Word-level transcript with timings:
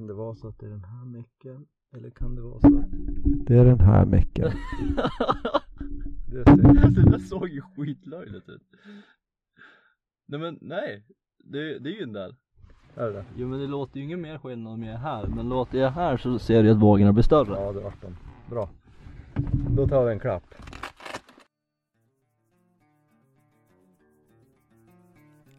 Kan 0.00 0.06
det 0.06 0.14
vara 0.14 0.34
så 0.34 0.48
att 0.48 0.58
det 0.58 0.66
är 0.66 0.70
den 0.70 0.84
här 0.84 1.04
micken? 1.04 1.66
Eller 1.92 2.10
kan 2.10 2.34
det 2.34 2.42
vara 2.42 2.60
så 2.60 2.78
att 2.78 2.84
det 3.46 3.56
är 3.56 3.64
den 3.64 3.80
här 3.80 4.06
micken? 4.06 4.50
Det 6.26 6.44
ser 6.44 6.90
det 6.90 7.10
där 7.10 7.18
såg 7.18 7.48
ju 7.48 7.60
skitlöjligt 7.60 8.48
ut 8.48 8.62
Nej 10.26 10.40
men 10.40 10.58
nej, 10.60 11.04
det, 11.44 11.78
det 11.78 11.90
är 11.90 11.92
ju 11.92 12.00
den 12.00 12.12
där 12.12 12.36
Är 12.94 13.10
det? 13.10 13.24
Jo 13.36 13.48
men 13.48 13.60
det 13.60 13.66
låter 13.66 13.98
ju 13.98 14.04
ingen 14.04 14.20
mer 14.20 14.38
skillnad 14.38 14.72
om 14.72 14.82
jag 14.82 14.94
är 14.94 14.98
här 14.98 15.26
Men 15.26 15.48
låter 15.48 15.78
jag 15.78 15.90
här 15.90 16.16
så 16.16 16.38
ser 16.38 16.62
du 16.62 16.70
att 16.70 16.80
vågorna 16.80 17.12
blir 17.12 17.24
större 17.24 17.60
Ja 17.60 17.72
det 17.72 17.80
vart 17.80 18.02
de. 18.02 18.16
Bra. 18.50 18.68
Då 19.76 19.88
tar 19.88 20.04
vi 20.04 20.12
en 20.12 20.20
klapp. 20.20 20.54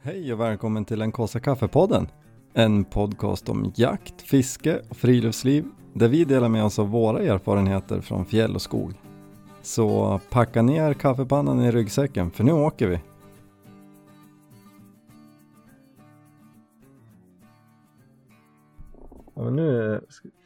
Hej 0.02 0.34
och 0.34 0.40
välkommen 0.40 0.86
till 0.86 1.00
den 1.00 1.12
kaffe 1.12 1.40
kaffepodden. 1.40 2.08
En 2.54 2.84
podcast 2.84 3.50
om 3.50 3.72
jakt, 3.76 4.22
fiske 4.22 4.82
och 4.90 4.98
friluftsliv 4.98 5.66
där 5.94 6.08
vi 6.08 6.26
delar 6.26 6.50
med 6.50 6.64
oss 6.64 6.80
av 6.80 6.90
våra 6.90 7.20
erfarenheter 7.20 8.02
från 8.02 8.26
fjäll 8.26 8.56
och 8.56 8.62
skog. 8.62 8.94
Så 9.62 10.20
packa 10.30 10.62
ner 10.62 10.94
kaffepannan 10.94 11.62
i 11.62 11.72
ryggsäcken 11.72 12.32
för 12.32 12.44
nu 12.44 12.52
åker 12.52 12.88
vi. 12.88 13.00
Ja, 19.36 19.44
men 19.44 19.56
nu 19.56 20.02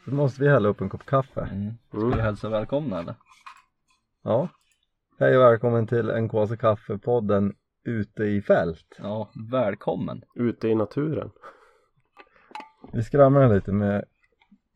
måste 0.06 0.42
vi 0.42 0.50
hälla 0.50 0.70
upp 0.70 0.82
en 0.82 0.90
kopp 0.90 1.06
kaffe. 1.06 1.42
mm. 1.42 1.74
Ska 1.90 2.06
vi 2.06 2.22
hälsa 2.22 2.50
välkomna 2.50 3.00
eller? 3.00 3.16
Ja. 4.24 4.50
Hej 5.20 5.38
och 5.38 5.44
välkommen 5.44 5.88
till 5.88 6.12
NKC 6.22 6.58
Kaffepodden 6.58 7.54
ute 7.84 8.24
i 8.24 8.42
fält. 8.42 8.96
Ja, 8.98 9.30
välkommen 9.52 10.22
Ute 10.36 10.68
i 10.68 10.76
naturen. 10.76 11.32
Vi 12.94 13.04
skramlar 13.04 13.54
lite 13.56 13.72
med 13.72 14.06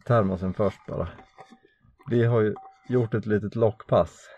termosen 0.06 0.54
först 0.54 0.80
bara. 0.88 1.08
Vi 2.10 2.26
har 2.26 2.42
ju 2.42 2.56
gjort 2.90 3.14
ett 3.14 3.26
litet 3.26 3.56
lockpass. 3.56 4.30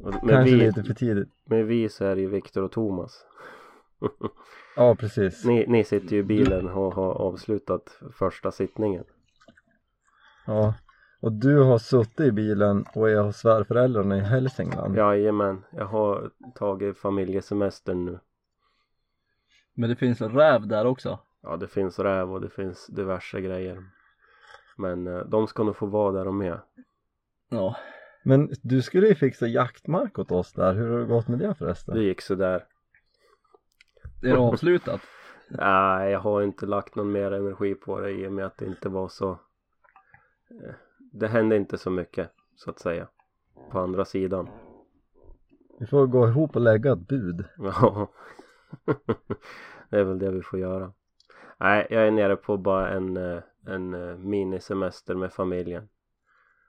Med 0.00 0.14
Kanske 0.20 0.54
vi, 0.54 0.56
lite 0.56 0.82
för 0.84 0.94
tidigt. 0.94 1.28
med 1.44 1.66
vi 1.66 1.88
så 1.88 2.04
är 2.04 2.14
det 2.14 2.20
ju 2.20 2.28
Viktor 2.28 2.62
och 2.62 2.72
Thomas. 2.72 3.26
Ja 4.76 4.94
precis. 4.94 5.44
Ni, 5.44 5.66
ni 5.68 5.84
sitter 5.84 6.12
ju 6.12 6.18
i 6.18 6.22
bilen 6.22 6.68
och 6.68 6.94
har 6.94 7.12
avslutat 7.12 7.98
första 8.12 8.52
sittningen. 8.52 9.04
Ja. 10.46 10.74
Och 11.20 11.32
du 11.32 11.58
har 11.58 11.78
suttit 11.78 12.20
i 12.20 12.32
bilen 12.32 12.84
och 12.94 13.10
är 13.10 13.22
hos 13.22 13.36
svärföräldrarna 13.36 14.16
i 14.16 14.20
Hälsingland. 14.20 14.96
Jajamän, 14.96 15.64
jag 15.70 15.86
har 15.86 16.30
tagit 16.54 16.98
familjesemester 16.98 17.94
nu. 17.94 18.18
Men 19.74 19.90
det 19.90 19.96
finns 19.96 20.20
en 20.20 20.32
räv 20.32 20.66
där 20.66 20.86
också 20.86 21.18
Ja, 21.48 21.56
det 21.56 21.68
finns 21.68 21.98
räv 21.98 22.32
och 22.32 22.40
det 22.40 22.50
finns 22.50 22.86
diverse 22.86 23.40
grejer. 23.40 23.84
Men 24.76 25.06
eh, 25.06 25.18
de 25.18 25.46
ska 25.46 25.62
nog 25.62 25.76
få 25.76 25.86
vara 25.86 26.12
där 26.12 26.24
de 26.24 26.42
är. 26.42 26.60
Ja, 27.48 27.76
Men 28.22 28.50
du 28.62 28.82
skulle 28.82 29.08
ju 29.08 29.14
fixa 29.14 29.46
jaktmark 29.46 30.18
åt 30.18 30.30
oss 30.30 30.52
där. 30.52 30.74
Hur 30.74 30.90
har 30.90 30.98
det 30.98 31.06
gått 31.06 31.28
med 31.28 31.38
det 31.38 31.54
förresten? 31.54 31.94
Det 31.94 32.02
gick 32.02 32.20
sådär. 32.20 32.66
är 34.22 34.28
det 34.28 34.38
avslutat? 34.38 35.00
Nej, 35.48 36.12
jag 36.12 36.20
har 36.20 36.42
inte 36.42 36.66
lagt 36.66 36.94
någon 36.94 37.12
mer 37.12 37.32
energi 37.32 37.74
på 37.74 38.00
det 38.00 38.10
i 38.10 38.26
och 38.26 38.32
med 38.32 38.46
att 38.46 38.58
det 38.58 38.66
inte 38.66 38.88
var 38.88 39.08
så 39.08 39.30
eh, 40.50 40.74
Det 41.12 41.28
hände 41.28 41.56
inte 41.56 41.78
så 41.78 41.90
mycket 41.90 42.30
så 42.56 42.70
att 42.70 42.78
säga 42.78 43.08
På 43.70 43.78
andra 43.78 44.04
sidan 44.04 44.48
Vi 45.78 45.86
får 45.86 46.06
gå 46.06 46.28
ihop 46.28 46.56
och 46.56 46.62
lägga 46.62 46.92
ett 46.92 47.08
bud. 47.08 47.44
Ja 47.56 48.10
Det 49.90 49.98
är 49.98 50.04
väl 50.04 50.18
det 50.18 50.30
vi 50.30 50.42
får 50.42 50.58
göra 50.58 50.92
Nej, 51.60 51.86
jag 51.90 52.06
är 52.06 52.10
nere 52.10 52.36
på 52.36 52.56
bara 52.56 52.88
en, 52.88 53.16
eh, 53.16 53.42
en 53.66 53.94
eh, 53.94 54.16
minisemester 54.16 55.14
med 55.14 55.32
familjen. 55.32 55.88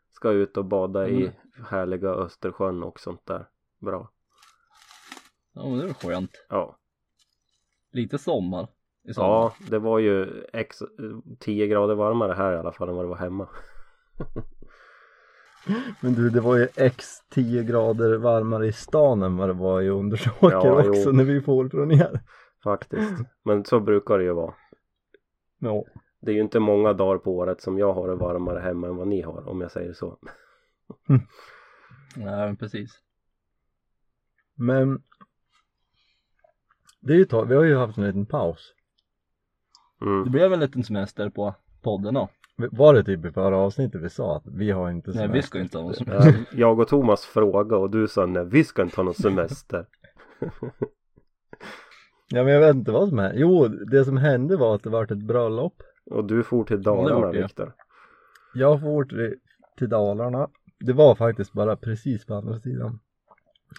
Ska 0.10 0.32
ut 0.32 0.58
och 0.58 0.66
bada 0.66 1.08
i 1.08 1.22
Mm. 1.22 1.32
härliga 1.68 2.10
Östersjön 2.10 2.84
och 2.84 3.00
sånt 3.00 3.26
där. 3.26 3.48
Bra. 3.80 4.10
Ja 5.54 5.70
men 5.70 5.78
det 5.80 5.90
är 5.90 5.94
skönt. 5.94 6.46
Ja. 6.50 6.78
Lite 7.92 8.18
sommar 8.18 8.68
i 9.10 9.14
sommar. 9.14 9.28
Ja, 9.30 9.54
det 9.70 9.80
var 9.80 10.00
ju 10.00 10.44
x 10.54 10.78
10 11.40 11.68
grader 11.68 11.96
varmare 11.96 12.34
här 12.34 12.54
i 12.54 12.58
alla 12.58 12.72
fall 12.72 12.90
än 12.90 12.96
vad 12.96 13.06
det 13.06 13.10
var 13.10 13.18
hemma. 13.18 13.48
Men 16.02 16.14
du, 16.14 16.30
det 16.30 16.42
var 16.42 16.58
ju 16.58 16.68
x 16.76 17.06
10 17.30 17.64
grader 17.64 18.18
varmare 18.18 18.68
i 18.68 18.72
stan 18.74 19.24
än 19.24 19.38
vad 19.38 19.50
det 19.50 19.54
var 19.54 19.82
i 19.82 19.90
Undersåker 19.90 20.52
Ja, 20.52 20.84
jo. 20.86 20.90
också 20.92 21.12
när 21.12 21.24
vi 21.24 21.42
får 21.42 21.70
från 21.70 21.92
er. 21.92 22.20
Faktiskt. 22.64 23.14
Men 23.44 23.66
så 23.66 23.80
brukar 23.80 24.18
det 24.18 24.24
ju 24.24 24.34
vara 24.34 24.54
Ja. 25.60 25.84
Det 26.22 26.32
är 26.32 26.36
ju 26.36 26.42
inte 26.42 26.60
många 26.60 26.94
dagar 26.94 27.18
på 27.18 27.36
året 27.38 27.62
som 27.62 27.78
jag 27.78 27.94
har 27.94 28.08
det 28.08 28.16
varmare 28.16 28.60
hemma 28.60 28.88
än 28.88 28.96
vad 28.96 29.08
ni 29.08 29.22
har 29.22 29.50
om 29.50 29.62
jag 29.62 29.72
säger 29.72 29.94
så. 29.94 30.18
Nej 32.16 32.46
men 32.46 32.58
precis 32.58 33.00
Men 34.56 35.04
det 37.00 37.14
är 37.14 37.18
ju 37.18 37.26
tag, 37.26 37.46
vi 37.46 37.56
har 37.56 37.64
ju 37.64 37.76
haft 37.78 37.98
en 37.98 38.04
liten 38.04 38.26
paus. 38.26 38.74
Det 40.00 40.06
Mm. 40.06 40.32
blev 40.32 40.54
en 40.54 40.60
liten 40.60 40.84
semester 40.84 41.30
på 41.30 41.56
podden 41.82 42.14
då 42.14 42.30
Var 42.56 42.94
det 42.94 43.04
typ 43.04 43.26
i 43.26 43.32
förra 43.32 43.58
avsnittet 43.58 44.02
vi 44.02 44.10
sa 44.10 44.38
att 44.38 44.44
vi 44.48 44.72
har 44.72 44.92
inte 44.92 45.10
Nej 45.10 45.18
semester? 45.18 45.34
vi 45.38 45.42
ska 45.42 45.60
inte 45.60 45.78
ha 45.78 45.84
någon 45.86 45.94
semester 45.94 46.46
Ja, 46.52 46.58
Jag 46.58 46.80
och 46.80 46.88
Thomas 46.88 47.26
frågade 47.26 47.76
och 47.82 47.90
du 47.90 48.08
sa 48.08 48.26
nej 48.26 48.46
vi 48.46 48.64
ska 48.64 48.82
inte 48.82 48.96
ha 48.96 49.04
någon 49.04 49.14
semester. 49.14 49.86
Ja 52.30 52.44
men 52.44 52.54
jag 52.54 52.60
vet 52.60 52.76
inte 52.76 52.92
vad 52.92 53.10
som 53.10 53.20
hände. 53.20 53.40
Jo, 53.40 53.68
det 53.68 54.06
som 54.06 54.18
hände 54.18 54.58
var 54.58 54.76
att 54.76 54.84
det 54.84 54.90
vart 54.90 55.12
ett 55.12 55.24
bröllop. 55.24 55.84
Och 56.06 56.26
du 56.26 56.44
for 56.44 56.64
till 56.64 56.82
Dalarna 56.82 57.32
det. 57.32 57.42
Viktor. 57.42 57.74
Jag 58.54 58.82
for 58.82 59.04
till, 59.04 59.36
till 59.78 59.90
Dalarna. 59.90 60.50
Det 60.80 60.94
var 60.94 61.16
faktiskt 61.16 61.54
bara 61.54 61.76
precis 61.76 62.26
på 62.26 62.34
andra 62.34 62.60
sidan 62.60 63.00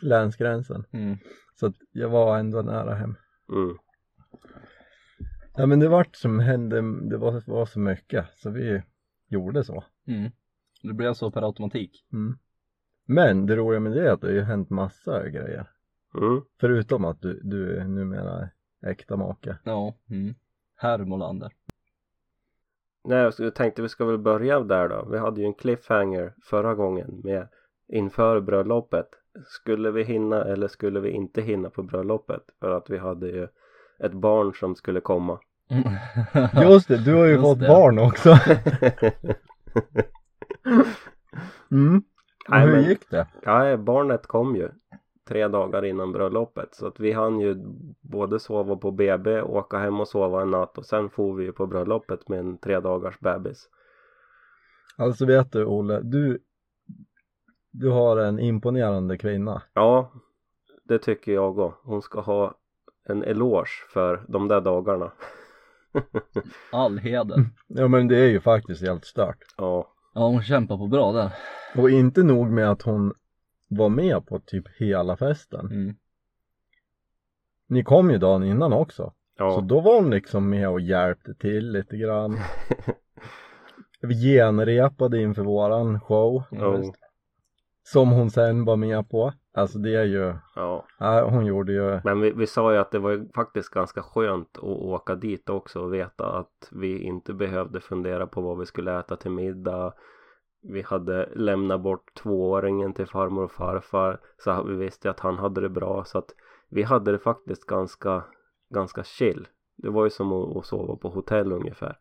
länsgränsen. 0.03 0.84
mm. 0.93 1.16
Så 1.55 1.66
att 1.66 1.75
jag 1.93 2.09
var 2.09 2.38
ändå 2.38 2.62
nära 2.62 2.94
hem. 2.94 3.16
Mm. 3.53 3.77
Ja 5.56 5.67
men 5.67 5.81
det 5.81 5.88
vart 5.88 6.17
som 6.17 6.38
hände, 6.38 6.77
det 7.11 7.17
var, 7.17 7.43
var 7.47 7.67
så 7.67 7.78
mycket 7.78 8.27
så 8.34 8.50
vi 8.50 8.82
gjorde 9.28 9.65
så. 9.65 9.84
Mm. 10.06 10.31
Det 10.82 10.93
blev 10.93 11.15
så 11.15 11.31
per 11.31 11.43
automatik 11.43 12.06
Mm. 12.12 12.38
Men 13.06 13.47
det 13.47 13.56
roliga 13.56 13.81
med 13.81 13.93
det 13.93 14.09
är 14.09 14.12
att 14.12 14.21
det 14.21 14.27
har 14.27 14.34
ju 14.34 14.43
hänt 14.43 14.71
massa 14.71 15.28
grejer. 15.28 15.71
Mm. 16.19 16.43
Förutom 16.60 17.04
att 17.04 17.21
du, 17.22 17.41
du 17.43 17.76
är 17.76 17.84
numera 17.84 18.48
äkta 18.87 19.16
make. 19.16 19.56
Ja, 19.65 19.94
mm. 20.10 20.34
Herr 20.76 20.98
Molander 20.98 21.53
Nej 23.04 23.31
jag 23.38 23.54
tänkte 23.54 23.82
vi 23.82 23.88
ska 23.88 24.04
väl 24.04 24.19
börja 24.19 24.60
där 24.60 24.88
då. 24.88 25.09
Vi 25.10 25.19
hade 25.19 25.41
ju 25.41 25.47
en 25.47 25.54
cliffhanger 25.54 26.34
förra 26.43 26.75
gången 26.75 27.20
med 27.25 27.49
inför 27.88 28.41
bröllopet. 28.41 29.06
Skulle 29.47 29.91
vi 29.91 30.03
hinna 30.04 30.44
eller 30.44 30.69
skulle 30.69 31.00
vi 31.00 31.10
inte 31.10 31.43
hinna 31.43 31.70
på 31.70 31.82
bröllopet? 31.82 32.43
För 32.60 32.70
att 32.70 32.91
vi 32.91 32.99
hade 32.99 33.28
ju 33.28 33.49
ett 33.99 34.12
barn 34.12 34.54
som 34.54 34.75
skulle 34.76 35.00
komma. 35.00 35.38
Just 36.62 36.88
det, 36.88 37.04
du 37.04 37.15
har 37.15 37.25
ju 37.25 37.32
Just 37.32 37.43
fått 37.44 37.60
det. 37.60 37.69
barn 37.69 37.99
också. 37.99 38.34
Mm. 41.72 42.03
Nej, 42.49 42.66
hur 42.66 42.72
men- 42.72 42.84
gick 42.84 43.10
det? 43.10 43.26
Ja, 43.43 43.76
barnet 43.76 44.26
kom 44.26 44.56
ju 44.56 44.69
tre 45.31 45.49
dagar 45.49 45.85
innan 45.85 46.13
bröllopet 46.13 46.75
så 46.75 46.87
att 46.87 47.01
vi 47.01 47.13
hann 47.13 47.41
ju 47.41 47.57
både 48.01 48.41
sova 48.41 48.77
på 48.77 48.91
BB, 48.91 49.43
åka 49.43 49.79
hem 49.79 50.01
och 50.01 50.09
sova 50.09 50.43
en 50.43 50.51
natt 50.51 50.79
och 50.79 50.87
sen 50.87 51.11
for 51.11 51.35
vi 51.35 51.45
ju 51.45 51.53
på 51.53 51.67
bröllopet 51.67 52.29
med 52.29 52.39
en 52.39 52.59
tre 52.59 52.81
dagars 52.81 53.21
bebis. 53.21 53.69
Alltså 54.97 55.27
vet 55.27 55.53
du 55.53 55.65
Olle, 55.65 56.01
du, 56.01 56.39
du 57.71 57.91
har 57.91 58.17
en 58.17 58.39
imponerande 58.39 59.19
kvinna. 59.19 59.63
Ja, 59.75 60.13
det 60.85 60.99
tycker 60.99 61.33
jag 61.33 61.59
också. 61.59 61.79
Hon 61.83 62.03
ska 62.03 62.21
ha 62.21 62.55
en 63.09 63.25
eloge 63.25 63.87
för 63.93 64.25
de 64.29 64.49
där 64.49 64.61
dagarna. 64.61 65.12
All 66.73 66.99
heder 66.99 67.45
Ja 67.67 67.89
men 67.89 68.09
det 68.09 68.19
är 68.19 68.29
ju 68.29 68.41
faktiskt 68.41 68.83
helt 68.83 69.05
stört. 69.05 69.44
Ja, 69.56 69.94
Ja 70.15 70.26
hon 70.26 70.43
kämpar 70.43 70.76
på 70.76 70.87
bra 70.87 71.12
där 71.12 71.33
Och 71.76 71.91
inte 71.91 72.23
nog 72.23 72.50
med 72.50 72.71
att 72.71 72.83
hon 72.83 73.15
var 73.70 73.88
med 73.88 74.26
på 74.26 74.40
typ 74.40 74.64
hela 74.78 75.17
festen. 75.17 75.67
mm. 75.67 75.94
Ni 77.69 77.84
kom 77.84 78.11
ju 78.11 78.19
dagen 78.19 78.44
innan 78.44 78.72
också. 78.72 79.02
Så 79.05 79.44
ja, 79.44 79.64
då 79.69 79.81
var 79.81 79.94
hon 79.94 80.11
liksom 80.11 80.50
med 80.50 80.69
och 80.69 80.81
hjälpte 80.81 81.34
till 81.34 81.72
lite 81.72 81.96
grann. 81.96 82.38
Vi 84.00 84.14
genrepade 84.14 85.22
inför 85.22 85.43
våran 85.43 86.00
show. 86.00 86.43
ja, 86.50 86.82
Som 87.82 88.11
hon 88.11 88.31
sen 88.31 88.64
var 88.64 88.76
med 88.76 89.11
på. 89.11 89.32
Alltså 89.55 89.78
det 89.78 89.94
är 89.94 90.05
ju, 90.05 90.34
ja. 90.56 90.87
ja, 90.99 91.28
hon 91.31 91.46
gjorde 91.46 91.73
ju, 91.73 92.00
Men 92.05 92.20
vi, 92.20 92.32
vi 92.32 92.46
sa 92.46 92.73
ju 92.73 92.78
att 92.78 92.90
det 92.90 92.99
var 92.99 93.34
faktiskt 93.34 93.69
ganska 93.69 94.02
skönt 94.02 94.56
att 94.56 94.64
åka 94.64 95.14
dit 95.14 95.50
också 95.50 95.81
och 95.81 95.94
veta 95.94 96.38
att 96.38 96.69
vi 96.73 97.02
inte 97.02 97.32
behövde 97.34 97.81
fundera 97.81 98.26
på 98.26 98.40
vad 98.40 98.58
vi 98.58 98.66
skulle 98.66 98.99
äta 98.99 99.16
till 99.16 99.31
middag. 99.31 99.94
Vi 100.62 100.83
hade 100.83 101.29
lämnat 101.35 101.81
bort 101.81 102.15
tvååringen 102.15 102.95
till 102.95 103.07
farmor 103.07 103.45
och 103.45 103.53
farfar 103.53 104.21
så 104.39 104.62
vi 104.62 104.75
visste 104.77 105.11
att 105.11 105.21
han 105.21 105.39
hade 105.39 105.61
det 105.61 105.69
bra 105.69 106.05
så 106.05 106.19
att 106.19 106.35
vi 106.69 106.83
hade 106.83 107.12
det 107.12 107.19
faktiskt 107.19 107.67
ganska, 107.67 108.25
ganska 108.75 109.05
chill. 109.05 109.49
Det 109.77 109.91
var 109.91 110.05
ju 110.05 110.11
som 110.11 110.33
att, 110.33 110.57
att 110.57 110.67
sova 110.67 110.97
på 110.97 111.09
hotell 111.09 111.53
ungefär. 111.53 111.99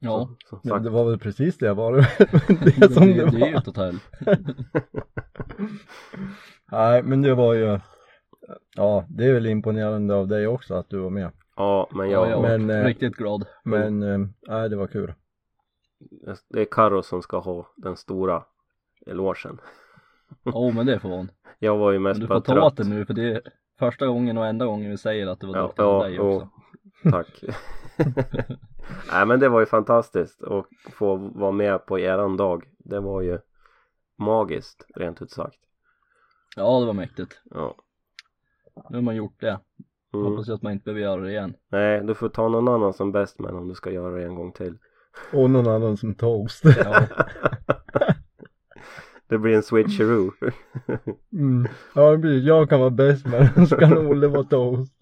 Ja, 0.00 0.28
Så, 0.50 0.56
sagt, 0.68 0.84
det 0.84 0.90
var 0.90 1.04
väl 1.10 1.18
precis 1.18 1.58
det 1.58 1.74
var 1.74 1.92
det, 2.48 2.80
det 2.80 2.92
som 2.92 3.06
det, 3.06 3.12
det 3.12 3.30
det 3.30 3.36
är 3.42 3.46
ju 3.46 3.52
var. 3.52 3.58
ett 3.58 3.66
hotell. 3.66 3.98
Nej 6.72 7.02
men 7.02 7.22
det 7.22 7.34
var 7.34 7.54
ju, 7.54 7.80
ja 8.76 9.04
det 9.08 9.24
är 9.24 9.32
väl 9.34 9.46
imponerande 9.46 10.14
av 10.14 10.28
dig 10.28 10.46
också 10.46 10.74
att 10.74 10.90
du 10.90 10.98
var 10.98 11.10
med. 11.10 11.30
ja 11.56 11.88
men 11.94 12.10
Ja, 12.10 12.28
jag, 12.28 12.30
jag 12.30 12.42
men, 12.42 12.66
var 12.68 12.74
eh, 12.74 12.84
riktigt 12.84 13.16
glad. 13.16 13.46
Men, 13.64 14.02
eh, 14.02 14.18
nej 14.48 14.68
det 14.68 14.76
var 14.76 14.86
kul. 14.86 15.14
Det 16.48 16.60
är 16.60 16.64
Karo 16.64 17.02
som 17.02 17.22
ska 17.22 17.38
ha 17.38 17.66
den 17.76 17.96
stora 17.96 18.44
elogen. 19.06 19.60
Jo 20.44 20.70
men 20.70 20.86
det 20.86 21.00
får 21.00 21.08
hon. 21.08 21.30
Jag 21.58 21.76
var 21.76 21.92
ju 21.92 21.98
Men 21.98 22.02
mest 22.10 22.20
du 22.20 22.26
bara 22.26 22.40
får 22.40 22.44
ta 22.54 22.66
åt 22.66 22.76
trött. 22.76 22.88
det 22.88 22.94
nu 22.94 23.04
för 23.06 23.14
det 23.14 23.32
är 23.32 23.40
första 23.78 24.06
gången 24.06 24.38
och 24.38 24.46
enda 24.46 24.66
gången 24.66 24.90
vi 24.90 24.96
säger 24.98 25.26
att 25.26 25.40
det 25.40 25.46
var 25.46 25.56
Ja, 25.56 25.62
duktigt 25.62 25.78
ja, 25.78 26.00
för 26.00 26.08
dig 26.08 26.16
jo. 26.16 26.36
också. 26.36 26.48
Tack. 27.10 27.44
Nej 29.12 29.26
men 29.26 29.40
det 29.40 29.48
var 29.48 29.60
ju 29.60 29.66
fantastiskt 29.66 30.42
att 30.42 30.66
få 30.92 31.16
vara 31.16 31.52
med 31.52 31.86
på 31.86 31.98
eran 31.98 32.36
dag. 32.36 32.64
Det 32.78 33.00
var 33.00 33.22
ju 33.22 33.38
magiskt 34.18 34.86
rent 34.94 35.22
ut 35.22 35.30
sagt. 35.30 35.58
Ja 36.56 36.80
det 36.80 36.86
var 36.86 36.92
mäktigt. 36.92 37.40
Ja. 37.44 37.74
Nu 38.90 38.96
har 38.96 39.02
man 39.02 39.16
gjort 39.16 39.40
det. 39.40 39.60
Mm. 40.14 40.26
Hoppas 40.26 40.48
att 40.48 40.62
man 40.62 40.72
inte 40.72 40.84
behöver 40.84 41.00
göra 41.00 41.20
det 41.20 41.30
igen. 41.30 41.54
Nej, 41.68 42.00
du 42.04 42.14
får 42.14 42.28
ta 42.28 42.48
någon 42.48 42.68
annan 42.68 42.92
som 42.92 43.12
bäst 43.12 43.38
men 43.38 43.54
om 43.56 43.68
du 43.68 43.74
ska 43.74 43.90
göra 43.90 44.14
det 44.16 44.24
en 44.24 44.34
gång 44.34 44.52
till. 44.52 44.78
Och 45.32 45.50
någon 45.50 45.68
annan 45.68 45.96
som 45.96 46.14
toast. 46.14 46.64
Ja, 46.64 47.06
Det 49.28 49.38
blir 49.38 49.54
en 49.56 49.62
switcheroo. 49.62 50.32
Mm. 51.32 51.68
Ja 51.94 52.10
det 52.10 52.18
blir, 52.18 52.46
jag 52.46 52.68
kan 52.68 52.80
vara 52.80 52.90
bäst 52.90 53.26
men 53.26 53.66
så 53.68 53.76
kan 53.76 53.98
Olle 54.06 54.26
vara 54.28 54.44
toast. 54.44 54.92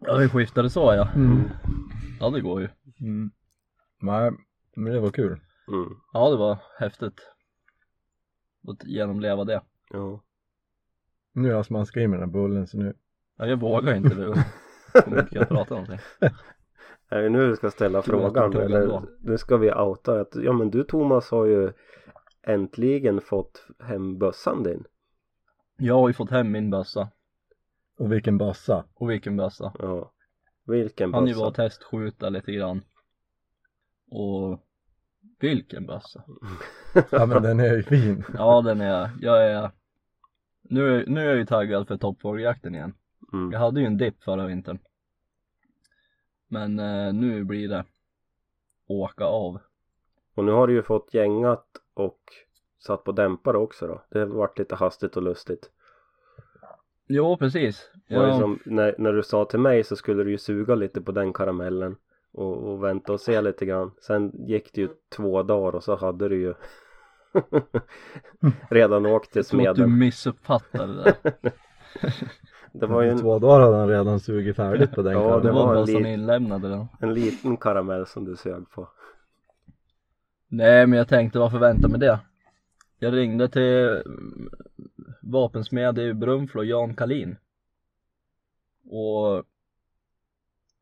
ja 0.00 0.16
vi 0.16 0.28
skiftade 0.28 0.70
så 0.70 0.80
ja. 0.94 1.08
Mm. 1.14 1.42
Ja 2.20 2.30
det 2.30 2.40
går 2.40 2.60
ju. 2.60 2.68
Mm. 3.00 3.30
Nej 4.00 4.30
men 4.76 4.92
det 4.92 5.00
var 5.00 5.10
kul. 5.10 5.40
Mm. 5.68 5.88
Ja 6.12 6.30
det 6.30 6.36
var 6.36 6.58
häftigt. 6.78 7.20
Att 8.68 8.84
genomleva 8.84 9.44
det. 9.44 9.62
Ja. 9.90 10.22
Nu 11.34 11.48
har 11.48 11.56
jag 11.56 11.66
smaskat 11.66 12.00
i 12.02 12.06
mig 12.06 12.18
den 12.18 12.28
här 12.28 12.32
bullen 12.32 12.66
så 12.66 12.78
nu. 12.78 12.94
Ja, 13.38 13.46
jag 13.46 13.60
vågar 13.60 13.94
inte 13.94 14.14
nu. 14.14 14.34
Kommer 15.04 15.20
inte 15.20 15.32
kunna 15.34 15.46
prata 15.46 15.74
någonting. 15.74 15.98
Är 17.12 17.22
det 17.22 17.28
nu 17.28 17.48
du 17.48 17.56
ska 17.56 17.70
ställa 17.70 18.02
frågan 18.02 18.56
eller 18.56 19.02
nu 19.20 19.38
ska 19.38 19.56
vi 19.56 19.72
outa 19.72 20.20
att 20.20 20.34
ja 20.34 20.52
men 20.52 20.70
du 20.70 20.84
Thomas 20.84 21.30
har 21.30 21.46
ju 21.46 21.72
äntligen 22.42 23.20
fått 23.20 23.66
hem 23.80 24.18
bössan 24.18 24.62
din. 24.62 24.84
Jag 25.76 25.94
har 25.94 26.08
ju 26.08 26.14
fått 26.14 26.30
hem 26.30 26.52
min 26.52 26.70
bössa. 26.70 27.08
Och 27.98 28.12
vilken 28.12 28.38
bassa. 28.38 28.84
Och 28.94 29.10
vilken 29.10 29.36
bössa. 29.36 29.72
Ja. 29.78 30.12
Vilken 30.66 31.14
Han 31.14 31.26
ju 31.26 31.34
var 31.34 31.46
och 31.46 31.52
bössa. 31.52 31.62
testskjuta 31.62 32.28
lite 32.28 32.52
grann. 32.52 32.82
Och 34.10 34.60
vilken 35.40 35.86
bössa. 35.86 36.24
Ja 37.10 37.26
men 37.26 37.42
den 37.42 37.60
är 37.60 37.76
ju 37.76 37.82
fin. 37.82 38.24
Ja 38.34 38.62
den 38.62 38.80
är, 38.80 39.10
jag 39.20 39.50
är 39.50 39.70
nu, 40.62 40.96
är, 40.96 41.06
nu 41.06 41.20
är 41.20 41.24
jag 41.24 41.36
ju 41.36 41.46
taggad 41.46 41.88
för 41.88 41.96
toppfågeljakten 41.96 42.74
igen. 42.74 42.94
Mm. 43.32 43.52
Jag 43.52 43.58
hade 43.58 43.80
ju 43.80 43.86
en 43.86 43.96
dipp 43.96 44.22
förra 44.22 44.46
vintern. 44.46 44.78
Men 46.52 46.78
eh, 46.78 47.12
nu 47.12 47.44
blir 47.44 47.68
det 47.68 47.84
åka 48.86 49.24
av. 49.24 49.58
Och 50.34 50.44
nu 50.44 50.52
har 50.52 50.66
du 50.66 50.72
ju 50.72 50.82
fått 50.82 51.14
gängat 51.14 51.66
och 51.94 52.20
satt 52.86 53.04
på 53.04 53.12
dämpare 53.12 53.56
också 53.56 53.86
då. 53.86 54.02
Det 54.10 54.18
har 54.18 54.26
varit 54.26 54.58
lite 54.58 54.74
hastigt 54.74 55.16
och 55.16 55.22
lustigt. 55.22 55.70
Jo 57.08 57.36
precis. 57.36 57.90
Ja, 58.06 58.38
som, 58.38 58.58
när, 58.64 58.94
när 58.98 59.12
du 59.12 59.22
sa 59.22 59.44
till 59.44 59.58
mig 59.58 59.84
så 59.84 59.96
skulle 59.96 60.24
du 60.24 60.30
ju 60.30 60.38
suga 60.38 60.74
lite 60.74 61.00
på 61.00 61.12
den 61.12 61.32
karamellen 61.32 61.96
och, 62.32 62.56
och 62.56 62.84
vänta 62.84 63.12
och 63.12 63.20
se 63.20 63.40
lite 63.40 63.66
grann. 63.66 63.90
Sen 64.00 64.46
gick 64.46 64.72
det 64.72 64.80
ju 64.80 64.88
två 65.16 65.42
dagar 65.42 65.74
och 65.74 65.84
så 65.84 65.96
hade 65.96 66.28
du 66.28 66.40
ju 66.40 66.54
redan 68.70 69.06
åkt 69.06 69.32
till 69.32 69.38
jag 69.38 69.46
tror 69.46 69.68
att 69.68 69.76
du 69.76 69.82
smeden. 69.82 69.98
missuppfattade 69.98 71.14
det. 71.22 71.52
Det 72.72 72.86
var 72.86 73.02
ju 73.02 73.10
en, 73.10 73.18
två 73.18 73.38
dagar 73.38 73.60
hade 73.60 73.76
han 73.76 73.88
redan 73.88 74.20
sugit 74.20 74.56
färdigt 74.56 74.90
på 74.92 75.02
den 75.02 75.12
Ja, 75.12 75.36
det 75.36 75.42
Det 75.48 75.52
var 75.52 75.74
en 75.76 75.80
bössan 75.80 76.02
lit- 76.02 76.06
inlämnad 76.14 76.64
redan. 76.64 76.88
en 77.00 77.14
liten 77.14 77.56
karamell 77.56 78.06
som 78.06 78.24
du 78.24 78.36
sög 78.36 78.70
på. 78.70 78.88
Nej 80.48 80.86
men 80.86 80.98
jag 80.98 81.08
tänkte 81.08 81.38
varför 81.38 81.58
vänta 81.58 81.88
med 81.88 82.00
det? 82.00 82.20
Jag 82.98 83.14
ringde 83.14 83.48
till 83.48 84.02
mm, 84.06 84.50
vapensmed 85.22 85.98
i 85.98 86.14
Brunflo, 86.14 86.62
Jan 86.64 86.94
Kalin. 86.96 87.36
Och 88.90 89.44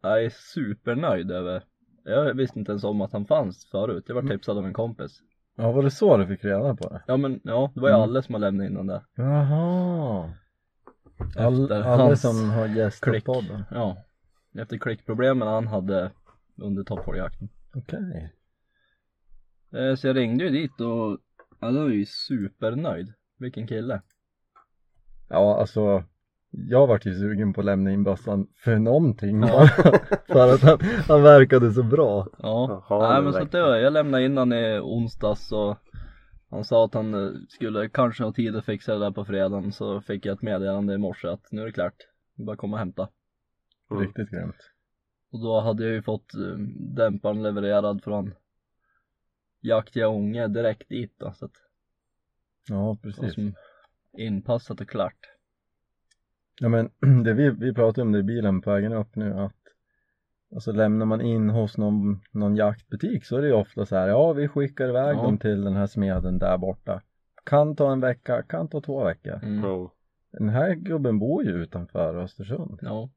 jag 0.02 0.24
är 0.24 0.30
supernöjd 0.30 1.30
över 1.30 1.62
Jag 2.04 2.34
visste 2.34 2.58
inte 2.58 2.72
ens 2.72 2.84
om 2.84 3.00
att 3.00 3.12
han 3.12 3.26
fanns 3.26 3.66
förut. 3.70 4.04
Jag 4.06 4.14
var 4.14 4.22
tipsad 4.22 4.58
av 4.58 4.66
en 4.66 4.72
kompis. 4.72 5.20
Ja 5.56 5.72
var 5.72 5.82
det 5.82 5.90
så 5.90 6.16
du 6.16 6.26
fick 6.26 6.44
reda 6.44 6.74
på 6.76 6.88
det? 6.88 7.02
Ja 7.06 7.16
men 7.16 7.40
ja, 7.44 7.70
det 7.74 7.80
var 7.80 7.88
ju 7.88 7.94
Mm. 7.94 8.02
alla 8.02 8.22
som 8.22 8.34
har 8.34 8.40
lämnat 8.40 8.66
in 8.66 8.74
den 8.74 8.86
där. 8.86 9.02
Jaha. 9.14 10.30
All, 11.38 11.62
Efter 11.62 11.74
alla 11.82 12.02
hans 12.04 12.20
som 12.20 12.50
har 12.50 12.66
gästat 12.66 13.10
klick. 13.10 13.24
podden. 13.24 13.64
Ja. 13.70 13.96
Efter 14.58 14.78
klickproblemen 14.78 15.48
han 15.48 15.66
hade 15.66 16.10
under 16.56 16.84
toppfågeljakten. 16.84 17.48
Okej. 17.74 18.32
Eh, 19.72 19.94
Så 19.96 20.06
jag 20.06 20.16
ringde 20.16 20.44
ju 20.44 20.50
dit 20.50 20.80
och 20.80 21.18
då 21.60 21.80
var 21.82 21.88
ju 21.88 22.06
supernöjd. 22.06 23.12
Vilken 23.38 23.66
kille. 23.66 24.02
Ja 25.28 25.60
alltså. 25.60 26.04
Jag 26.52 26.86
vart 26.86 27.06
ju 27.06 27.14
sugen 27.14 27.52
på 27.52 27.60
att 27.60 27.64
lämna 27.64 27.92
in 27.92 28.04
bössan 28.04 28.46
för 28.56 28.78
någonting 28.78 29.42
Ja. 29.42 29.68
för 30.28 30.54
att 30.54 30.60
han, 30.62 30.78
han 31.08 31.22
verkade 31.22 31.72
så 31.72 31.82
bra. 31.82 32.26
Ja. 32.38 32.84
Jaha, 32.88 33.02
Nej 33.08 33.14
men 33.14 33.24
men 33.24 33.32
så 33.32 33.42
att 33.42 33.52
det 33.52 33.62
var, 33.62 33.76
jag 33.76 33.92
lämnade 33.92 34.24
in 34.24 34.36
han 34.36 34.52
i 34.52 34.78
onsdags 34.82 35.52
och 35.52 35.76
han 36.50 36.64
sa 36.64 36.84
att 36.84 36.94
han 36.94 37.14
eh, 37.14 37.32
skulle 37.48 37.88
kanske 37.88 38.24
ha 38.24 38.32
tid 38.32 38.56
att 38.56 38.64
fixa 38.64 38.94
det 38.94 39.00
där 39.00 39.10
på 39.10 39.24
fredagen 39.24 39.72
så 39.72 40.00
fick 40.00 40.26
jag 40.26 40.34
ett 40.34 40.42
meddelande 40.42 40.94
i 40.94 40.98
morse 40.98 41.28
att 41.28 41.52
nu 41.52 41.62
är 41.62 41.66
det 41.66 41.72
klart. 41.72 41.96
Det 42.34 42.44
bara 42.44 42.56
komma 42.56 42.76
och 42.76 42.78
hämta. 42.78 43.08
Mm. 43.90 44.02
Riktigt 44.02 44.30
grymt. 44.30 44.70
Och 45.30 45.40
då 45.40 45.60
hade 45.60 45.84
jag 45.84 45.92
ju 45.92 46.02
fått 46.02 46.34
eh, 46.34 46.58
dämparen 46.96 47.42
levererad 47.42 48.04
från 48.04 48.34
Jaktiga 49.60 50.08
Ånge 50.08 50.48
direkt 50.48 50.88
dit 50.88 51.14
då 51.18 51.32
så 51.32 51.44
att 51.44 51.52
Ja 52.68 52.98
precis. 53.02 53.34
som 53.34 53.54
inpassat 54.12 54.80
och 54.80 54.88
klart. 54.88 55.26
Ja 56.60 56.68
men 56.68 56.90
det 57.24 57.34
vi, 57.34 57.50
vi 57.50 57.74
pratade 57.74 58.02
om 58.02 58.12
det 58.12 58.18
i 58.18 58.22
bilen 58.22 58.60
på 58.60 58.70
vägen 58.70 58.92
upp 58.92 59.16
nu 59.16 59.34
att 59.34 59.59
Alltså 60.54 60.72
lämnar 60.72 61.06
man 61.06 61.20
in 61.20 61.50
hos 61.50 61.78
någon, 61.78 62.20
någon 62.32 62.56
jaktbutik 62.56 63.24
så 63.24 63.36
är 63.36 63.40
det 63.42 63.46
ju 63.48 63.54
ofta 63.54 63.86
så 63.86 63.96
här 63.96 64.08
ja 64.08 64.32
vi 64.32 64.48
skickar 64.48 64.88
iväg 64.88 65.16
Ja. 65.16 65.22
dem 65.22 65.38
till 65.38 65.64
den 65.64 65.76
här 65.76 65.86
smeden 65.86 66.38
där 66.38 66.58
borta 66.58 67.02
Kan 67.44 67.76
ta 67.76 67.92
en 67.92 68.00
vecka, 68.00 68.42
kan 68.42 68.68
ta 68.68 68.80
två 68.80 69.04
veckor 69.04 69.40
Mm. 69.42 69.88
Den 70.32 70.48
här 70.48 70.74
gubben 70.74 71.18
bor 71.18 71.44
ju 71.44 71.50
utanför 71.50 72.16
Östersund 72.16 72.78
Ja. 72.82 73.10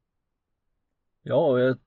Ja, 1.23 1.35
och 1.51 1.59
jag, 1.59 1.77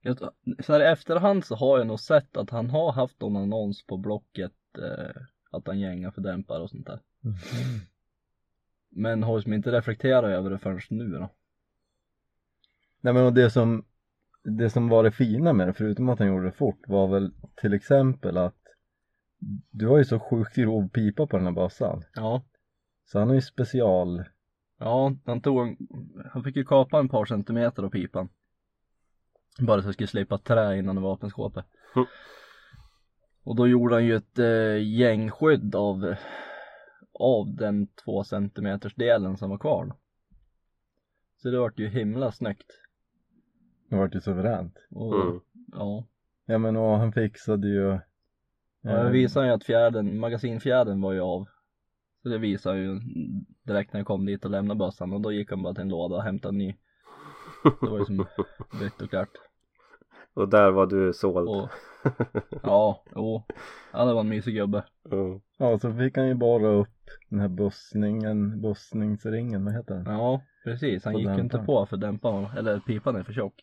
jag, 0.00 0.18
så 0.64 0.72
här 0.72 0.80
i 0.80 0.84
efterhand 0.84 1.44
så 1.44 1.54
har 1.54 1.78
jag 1.78 1.86
nog 1.86 2.00
sett 2.00 2.36
att 2.36 2.50
han 2.50 2.70
har 2.70 2.92
haft 2.92 3.20
någon 3.20 3.36
annons 3.36 3.86
på 3.86 3.96
Blocket 3.96 4.52
eh, 4.78 5.22
att 5.50 5.66
han 5.66 5.78
gängar 5.80 6.10
för 6.10 6.20
dämpare 6.20 6.62
och 6.62 6.70
sånt 6.70 6.86
där. 6.86 7.00
Men 8.90 9.22
har 9.22 9.36
liksom 9.36 9.52
inte 9.52 9.72
reflekterat 9.72 10.24
över 10.24 10.50
det 10.50 10.58
förrän 10.58 10.80
nu 10.90 11.08
då. 11.08 11.28
Nej 13.00 13.12
men 13.14 13.24
och 13.24 13.32
det 13.32 13.50
som 13.50 13.84
Det 14.42 14.70
som 14.70 14.88
var 14.88 15.04
det 15.04 15.12
fina 15.12 15.52
med 15.52 15.66
det 15.68 15.72
förutom 15.72 16.08
att 16.08 16.18
han 16.18 16.28
gjorde 16.28 16.44
det 16.44 16.52
fort 16.52 16.88
var 16.88 17.08
väl 17.08 17.32
till 17.60 17.74
exempel 17.74 18.36
att 18.36 18.56
Du 19.70 19.86
har 19.86 19.98
ju 19.98 20.04
så 20.04 20.20
sjukt 20.20 20.54
grov 20.54 20.88
pipa 20.88 21.26
på 21.26 21.36
den 21.36 21.46
här 21.46 21.52
bössan 21.52 22.02
Ja. 22.14 22.42
Så 23.04 23.18
han 23.18 23.28
har 23.28 23.34
ju 23.34 23.40
special 23.40 24.24
Ja, 24.78 25.14
han 25.26 25.40
tog 25.40 25.76
han 26.32 26.44
fick 26.44 26.56
ju 26.56 26.64
kapa 26.64 26.98
en 26.98 27.08
par 27.08 27.24
centimeter 27.24 27.82
av 27.82 27.90
pipan. 27.90 28.28
Bara 29.58 29.82
så 29.82 29.88
jag 29.88 29.94
skulle 29.94 30.06
slippa 30.06 30.38
trä 30.38 30.78
innan 30.78 30.98
i 30.98 31.00
vapenskåpet. 31.00 31.64
Mm. 31.96 32.06
Och 33.42 33.56
då 33.56 33.68
gjorde 33.68 33.94
han 33.94 34.04
ju 34.04 34.16
ett 34.16 34.38
eh, 34.38 34.82
gängskydd 34.98 35.74
av, 35.74 36.14
av 37.12 37.54
den 37.54 37.86
två 38.04 38.24
centimeters 38.24 38.94
delen 38.94 39.36
som 39.36 39.50
var 39.50 39.58
kvar. 39.58 39.84
då. 39.84 39.96
Så 41.36 41.50
det 41.50 41.58
vart 41.58 41.78
ju 41.78 41.88
himla 41.88 42.32
snyggt. 42.32 42.70
Det 43.90 43.96
vart 43.96 44.14
ju 44.14 44.20
suveränt 44.20 44.74
Och, 44.90 45.14
Mm. 45.14 45.40
ja. 45.72 46.04
Ja 46.46 46.58
men 46.58 46.76
och 46.76 46.98
han 46.98 47.12
fixade 47.12 47.68
ju 47.68 47.98
ja, 48.80 48.90
jag 48.90 49.06
eh, 49.06 49.10
visade 49.12 49.46
ju 49.46 49.52
att 49.52 49.64
fjärden, 49.64 50.18
magasinfjärden 50.18 51.00
var 51.00 51.12
ju 51.12 51.20
av. 51.20 51.46
Så 52.22 52.28
det 52.28 52.38
visade 52.38 52.78
ju 52.78 53.00
direkt 53.62 53.92
när 53.92 54.00
jag 54.00 54.06
kom 54.06 54.26
dit 54.26 54.44
och 54.44 54.50
lämnade 54.50 54.78
bössan 54.78 55.12
och 55.12 55.20
då 55.20 55.32
gick 55.32 55.50
han 55.50 55.62
bara 55.62 55.74
till 55.74 55.82
en 55.82 55.88
låda 55.88 56.16
och 56.16 56.22
hämtade 56.22 56.52
en 56.52 56.58
ny. 56.58 56.74
Det 57.80 57.86
var 57.90 57.98
ju 57.98 58.04
som 58.04 58.26
bytt 58.80 59.02
och 59.02 59.10
klart. 59.10 59.28
Och 60.34 60.48
där 60.48 60.70
var 60.70 60.86
du 60.86 61.12
såld. 61.12 61.48
Och, 61.48 61.68
ja, 62.62 63.02
jo. 63.14 63.42
Ja, 63.92 64.04
det 64.04 64.12
var 64.14 64.20
en 64.20 64.28
mysig 64.28 64.54
gubbe. 64.54 64.84
Mm. 65.12 65.40
Ja 65.58 65.78
så 65.78 65.92
fick 65.92 66.16
han 66.16 66.28
ju 66.28 66.34
bara 66.34 66.68
upp 66.68 66.88
den 67.28 67.40
här 67.40 67.48
bussningen, 67.48 68.60
bussningsringen, 68.60 69.64
vad 69.64 69.74
heter 69.74 69.94
den? 69.94 70.04
Ja, 70.14 70.40
precis. 70.64 71.04
Han 71.04 71.14
Och 71.14 71.20
gick 71.20 71.30
ju 71.30 71.40
inte 71.40 71.58
på 71.58 71.86
för 71.86 71.96
dämparen, 71.96 72.58
eller 72.58 72.80
pipan 72.80 73.16
är 73.16 73.22
för 73.22 73.32
tjock. 73.32 73.54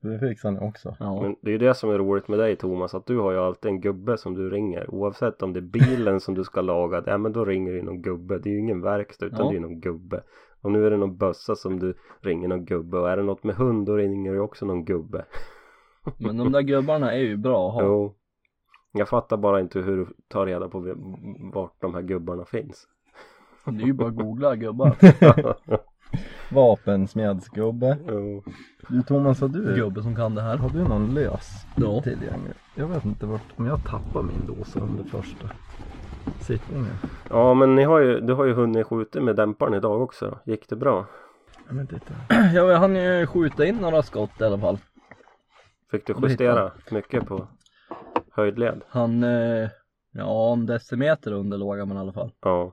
Det 0.00 0.18
fixar 0.18 0.50
ni 0.50 0.58
också. 0.60 0.96
Ja. 1.00 1.22
Men 1.22 1.36
det 1.42 1.48
är 1.50 1.52
ju 1.52 1.58
det 1.58 1.74
som 1.74 1.90
är 1.90 1.98
roligt 1.98 2.28
med 2.28 2.38
dig 2.38 2.56
Thomas, 2.56 2.94
att 2.94 3.06
du 3.06 3.18
har 3.18 3.32
ju 3.32 3.38
alltid 3.38 3.70
en 3.70 3.80
gubbe 3.80 4.18
som 4.18 4.34
du 4.34 4.50
ringer. 4.50 4.90
Oavsett 4.94 5.42
om 5.42 5.52
det 5.52 5.60
är 5.60 5.62
bilen 5.62 6.20
som 6.20 6.34
du 6.34 6.44
ska 6.44 6.60
laga, 6.60 7.02
ja 7.06 7.18
men 7.18 7.32
då 7.32 7.44
ringer 7.44 7.72
du 7.72 7.82
någon 7.82 8.02
gubbe. 8.02 8.38
Det 8.38 8.48
är 8.48 8.52
ju 8.52 8.58
ingen 8.58 8.82
verkstad 8.82 9.26
utan 9.26 9.46
Ja. 9.46 9.50
det 9.50 9.56
är 9.56 9.60
någon 9.60 9.80
gubbe. 9.80 10.22
Och 10.60 10.72
nu 10.72 10.86
är 10.86 10.90
det 10.90 10.96
någon 10.96 11.16
bössa 11.16 11.54
som 11.56 11.78
du 11.78 11.94
ringer 12.20 12.48
någon 12.48 12.64
gubbe. 12.64 12.98
Och 12.98 13.10
är 13.10 13.16
det 13.16 13.22
något 13.22 13.44
med 13.44 13.54
hund 13.56 13.86
då 13.86 13.96
ringer 13.96 14.32
du 14.32 14.40
också 14.40 14.66
någon 14.66 14.84
gubbe. 14.84 15.24
Men 16.18 16.36
de 16.36 16.52
där 16.52 16.62
gubbarna 16.62 17.12
är 17.12 17.18
ju 17.18 17.36
bra 17.36 17.68
att 17.68 17.74
ha. 17.74 17.82
Jo. 17.82 18.14
Jag 18.92 19.08
fattar 19.08 19.36
bara 19.36 19.60
inte 19.60 19.80
hur 19.80 19.96
du 19.96 20.06
tar 20.28 20.46
reda 20.46 20.68
på 20.68 20.94
vart 21.54 21.80
de 21.80 21.94
här 21.94 22.02
gubbarna 22.02 22.44
finns. 22.44 22.86
Det 23.64 23.82
är 23.82 23.86
ju 23.86 23.92
bara 23.92 24.08
att 24.08 24.16
googla 24.16 24.56
gubbar. 24.56 24.96
Vapensmedsgubbe. 26.50 27.98
jo. 28.08 28.42
Du 28.88 29.02
Thomas, 29.02 29.40
har 29.40 29.48
du, 29.48 29.74
Gubbe 29.76 30.02
som 30.02 30.16
kan 30.16 30.34
det 30.34 30.42
här. 30.42 30.56
har 30.56 30.70
du 30.70 30.84
någon 30.84 31.14
lös 31.14 31.66
Ja. 31.76 32.02
tillgänglig? 32.02 32.54
Jag 32.74 32.88
vet 32.88 33.04
inte 33.04 33.26
vart, 33.26 33.58
men 33.58 33.66
jag 33.66 33.84
tappade 33.84 34.24
min 34.24 34.46
dosa 34.46 34.80
under 34.80 35.04
första 35.04 35.50
sittningen. 36.40 36.96
Ja 37.30 37.54
men 37.54 37.74
ni 37.74 37.84
har 37.84 38.00
ju, 38.00 38.20
du 38.20 38.34
har 38.34 38.44
ju 38.44 38.52
hunnit 38.54 38.86
skjuta 38.86 39.20
med 39.20 39.36
dämparen 39.36 39.74
idag 39.74 40.02
också 40.02 40.26
då. 40.30 40.52
Gick 40.52 40.68
det 40.68 40.76
bra? 40.76 41.06
Ja, 41.68 41.72
men 41.74 41.86
titta. 41.86 42.14
Ja, 42.54 42.70
jag 42.72 42.78
hann 42.78 42.96
ju 42.96 43.26
skjuta 43.26 43.66
in 43.66 43.76
några 43.76 44.02
skott 44.02 44.40
i 44.40 44.44
alla 44.44 44.58
fall. 44.58 44.78
Fick 45.90 46.06
du 46.06 46.14
justera 46.22 46.72
mycket 46.90 47.26
på 47.26 47.48
höjdled? 48.30 48.82
Han, 48.88 49.22
eh, 49.24 49.68
ja 50.12 50.52
en 50.52 50.66
decimeter 50.66 51.32
under 51.32 51.58
låg 51.58 51.78
han 51.78 51.88
men 51.88 51.96
i 51.96 52.00
alla 52.00 52.12
fall. 52.12 52.32
Ja. 52.40 52.72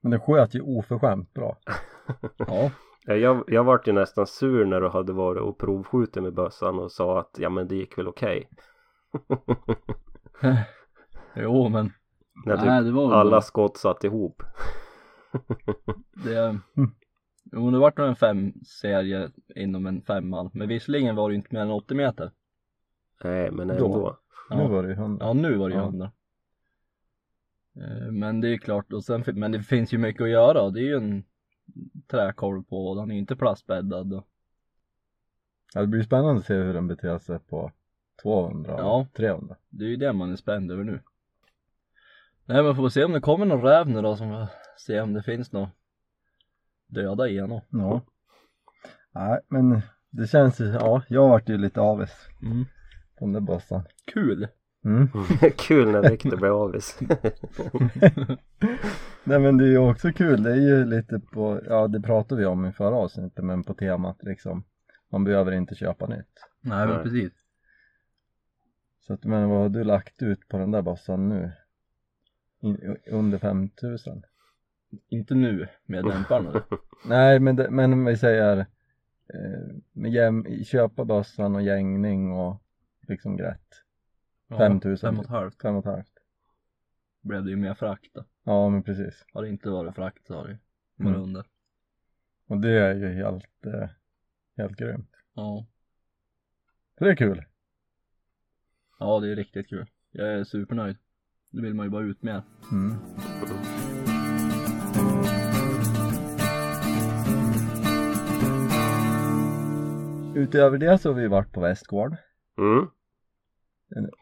Men 0.00 0.10
det 0.10 0.18
sköt 0.18 0.54
ju 0.54 0.60
oförskämt 0.60 1.34
bra. 1.34 1.56
Ja. 2.36 2.70
Ja, 3.06 3.14
Jag, 3.16 3.44
jag 3.46 3.64
vart 3.64 3.88
ju 3.88 3.92
nästan 3.92 4.26
sur 4.26 4.64
när 4.64 4.80
du 4.80 4.88
hade 4.88 5.12
varit 5.12 5.42
och 5.42 5.58
provskjutit 5.58 6.22
med 6.22 6.34
bössan 6.34 6.78
och 6.78 6.92
sa 6.92 7.20
att 7.20 7.36
ja 7.38 7.50
men 7.50 7.68
det 7.68 7.74
gick 7.76 7.98
väl 7.98 8.08
okej. 8.08 8.48
Jo 11.36 11.68
men. 11.68 11.92
När 12.46 12.56
typ 12.56 12.66
Nej 12.66 12.84
det 12.84 12.90
var 12.92 13.12
alla 13.14 13.30
bra. 13.30 13.40
skott 13.40 13.76
satt 13.76 14.04
ihop. 14.04 14.42
Det, 16.24 16.58
jo 17.52 17.70
det 17.70 17.78
vart 17.78 17.96
nog 17.98 18.06
en 18.08 18.16
fem 18.16 18.52
serie 18.66 19.30
inom 19.56 19.86
en 19.86 20.02
femman. 20.02 20.50
Men 20.54 20.68
visserligen 20.68 21.16
var 21.16 21.28
det 21.28 21.34
inte 21.34 21.54
mer 21.54 21.60
än 21.62 21.70
80 21.70 21.94
meter. 21.94 22.30
Nej 23.24 23.50
men 23.50 23.68
Då? 23.68 23.74
ändå. 23.74 24.18
Ja. 24.50 24.56
Nu 24.56 24.68
var 24.68 24.82
det 24.82 24.88
ju 24.88 24.94
hundra. 24.94 25.26
Ja 25.26 25.32
nu 25.32 25.56
var 25.56 25.68
det 25.68 25.74
ju 25.74 25.80
Ja. 25.80 25.86
hundra. 25.86 26.10
Eh, 27.76 28.12
Men 28.12 28.40
det 28.40 28.48
är 28.48 28.58
klart, 28.58 28.92
och 28.92 29.04
sen, 29.04 29.24
men 29.26 29.52
det 29.52 29.62
finns 29.62 29.92
ju 29.94 29.98
mycket 29.98 30.22
att 30.22 30.28
göra. 30.30 30.70
Det 30.70 30.80
är 30.80 30.84
ju 30.84 30.94
en 30.96 31.24
träkolv 32.06 32.62
på 32.62 32.88
och 32.88 32.96
den 32.96 33.10
är 33.10 33.14
ju 33.14 33.20
inte 33.20 33.36
plastbäddad. 33.36 34.22
Ja, 35.74 35.80
det 35.80 35.86
blir 35.86 36.02
spännande 36.02 36.40
att 36.40 36.46
se 36.46 36.54
hur 36.54 36.74
den 36.74 36.88
beter 36.88 37.18
sig 37.18 37.38
på 37.38 37.72
200 38.22 38.74
och 38.74 38.80
Ja. 38.80 39.06
300. 39.16 39.56
det 39.68 39.84
är 39.84 39.88
ju 39.88 39.96
det 39.96 40.12
man 40.12 40.32
är 40.32 40.36
spänd 40.36 40.72
över 40.72 40.84
nu. 40.84 41.00
Nej 42.44 42.62
men 42.62 42.76
får 42.76 42.82
vi 42.82 42.90
se 42.90 43.04
om 43.04 43.12
det 43.12 43.20
kommer 43.20 43.46
någon 43.46 43.62
räv 43.62 43.88
nu 43.88 44.02
då 44.02 44.16
som 44.16 44.28
får 44.30 44.46
se 44.76 45.00
om 45.00 45.12
det 45.12 45.22
finns 45.22 45.52
något 45.52 45.68
döda 46.86 47.28
i 47.28 47.38
honom. 47.38 47.60
Ja. 47.70 48.00
Nej, 49.12 49.40
men 49.48 49.80
det 50.10 50.26
känns 50.26 50.60
ju, 50.60 50.64
ja, 50.64 51.02
jag 51.08 51.28
vart 51.28 51.48
ju 51.48 51.58
lite 51.58 51.80
avis 51.80 52.28
Mm. 52.42 52.64
på 53.18 53.24
den 53.24 53.32
där 53.32 53.40
bössan. 53.40 53.82
Kul! 54.04 54.48
Mm. 54.84 55.08
Kul 55.56 55.90
när 55.90 56.10
Viktor 56.10 56.36
blir 56.36 56.64
avis. 56.64 56.98
Nej 59.24 59.38
men 59.38 59.56
det 59.56 59.64
är 59.64 59.68
ju 59.68 59.78
också 59.78 60.12
kul, 60.12 60.42
det 60.42 60.50
är 60.50 60.56
ju 60.56 60.84
lite 60.84 61.20
på, 61.20 61.60
ja 61.68 61.88
det 61.88 62.00
pratade 62.00 62.40
vi 62.40 62.46
om 62.46 62.66
i 62.66 62.72
förra 62.72 62.94
avsnittet 62.94 63.44
men 63.44 63.64
på 63.64 63.74
temat 63.74 64.22
liksom 64.22 64.64
Man 65.10 65.24
behöver 65.24 65.52
inte 65.52 65.74
köpa 65.74 66.06
nytt 66.06 66.48
Nej 66.60 66.86
men 66.86 67.02
precis. 67.02 67.32
Så 69.00 69.12
att 69.12 69.24
men 69.24 69.48
vad 69.48 69.58
har 69.58 69.68
du 69.68 69.84
lagt 69.84 70.22
ut 70.22 70.48
på 70.48 70.58
den 70.58 70.70
där 70.70 70.82
bössan 70.82 71.28
nu? 71.28 71.52
In, 72.60 72.96
under 73.06 73.38
5000? 73.38 74.22
Inte 75.08 75.34
nu 75.34 75.68
med 75.86 76.04
dämparna. 76.04 76.62
Nej 77.08 77.40
men, 77.40 77.56
det, 77.56 77.70
men 77.70 77.92
om 77.92 78.04
vi 78.04 78.16
säger 78.16 78.58
eh, 79.34 79.76
med 79.92 80.12
jäm, 80.12 80.64
köpa 80.64 81.04
bössan 81.04 81.54
och 81.54 81.62
gängning 81.62 82.32
och 82.32 82.62
liksom 83.08 83.36
grätt 83.36 83.82
Ja, 84.48 84.58
5000. 84.58 85.08
Fem 85.10 85.18
och 85.18 85.24
ett 85.24 85.30
halvt 85.30 85.62
Fem 85.62 85.74
och 85.74 85.86
ett 85.86 85.92
halvt 85.94 86.12
blev 87.20 87.44
det 87.44 87.50
ju 87.50 87.56
mer 87.56 87.74
frakt 87.74 88.14
då. 88.14 88.24
Ja 88.44 88.68
men 88.68 88.82
precis 88.82 89.24
Har 89.32 89.42
det 89.42 89.48
inte 89.48 89.70
varit 89.70 89.94
frakt 89.94 90.26
så 90.26 90.34
har 90.34 90.44
det 90.44 90.50
ju 90.50 90.58
varit 90.96 91.08
Mm. 91.16 91.22
under. 91.22 91.46
Och 92.46 92.58
det 92.60 92.70
är 92.70 92.94
ju 92.94 93.08
helt, 93.08 93.66
eh, 93.66 93.88
helt 94.56 94.76
grymt 94.76 95.10
Ja. 95.34 95.66
Så 96.98 97.04
det 97.04 97.10
är 97.10 97.16
kul 97.16 97.44
Ja 98.98 99.20
det 99.20 99.28
är 99.32 99.36
riktigt 99.36 99.68
kul. 99.68 99.86
Jag 100.10 100.28
är 100.34 100.44
supernöjd. 100.44 100.96
Nu 101.50 101.62
vill 101.62 101.74
man 101.74 101.86
ju 101.86 101.90
bara 101.90 102.04
ut 102.04 102.22
mer. 102.22 102.42
mm. 102.72 102.94
Utöver 110.34 110.78
det 110.78 110.98
så 110.98 111.08
har 111.08 111.14
vi 111.14 111.26
varit 111.28 111.52
på 111.52 111.60
Västgård 111.60 112.16
Mm. 112.58 112.86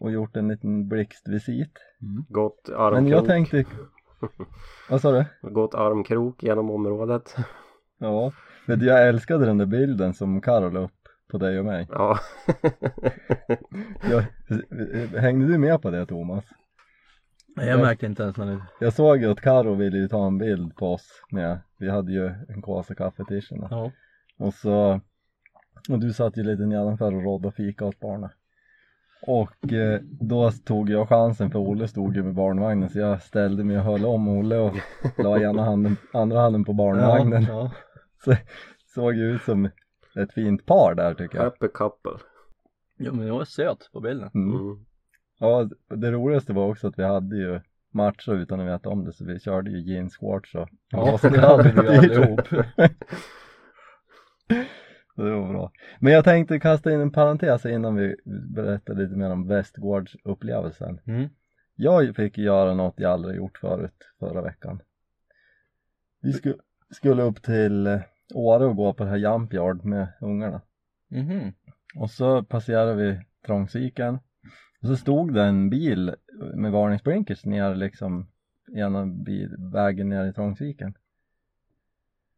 Och 0.01 0.11
gjort 0.13 0.37
en 0.37 0.49
liten 0.49 0.89
blixtvisit 0.89 1.73
Gått 2.29 2.69
Men 2.69 2.77
armkrok. 2.79 3.13
jag 3.13 3.25
tänkte 3.27 3.65
Vad 4.91 5.01
sa 5.01 5.13
du? 5.13 5.25
Gått 5.51 5.75
armkrok 5.75 6.43
genom 6.43 6.71
området. 6.71 7.37
Ja, 7.99 8.33
du, 8.67 8.87
jag 8.87 9.09
älskade 9.09 9.47
den 9.47 9.59
där 9.59 9.67
bilden 9.67 10.15
som 10.15 10.41
Karol 10.41 10.73
la 10.73 10.81
upp 10.81 11.09
på 11.31 11.39
dig 11.39 11.59
och 11.59 11.65
mig 11.65 11.89
Ja. 11.91 12.19
jag, 14.11 14.25
Hängde 15.21 15.47
du 15.47 15.59
med 15.59 15.83
på 15.83 15.91
det 15.91 16.07
Thomas? 16.07 16.45
Nej 17.57 17.69
jag 17.69 17.81
märkte 17.81 18.07
inte 18.07 18.23
ens 18.23 18.37
när 18.37 18.47
det 18.47 18.63
Jag 18.81 18.93
såg 18.93 19.19
ju 19.19 19.31
att 19.31 19.41
Karo 19.41 19.75
ville 19.75 19.97
ju 19.99 20.09
ta 20.09 20.27
en 20.27 20.39
bild 20.39 20.77
på 20.77 20.93
oss 20.93 21.23
med, 21.31 21.59
vi 21.79 21.91
hade 21.91 22.13
ju 22.13 22.27
en 22.49 22.63
kåsa 22.63 22.95
kaffe 22.95 23.25
t 23.25 23.41
Ja. 23.51 23.93
Och 24.39 24.55
så, 24.55 25.01
och 25.91 25.99
du 26.01 26.13
satt 26.13 26.37
ju 26.37 26.43
lite 26.43 26.63
nedanför 26.67 27.15
och 27.15 27.23
rådde 27.23 27.49
och 27.49 27.55
fika 27.55 27.85
åt 27.85 28.01
barnen. 28.01 28.31
Och 29.23 29.73
eh, 29.73 30.01
då 30.03 30.51
tog 30.51 30.91
jag 30.91 31.09
chansen 31.09 31.51
för 31.51 31.59
Olle 31.59 31.89
stod 31.89 32.17
ju 32.17 32.23
med 32.23 32.35
barnvagnen 32.35 32.89
så 32.89 32.99
jag 32.99 33.23
ställde 33.23 33.65
mig 33.65 33.79
och 33.79 33.85
höll 33.85 34.07
om 34.07 34.29
Olle 34.29 34.59
och 34.59 34.75
la 35.17 35.41
ena 35.41 35.65
handen, 35.65 35.97
andra 36.13 36.41
handen 36.41 36.65
på 36.65 36.73
barnvagnen. 36.73 37.43
Ja. 37.43 37.71
Så, 38.25 38.35
såg 38.95 39.15
ju 39.15 39.35
ut 39.35 39.43
som 39.43 39.69
ett 40.17 40.33
fint 40.33 40.67
par 40.67 40.95
där 40.95 41.15
tycker 41.15 41.37
jag. 41.37 41.45
Happy 41.45 41.69
couple. 41.69 42.19
Jo 42.99 43.13
men 43.15 43.27
jag 43.27 43.35
var 43.35 43.45
söt 43.45 43.91
på 43.93 44.01
bilden. 44.01 44.31
Mm. 44.35 44.57
Mm. 44.57 44.85
Ja, 45.39 45.69
det 45.97 46.11
roligaste 46.11 46.53
var 46.53 46.69
också 46.69 46.89
att 46.89 46.99
vi 46.99 47.05
hade 47.05 47.37
ju 47.37 47.61
matcher 47.93 48.33
utan 48.33 48.61
att 48.61 48.67
veta 48.67 48.89
om 48.89 49.05
det 49.05 49.13
så 49.13 49.25
vi 49.25 49.41
körde 49.41 49.71
ju 49.71 49.95
jeansshorts 49.95 50.55
och 50.55 50.69
Ja, 50.91 51.19
det 51.23 51.41
hade 51.41 51.73
vi 51.73 51.83
ju 51.83 51.89
allihop. 51.89 52.41
Det 55.17 55.31
var 55.31 55.49
bra. 55.49 55.73
Men 55.99 56.13
jag 56.13 56.25
tänkte 56.25 56.61
kasta 56.61 56.93
in 56.93 57.01
en 57.01 57.13
parentes 57.13 57.67
innan 57.67 57.95
vi 57.95 58.17
berättar 58.55 58.95
lite 58.95 59.17
mer 59.17 59.31
om 59.31 59.49
Västgårdsupplevelsen. 59.49 61.01
Mm. 61.07 61.29
Jag 61.75 62.17
fick 62.17 62.39
göra 62.39 62.75
något 62.75 62.95
jag 62.97 63.13
aldrig 63.13 63.37
gjort 63.37 63.59
förut 63.59 64.11
förra 64.19 64.43
veckan. 64.43 64.83
Vi 66.23 66.33
sku, 66.33 66.55
skulle 66.91 67.23
upp 67.23 67.43
till 67.43 67.87
eh, 67.87 68.01
Åre 68.35 68.67
och 68.67 68.77
gå 68.77 68.93
på 68.93 69.05
det 69.05 69.11
här 69.11 69.17
Jump 69.17 69.53
Yard 69.53 69.85
med 69.85 70.09
ungarna. 70.21 70.61
Mhm. 71.09 71.53
Och 71.97 72.11
så 72.11 72.43
passerade 72.43 72.95
vi 72.95 73.21
Trångsviken. 73.47 74.19
Och 74.83 74.89
så 74.89 74.97
stod 74.97 75.35
det 75.35 75.43
en 75.43 75.71
bil 75.71 76.15
med 76.55 76.73
varningsblinkers 76.73 77.45
ner 77.45 77.75
liksom 77.75 78.27
ena 78.77 79.07
bil, 79.07 79.57
vägen 79.73 80.09
ner 80.09 80.25
i 80.25 80.33
Trångsviken. 80.33 80.95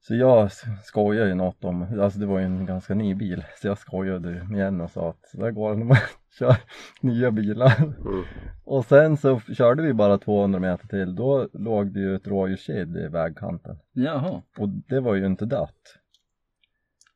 Så 0.01 0.15
jag 0.15 0.51
skojade 0.83 1.29
ju 1.29 1.35
något 1.35 1.65
om, 1.65 2.01
alltså 2.01 2.19
det 2.19 2.27
var 2.27 2.39
ju 2.39 2.45
en 2.45 2.67
ganska 2.67 2.95
ny 2.95 3.15
bil, 3.15 3.45
så 3.57 3.67
jag 3.67 3.79
skojade 3.79 4.31
ju 4.31 4.45
med 4.45 4.65
henne 4.65 4.85
och 4.85 4.91
sa 4.91 5.11
att 5.11 5.31
där 5.33 5.51
går 5.51 5.71
det 5.71 5.77
när 5.77 5.85
man 5.85 5.97
kör 6.39 6.57
nya 7.01 7.31
bilar. 7.31 7.77
Mm. 7.77 8.25
Och 8.65 8.85
sen 8.85 9.17
så 9.17 9.41
körde 9.41 9.83
vi 9.83 9.93
bara 9.93 10.19
200 10.19 10.61
meter 10.61 10.89
till, 10.89 11.15
då 11.15 11.49
låg 11.53 11.93
det 11.93 12.01
ju 12.01 12.15
ett 12.15 12.27
rådjurskid 12.27 12.97
i 12.97 13.09
vägkanten. 13.09 13.79
Jaha. 13.93 14.43
Och 14.59 14.69
det 14.69 15.01
var 15.01 15.15
ju 15.15 15.27
inte 15.27 15.47
dött. 15.47 15.99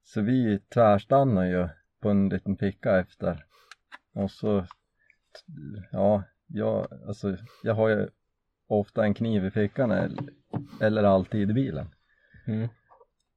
Så 0.04 0.20
vi 0.20 0.58
tvärstannade 0.58 1.48
ju 1.48 1.68
på 2.00 2.10
en 2.10 2.28
liten 2.28 2.56
ficka 2.56 2.98
efter. 2.98 3.44
Och 4.14 4.30
så, 4.30 4.66
ja, 5.92 6.22
jag, 6.46 6.86
alltså, 7.06 7.36
jag 7.62 7.74
har 7.74 7.88
ju 7.88 8.08
ofta 8.66 9.04
en 9.04 9.14
kniv 9.14 9.44
i 9.44 9.50
fickan 9.50 9.90
eller, 9.90 10.24
eller 10.80 11.02
alltid 11.02 11.50
i 11.50 11.54
bilen. 11.54 11.86
Mm. 12.46 12.68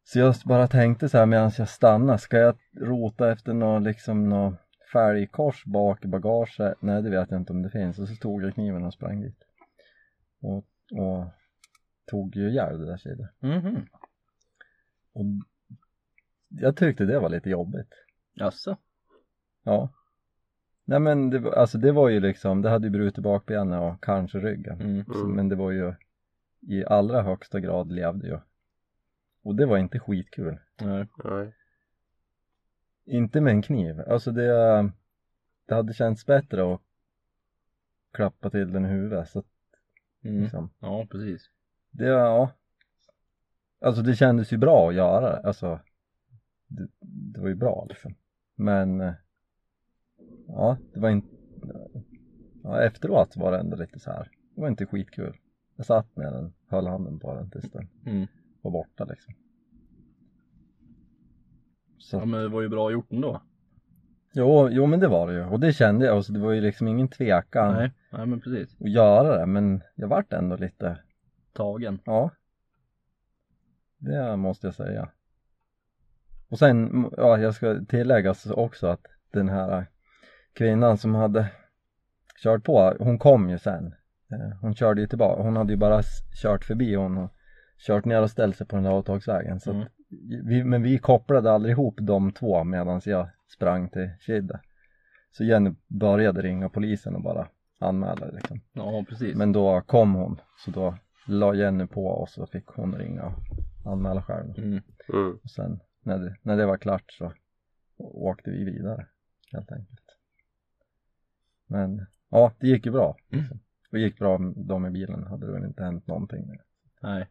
Så 0.03 0.19
jag 0.19 0.35
bara 0.45 0.67
tänkte 0.67 1.09
så 1.09 1.17
här 1.17 1.25
medan 1.25 1.51
jag 1.57 1.69
stannade, 1.69 2.19
ska 2.19 2.37
jag 2.37 2.57
rota 2.81 3.31
efter 3.31 3.53
något 3.53 3.83
liksom 3.83 4.29
något 4.29 4.55
fälgkors 4.93 5.65
bak 5.65 6.05
i 6.05 6.07
bagaget? 6.07 6.77
Nej 6.81 7.01
det 7.01 7.09
vet 7.09 7.31
jag 7.31 7.39
inte 7.41 7.53
om 7.53 7.61
det 7.61 7.69
finns. 7.69 7.99
Och 7.99 8.07
så 8.07 8.15
tog 8.15 8.43
jag 8.43 8.53
kniven 8.53 8.85
och 8.85 8.93
sprang 8.93 9.21
dit. 9.21 9.39
Och, 10.41 10.65
och 11.01 11.25
tog 12.05 12.35
ju 12.35 12.49
ihjäl 12.49 12.79
det 12.79 12.85
där 12.85 12.97
kidet. 12.97 13.29
Mhm. 13.39 13.85
Och 15.13 15.25
jag 16.49 16.75
tyckte 16.77 17.05
det 17.05 17.19
var 17.19 17.29
lite 17.29 17.49
jobbigt. 17.49 17.93
Jaså? 18.33 18.77
Ja. 19.63 19.89
Nej 20.85 20.99
men 20.99 21.29
det, 21.29 21.53
alltså 21.57 21.77
det 21.77 21.91
var 21.91 22.09
ju 22.09 22.19
liksom, 22.19 22.61
det 22.61 22.69
hade 22.69 22.87
ju 22.87 22.91
brutit 22.91 23.23
bakbenen 23.23 23.79
och 23.79 24.03
kanske 24.03 24.39
ryggen. 24.39 24.81
Mm. 24.81 25.05
Så, 25.05 25.23
Mm. 25.23 25.35
men 25.35 25.49
det 25.49 25.55
var 25.55 25.71
ju 25.71 25.93
i 26.61 26.85
allra 26.85 27.21
högsta 27.21 27.59
grad 27.59 27.91
levde 27.91 28.27
ju. 28.27 28.39
Och 29.45 29.55
det 29.55 29.65
var 29.65 29.77
inte 29.77 29.99
skitkul. 29.99 30.59
Nej. 30.81 31.07
Nej. 31.23 31.53
Inte 33.05 33.41
med 33.41 33.51
en 33.51 33.61
kniv. 33.61 34.01
Alltså 34.07 34.31
det, 34.31 34.47
det 35.65 35.75
hade 35.75 35.93
känts 35.93 36.25
bättre 36.25 36.73
att 36.73 36.81
klappa 38.11 38.49
till 38.49 38.71
den 38.71 38.85
i 38.85 38.87
huvudet. 38.89 39.29
Så 39.29 39.39
att, 39.39 39.45
Mm. 40.23 40.41
liksom, 40.41 40.69
Ja, 40.79 41.07
precis. 41.11 41.49
det, 41.91 42.05
ja. 42.05 42.51
Alltså 43.81 44.01
det 44.01 44.15
kändes 44.15 44.53
ju 44.53 44.57
bra 44.57 44.89
att 44.89 44.95
göra 44.95 45.29
det. 45.31 45.47
Alltså, 45.47 45.79
det, 46.67 46.87
det 47.33 47.39
var 47.41 47.47
ju 47.47 47.55
bra 47.55 47.85
liksom. 47.89 48.15
Men, 48.55 49.13
ja, 50.47 50.77
det 50.93 50.99
var 50.99 51.09
inte, 51.09 51.27
ja, 52.63 52.81
efteråt 52.81 53.37
var 53.37 53.51
det 53.51 53.59
ändå 53.59 53.77
lite 53.77 53.99
så 53.99 54.11
här. 54.11 54.31
Det 54.55 54.61
var 54.61 54.67
inte 54.67 54.85
skitkul. 54.85 55.37
Jag 55.75 55.85
satt 55.85 56.15
med 56.15 56.33
den, 56.33 56.53
höll 56.67 56.87
handen 56.87 57.19
på 57.19 57.35
den 57.35 57.49
tills 57.49 57.71
den 57.71 57.87
Mm. 58.05 58.27
Var 58.65 58.71
borta 58.71 59.05
liksom. 59.05 59.33
Så, 61.97 62.17
Ja 62.17 62.25
men 62.25 62.41
det 62.41 62.47
var 62.49 62.61
ju 62.61 62.69
bra 62.69 62.91
gjort 62.91 63.11
ändå. 63.11 63.41
jo, 64.33 64.69
jo 64.71 64.85
men 64.85 64.99
det 64.99 65.07
var 65.07 65.27
det 65.27 65.33
ju. 65.33 65.45
Och 65.45 65.59
det 65.59 65.73
kände 65.73 66.05
jag, 66.05 66.15
alltså, 66.15 66.33
det 66.33 66.39
var 66.39 66.51
ju 66.51 66.61
liksom 66.61 66.87
ingen 66.87 67.07
tvekan 67.07 67.73
Nej, 67.73 67.91
nej 68.11 68.25
men 68.25 68.41
precis. 68.41 68.81
att 68.81 68.91
göra 68.91 69.37
det. 69.37 69.45
Men 69.45 69.81
jag 69.95 70.07
vart 70.07 70.33
ändå 70.33 70.55
lite, 70.55 70.97
Tagen. 71.53 71.99
ja. 72.05 72.29
Det 73.97 74.35
måste 74.37 74.67
jag 74.67 74.73
säga. 74.75 75.09
Och 76.49 76.59
sen, 76.59 77.09
ja 77.17 77.37
jag 77.37 77.53
ska 77.55 77.79
tillägga 77.87 78.35
också 78.51 78.87
att 78.87 79.05
den 79.31 79.49
här 79.49 79.85
kvinnan 80.53 80.97
som 80.97 81.15
hade 81.15 81.47
kört 82.43 82.63
på, 82.63 82.95
hon 82.99 83.19
kom 83.19 83.49
ju 83.49 83.57
sen. 83.59 83.95
Eh, 84.31 84.57
Hon 84.61 84.75
körde 84.75 85.01
ju 85.01 85.07
tillbaka, 85.07 85.41
hon 85.43 85.55
hade 85.55 85.73
ju 85.73 85.77
bara 85.77 86.01
kört 86.41 86.63
förbi 86.65 86.95
hon 86.95 87.17
och 87.17 87.31
kört 87.77 88.05
ner 88.05 88.21
och 88.21 88.31
ställt 88.31 88.55
sig 88.57 88.67
på 88.67 88.75
den 88.75 88.83
där 88.83 88.91
avtagsvägen. 88.91 89.59
Så 89.59 89.71
Mm. 89.71 89.81
att 89.83 89.91
vi, 90.45 90.63
men 90.63 90.83
vi 90.83 90.97
kopplade 90.99 91.51
aldrig 91.51 91.71
ihop 91.71 91.95
de 92.01 92.31
två 92.31 92.63
medan 92.63 93.01
jag 93.05 93.29
sprang 93.47 93.89
till 93.89 94.09
Kidde. 94.19 94.59
Så 95.31 95.43
Jenny 95.43 95.73
började 95.87 96.41
ringa 96.41 96.69
polisen 96.69 97.15
och 97.15 97.21
bara 97.21 97.47
anmäla 97.79 98.25
det 98.25 98.31
liksom. 98.31 98.61
Ja 98.73 99.05
precis. 99.09 99.35
Men 99.35 99.51
då 99.51 99.81
kom 99.81 100.13
hon, 100.13 100.41
så 100.65 100.71
då 100.71 100.97
la 101.27 101.53
Jenny 101.53 101.87
på 101.87 102.07
och 102.07 102.29
så 102.29 102.45
fick 102.47 102.67
hon 102.67 102.95
ringa 102.95 103.23
och 103.83 103.91
anmäla 103.91 104.21
själv. 104.23 104.57
Mm. 104.57 104.81
Mm. 105.13 105.37
Och 105.43 105.49
sen 105.49 105.79
när 106.03 106.17
det, 106.19 106.35
när 106.41 106.57
det 106.57 106.65
var 106.65 106.77
klart 106.77 107.11
så 107.11 107.33
åkte 107.97 108.51
vi 108.51 108.63
vidare 108.63 109.07
helt 109.51 109.71
enkelt. 109.71 110.17
Men 111.67 112.05
ja, 112.29 112.51
det 112.59 112.67
gick 112.67 112.85
ju 112.85 112.91
bra. 112.91 113.17
Liksom. 113.29 113.59
Det 113.91 113.99
gick 113.99 114.19
bra 114.19 114.37
dem 114.55 114.85
i 114.85 114.89
bilen, 114.89 115.23
hade 115.23 115.45
det 115.45 115.53
väl 115.53 115.63
inte 115.63 115.83
hänt 115.83 116.07
någonting. 116.07 116.47
Med. 116.47 116.59
Nej. 117.01 117.27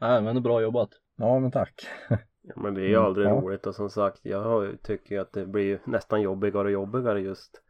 Nej 0.00 0.22
men 0.22 0.42
bra 0.42 0.60
jobbat. 0.62 0.90
Ja 1.16 1.38
men 1.38 1.50
tack. 1.50 1.86
Ja, 2.42 2.52
men 2.56 2.74
det 2.74 2.80
är 2.80 2.88
ju 2.88 2.94
Mm, 2.94 3.04
aldrig 3.04 3.26
ja. 3.26 3.30
roligt 3.30 3.66
och 3.66 3.74
som 3.74 3.90
sagt 3.90 4.20
jag 4.24 4.82
tycker 4.82 5.14
ju 5.14 5.20
att 5.20 5.32
det 5.32 5.46
blir 5.46 5.64
ju 5.64 5.78
nästan 5.84 6.22
jobbigare 6.22 6.64
och 6.64 6.70
jobbigare 6.70 7.20
just 7.20 7.62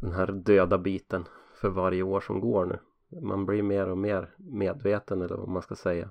den 0.00 0.12
här 0.12 0.26
döda 0.26 0.78
biten 0.78 1.24
för 1.60 1.68
varje 1.68 2.02
år 2.02 2.20
som 2.20 2.40
går 2.40 2.66
nu. 2.66 2.78
Man 3.20 3.46
blir 3.46 3.62
mer 3.62 3.88
och 3.88 3.98
mer 3.98 4.34
medveten 4.36 5.22
eller 5.22 5.36
vad 5.36 5.48
man 5.48 5.62
ska 5.62 5.74
säga. 5.74 6.10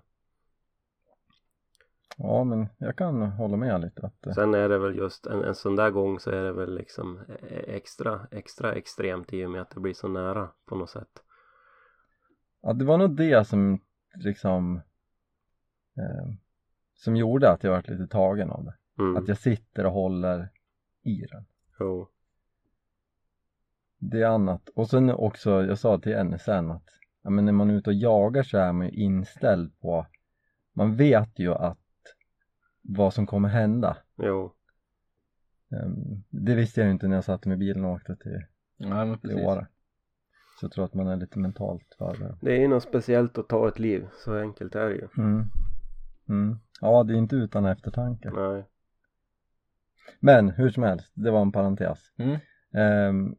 Ja 2.18 2.44
men 2.44 2.68
jag 2.78 2.96
kan 2.96 3.22
hålla 3.22 3.58
med 3.58 3.82
lite 3.82 4.06
att 4.06 4.28
eh, 4.28 4.34
Sen 4.34 4.54
är 4.54 4.70
det 4.70 4.78
väl 4.80 4.96
just 4.98 5.28
en, 5.28 5.44
en 5.44 5.56
sån 5.56 5.76
där 5.76 5.90
gång 5.92 6.20
så 6.20 6.32
är 6.32 6.44
det 6.44 6.54
väl 6.54 6.76
liksom 6.76 7.20
e- 7.30 7.64
extra, 7.68 8.28
extra 8.32 8.74
extremt 8.74 9.34
i 9.34 9.46
och 9.46 9.52
med 9.52 9.62
att 9.62 9.70
det 9.70 9.80
blir 9.80 9.94
så 9.94 10.08
nära 10.08 10.50
på 10.66 10.76
något 10.76 10.90
sätt. 10.90 11.24
ja, 12.62 12.74
det 12.74 12.86
var 12.86 12.98
nog 12.98 13.16
det 13.16 13.48
som 13.48 13.80
liksom 14.16 14.82
eh, 15.98 16.34
som 16.96 17.16
gjorde 17.16 17.52
att 17.52 17.64
jag 17.64 17.72
varit 17.72 17.90
lite 17.90 18.08
tagen 18.08 18.52
av 18.52 18.64
det. 18.66 19.04
Mm. 19.04 19.18
Att 19.18 19.28
jag 19.28 19.38
sitter 19.38 19.86
och 19.86 19.92
håller 19.92 20.50
i 21.04 21.26
den. 21.32 21.46
Jo. 21.80 22.10
Det 24.00 24.22
är 24.22 24.28
annat. 24.28 24.70
Och 24.70 24.90
sen 24.90 25.10
också, 25.10 25.66
jag 25.66 25.80
sa 25.80 26.00
till 26.00 26.16
henne 26.16 26.40
sen 26.40 26.72
att 26.72 26.90
ja, 27.22 27.30
men 27.30 27.46
när 27.46 27.52
man 27.52 27.70
är 27.70 27.74
ute 27.74 27.90
och 27.90 27.94
jagar 27.94 28.44
så 28.44 28.58
är 28.58 28.74
man 28.74 28.88
ju 28.88 28.94
inställd 28.94 29.80
på 29.80 30.08
man 30.74 30.96
vet 30.96 31.40
ju 31.40 31.54
att 31.54 31.80
vad 32.82 33.14
som 33.14 33.28
kommer 33.28 33.50
hända. 33.50 33.98
Jo. 34.16 34.54
Ehm, 35.72 36.24
det 36.30 36.56
visste 36.56 36.80
jag 36.80 36.86
ju 36.86 36.92
inte 36.92 37.08
när 37.08 37.16
jag 37.16 37.24
satte 37.24 37.50
mig 37.50 37.56
i 37.56 37.60
bilen 37.60 37.86
och 37.86 37.92
åkte 37.92 38.16
till, 38.16 38.44
Nej 38.78 39.06
men 39.06 39.20
till. 39.20 39.40
Åre. 39.40 39.68
Så 40.60 40.66
jag 40.66 40.72
tror 40.72 40.86
att 40.86 40.94
man 40.94 41.08
är 41.08 41.16
lite 41.16 41.40
mentalt 41.40 41.96
förberedd. 41.98 42.38
Det 42.42 42.56
är 42.56 42.60
ju 42.60 42.68
något 42.68 42.84
speciellt 42.84 43.38
att 43.38 43.50
ta 43.50 43.68
ett 43.68 43.80
liv. 43.80 44.08
Så 44.14 44.38
enkelt 44.40 44.76
är 44.76 44.90
det 44.90 44.96
ju. 44.96 45.08
Mm. 45.18 45.46
Mm. 46.30 46.60
Ja, 46.82 47.04
det 47.04 47.14
är 47.14 47.18
inte 47.18 47.36
utan 47.36 47.66
eftertanke. 47.66 48.30
Nej. 48.30 48.64
Men 50.20 50.50
hur 50.50 50.70
som 50.70 50.84
helst, 50.84 51.12
det 51.14 51.32
var 51.32 51.42
en 51.42 51.52
parentes. 51.52 52.12
Mm. 52.18 52.38
Ehm, 52.74 53.36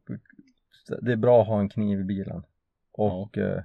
det 1.01 1.11
är 1.11 1.15
bra 1.15 1.41
att 1.41 1.47
ha 1.47 1.59
en 1.59 1.69
kniv 1.69 1.99
i 1.99 2.03
bilen. 2.03 2.43
Och 2.91 3.37
eh, 3.37 3.63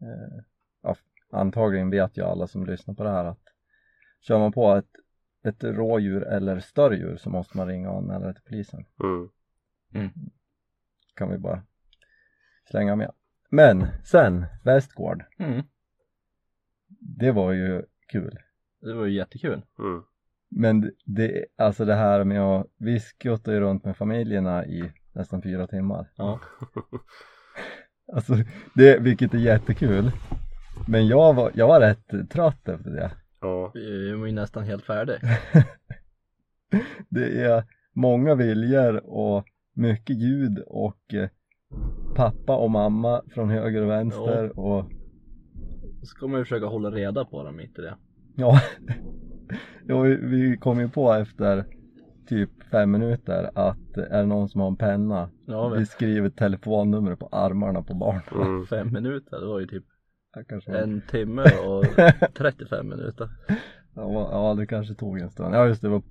eh, 0.00 0.42
ja, 0.82 0.96
antagligen 1.30 1.90
vet 1.90 2.16
ju 2.16 2.22
alla 2.22 2.46
som 2.46 2.66
lyssnar 2.66 2.94
på 2.94 3.04
det 3.04 3.10
här 3.10 3.24
att 3.24 3.42
kör 4.20 4.38
man 4.38 4.52
på 4.52 4.74
ett, 4.74 4.90
ett 5.42 5.64
rådjur 5.64 6.22
eller 6.22 6.60
större 6.60 6.96
djur 6.96 7.16
så 7.16 7.30
måste 7.30 7.56
man 7.56 7.68
ringa 7.68 7.90
och 7.90 7.98
anmäla 7.98 8.26
det 8.26 8.34
till 8.34 8.42
polisen. 8.42 8.84
Mm. 9.94 10.10
Kan 11.14 11.30
vi 11.30 11.38
bara 11.38 11.62
slänga 12.70 12.96
med. 12.96 13.12
Men 13.50 13.86
sen, 14.04 14.46
Västgård. 14.64 15.24
Mm. 15.38 15.62
Det 17.00 17.32
var 17.32 17.52
ju 17.52 17.84
kul. 18.08 18.38
Det 18.80 18.94
var 18.94 19.04
ju 19.06 19.12
jättekul. 19.14 19.62
Mm. 19.78 20.02
Men 20.50 20.90
det- 21.04 21.44
alltså 21.56 21.84
det 21.84 21.94
här 21.94 22.24
med 22.24 22.40
att, 22.42 22.66
vi 22.78 23.00
skuttade 23.00 23.56
ju 23.56 23.60
runt 23.62 23.84
med 23.84 23.96
familjerna 23.96 24.66
i 24.66 24.92
nästan 25.12 25.42
fyra 25.42 25.66
timmar. 25.66 26.10
Ja. 26.16 26.40
Alltså, 28.12 28.34
det, 28.74 28.98
vilket 28.98 29.34
är 29.34 29.38
jättekul. 29.38 30.10
Men 30.88 31.06
jag 31.06 31.34
var, 31.34 31.50
jag 31.54 31.68
var 31.68 31.80
rätt 31.80 32.30
trött 32.30 32.68
efter 32.68 32.90
det. 32.90 33.10
Ja. 33.40 33.70
Vi 33.74 34.12
var 34.12 34.26
ju 34.26 34.32
nästan 34.32 34.64
helt 34.64 34.84
färdig. 34.84 35.16
Det 37.08 37.42
är 37.44 37.64
många 37.92 38.34
viljor 38.34 39.06
och 39.06 39.44
mycket 39.74 40.16
ljud 40.16 40.58
och 40.66 41.14
eh, 41.14 41.28
pappa 42.14 42.56
och 42.56 42.70
mamma 42.70 43.22
från 43.34 43.50
höger 43.50 43.82
och 43.82 43.90
vänster 43.90 44.58
och 44.58 44.84
Så 46.00 46.06
ska 46.06 46.26
man 46.26 46.40
ju 46.40 46.44
försöka 46.44 46.66
hålla 46.66 46.90
reda 46.90 47.24
på 47.24 47.44
dem 47.44 47.56
mitt 47.56 47.78
i 47.78 47.82
det. 47.82 47.94
ja, 48.36 48.60
ja 49.86 50.00
vi, 50.00 50.16
vi 50.16 50.56
kom 50.56 50.80
ju 50.80 50.88
på 50.88 51.12
efter 51.12 51.64
typ 52.28 52.50
fem 52.70 52.90
minuter 52.90 53.50
att 53.54 53.96
är 53.96 54.20
det 54.20 54.26
någon 54.26 54.48
som 54.48 54.60
har 54.60 54.68
en 54.68 54.76
penna 54.76 55.30
Ja 55.46 55.68
vi 55.68 55.86
skriver 55.86 56.30
telefonnummer 56.30 57.14
på 57.14 57.26
armarna 57.32 57.82
på 57.82 57.94
barnen. 57.94 58.22
Mm. 58.34 58.66
fem 58.66 58.92
minuter, 58.92 59.40
det 59.40 59.46
var 59.46 59.60
ju 59.60 59.66
typ 59.66 59.84
Ja, 60.66 60.74
en 60.74 61.00
timme 61.10 61.42
och 61.42 61.84
35 62.34 62.88
minuter. 62.88 63.28
ja, 63.94 64.28
ja, 64.32 64.54
det 64.54 64.66
kanske 64.66 64.94
tog 64.94 65.18
en 65.18 65.30
stund. 65.30 65.54
Ja 65.54 65.66
just 65.66 65.82
det, 65.82 65.88
var 65.88 66.02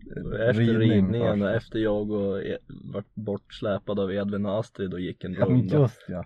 Efter 0.50 0.54
ridning 0.64 0.80
ridningen 0.92 1.42
och 1.42 1.50
efter 1.52 1.80
jag 1.80 2.12
och 2.12 2.42
e- 2.42 2.58
vart 2.94 3.16
bortsläpad 3.16 4.00
av 4.00 4.12
Edvin 4.14 4.46
och 4.46 4.60
Astrid 4.60 4.94
och 4.94 5.00
gick 5.00 5.24
en 5.24 5.34
Ja 5.34 5.46
men 5.50 5.58
runda. 5.60 5.80
just 5.80 6.06
ja, 6.08 6.26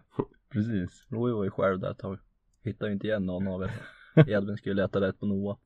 precis. 0.54 1.06
Louie 1.10 1.34
var 1.34 1.44
ju 1.44 1.50
själv 1.50 1.80
där 1.80 1.92
ett 1.92 1.98
tag. 1.98 2.18
Hittade 2.64 2.90
ju 2.90 2.94
inte 2.94 3.08
igen 3.08 3.26
någon 3.26 3.48
av 3.48 3.64
er. 3.64 3.72
Edvin 4.28 4.58
skulle 4.58 4.82
leta 4.82 5.02
rätt 5.02 5.20
på 5.20 5.26
Noah. 5.26 5.58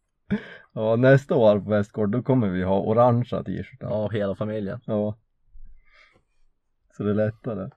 Ja 0.74 0.96
nästa 0.96 1.36
år 1.36 1.60
på 1.60 1.70
Västgård 1.70 2.10
då 2.12 2.24
kommer 2.24 2.50
vi 2.50 2.64
ha 2.64 2.80
orangea 2.80 3.44
t-shirtar. 3.44 3.88
Ja, 3.88 4.10
hela 4.10 4.36
familjen. 4.36 4.80
Ja. 4.86 5.18
Så 6.98 7.04
det 7.04 7.10
är 7.10 7.16
lättare. 7.16 7.70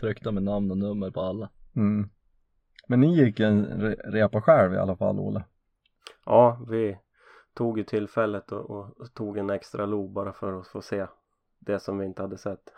Tryckte 0.00 0.30
med 0.32 0.42
namn 0.42 0.70
och 0.70 0.78
nummer 0.78 1.10
på 1.10 1.20
alla. 1.20 1.50
Mm. 1.76 2.10
Men 2.88 3.00
ni 3.00 3.16
gick 3.16 3.40
en 3.40 3.66
re- 3.66 4.10
repa 4.10 4.40
själv 4.40 4.74
i 4.74 4.76
alla 4.76 4.96
fall 4.96 5.18
Ola. 5.20 5.44
Ja, 6.24 6.60
vi 6.68 6.98
tog 7.54 7.78
ju 7.78 7.84
tillfället 7.84 8.52
och, 8.52 9.00
och 9.00 9.14
tog 9.14 9.38
en 9.38 9.50
extra 9.50 9.86
lo 9.86 10.08
bara 10.08 10.32
för 10.32 10.60
att 10.60 10.66
få 10.68 10.82
se 10.82 11.06
det 11.58 11.80
som 11.80 11.98
vi 11.98 12.06
inte 12.06 12.22
hade 12.22 12.38
sett. 12.38 12.72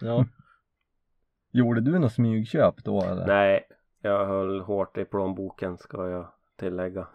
Ja, 0.00 0.24
Gjorde 1.50 1.80
du 1.80 1.98
något 1.98 2.12
smygköp 2.12 2.84
då 2.84 3.02
eller? 3.02 3.26
Nej, 3.26 3.68
jag 4.02 4.26
höll 4.26 4.60
hårt 4.60 4.98
i 4.98 5.04
plånboken 5.04 5.78
ska 5.78 6.08
jag 6.08 6.32
tillägga. 6.56 7.06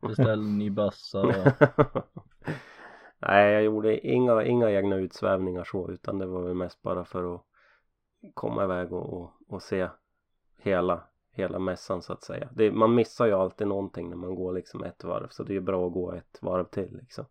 beställde 0.00 0.44
ny 0.48 0.70
bössa 0.70 1.20
och 1.20 1.34
Nej, 3.18 3.52
jag 3.52 3.62
gjorde 3.62 4.06
inga, 4.06 4.42
inga 4.44 4.70
egna 4.70 4.96
utsvävningar 4.96 5.64
så 5.64 5.90
utan 5.90 6.18
det 6.18 6.26
var 6.26 6.42
väl 6.42 6.54
mest 6.54 6.82
bara 6.82 7.04
för 7.04 7.34
att 7.34 7.40
komma 8.34 8.64
iväg 8.64 8.92
och, 8.92 9.12
och, 9.12 9.30
och 9.48 9.62
se 9.62 9.88
hela, 10.58 11.04
hela 11.32 11.58
mässan 11.58 12.02
så 12.02 12.12
att 12.12 12.22
säga. 12.22 12.48
Det, 12.54 12.70
man 12.70 12.94
missar 12.94 13.26
ju 13.26 13.32
alltid 13.32 13.66
någonting 13.66 14.10
när 14.10 14.16
man 14.16 14.34
går 14.34 14.52
liksom 14.52 14.84
ett 14.84 15.04
varv 15.04 15.28
så 15.30 15.42
det 15.42 15.52
är 15.52 15.54
ju 15.54 15.60
bra 15.60 15.86
att 15.86 15.92
gå 15.92 16.12
ett 16.12 16.38
varv 16.42 16.64
till 16.64 16.96
liksom. 16.96 17.24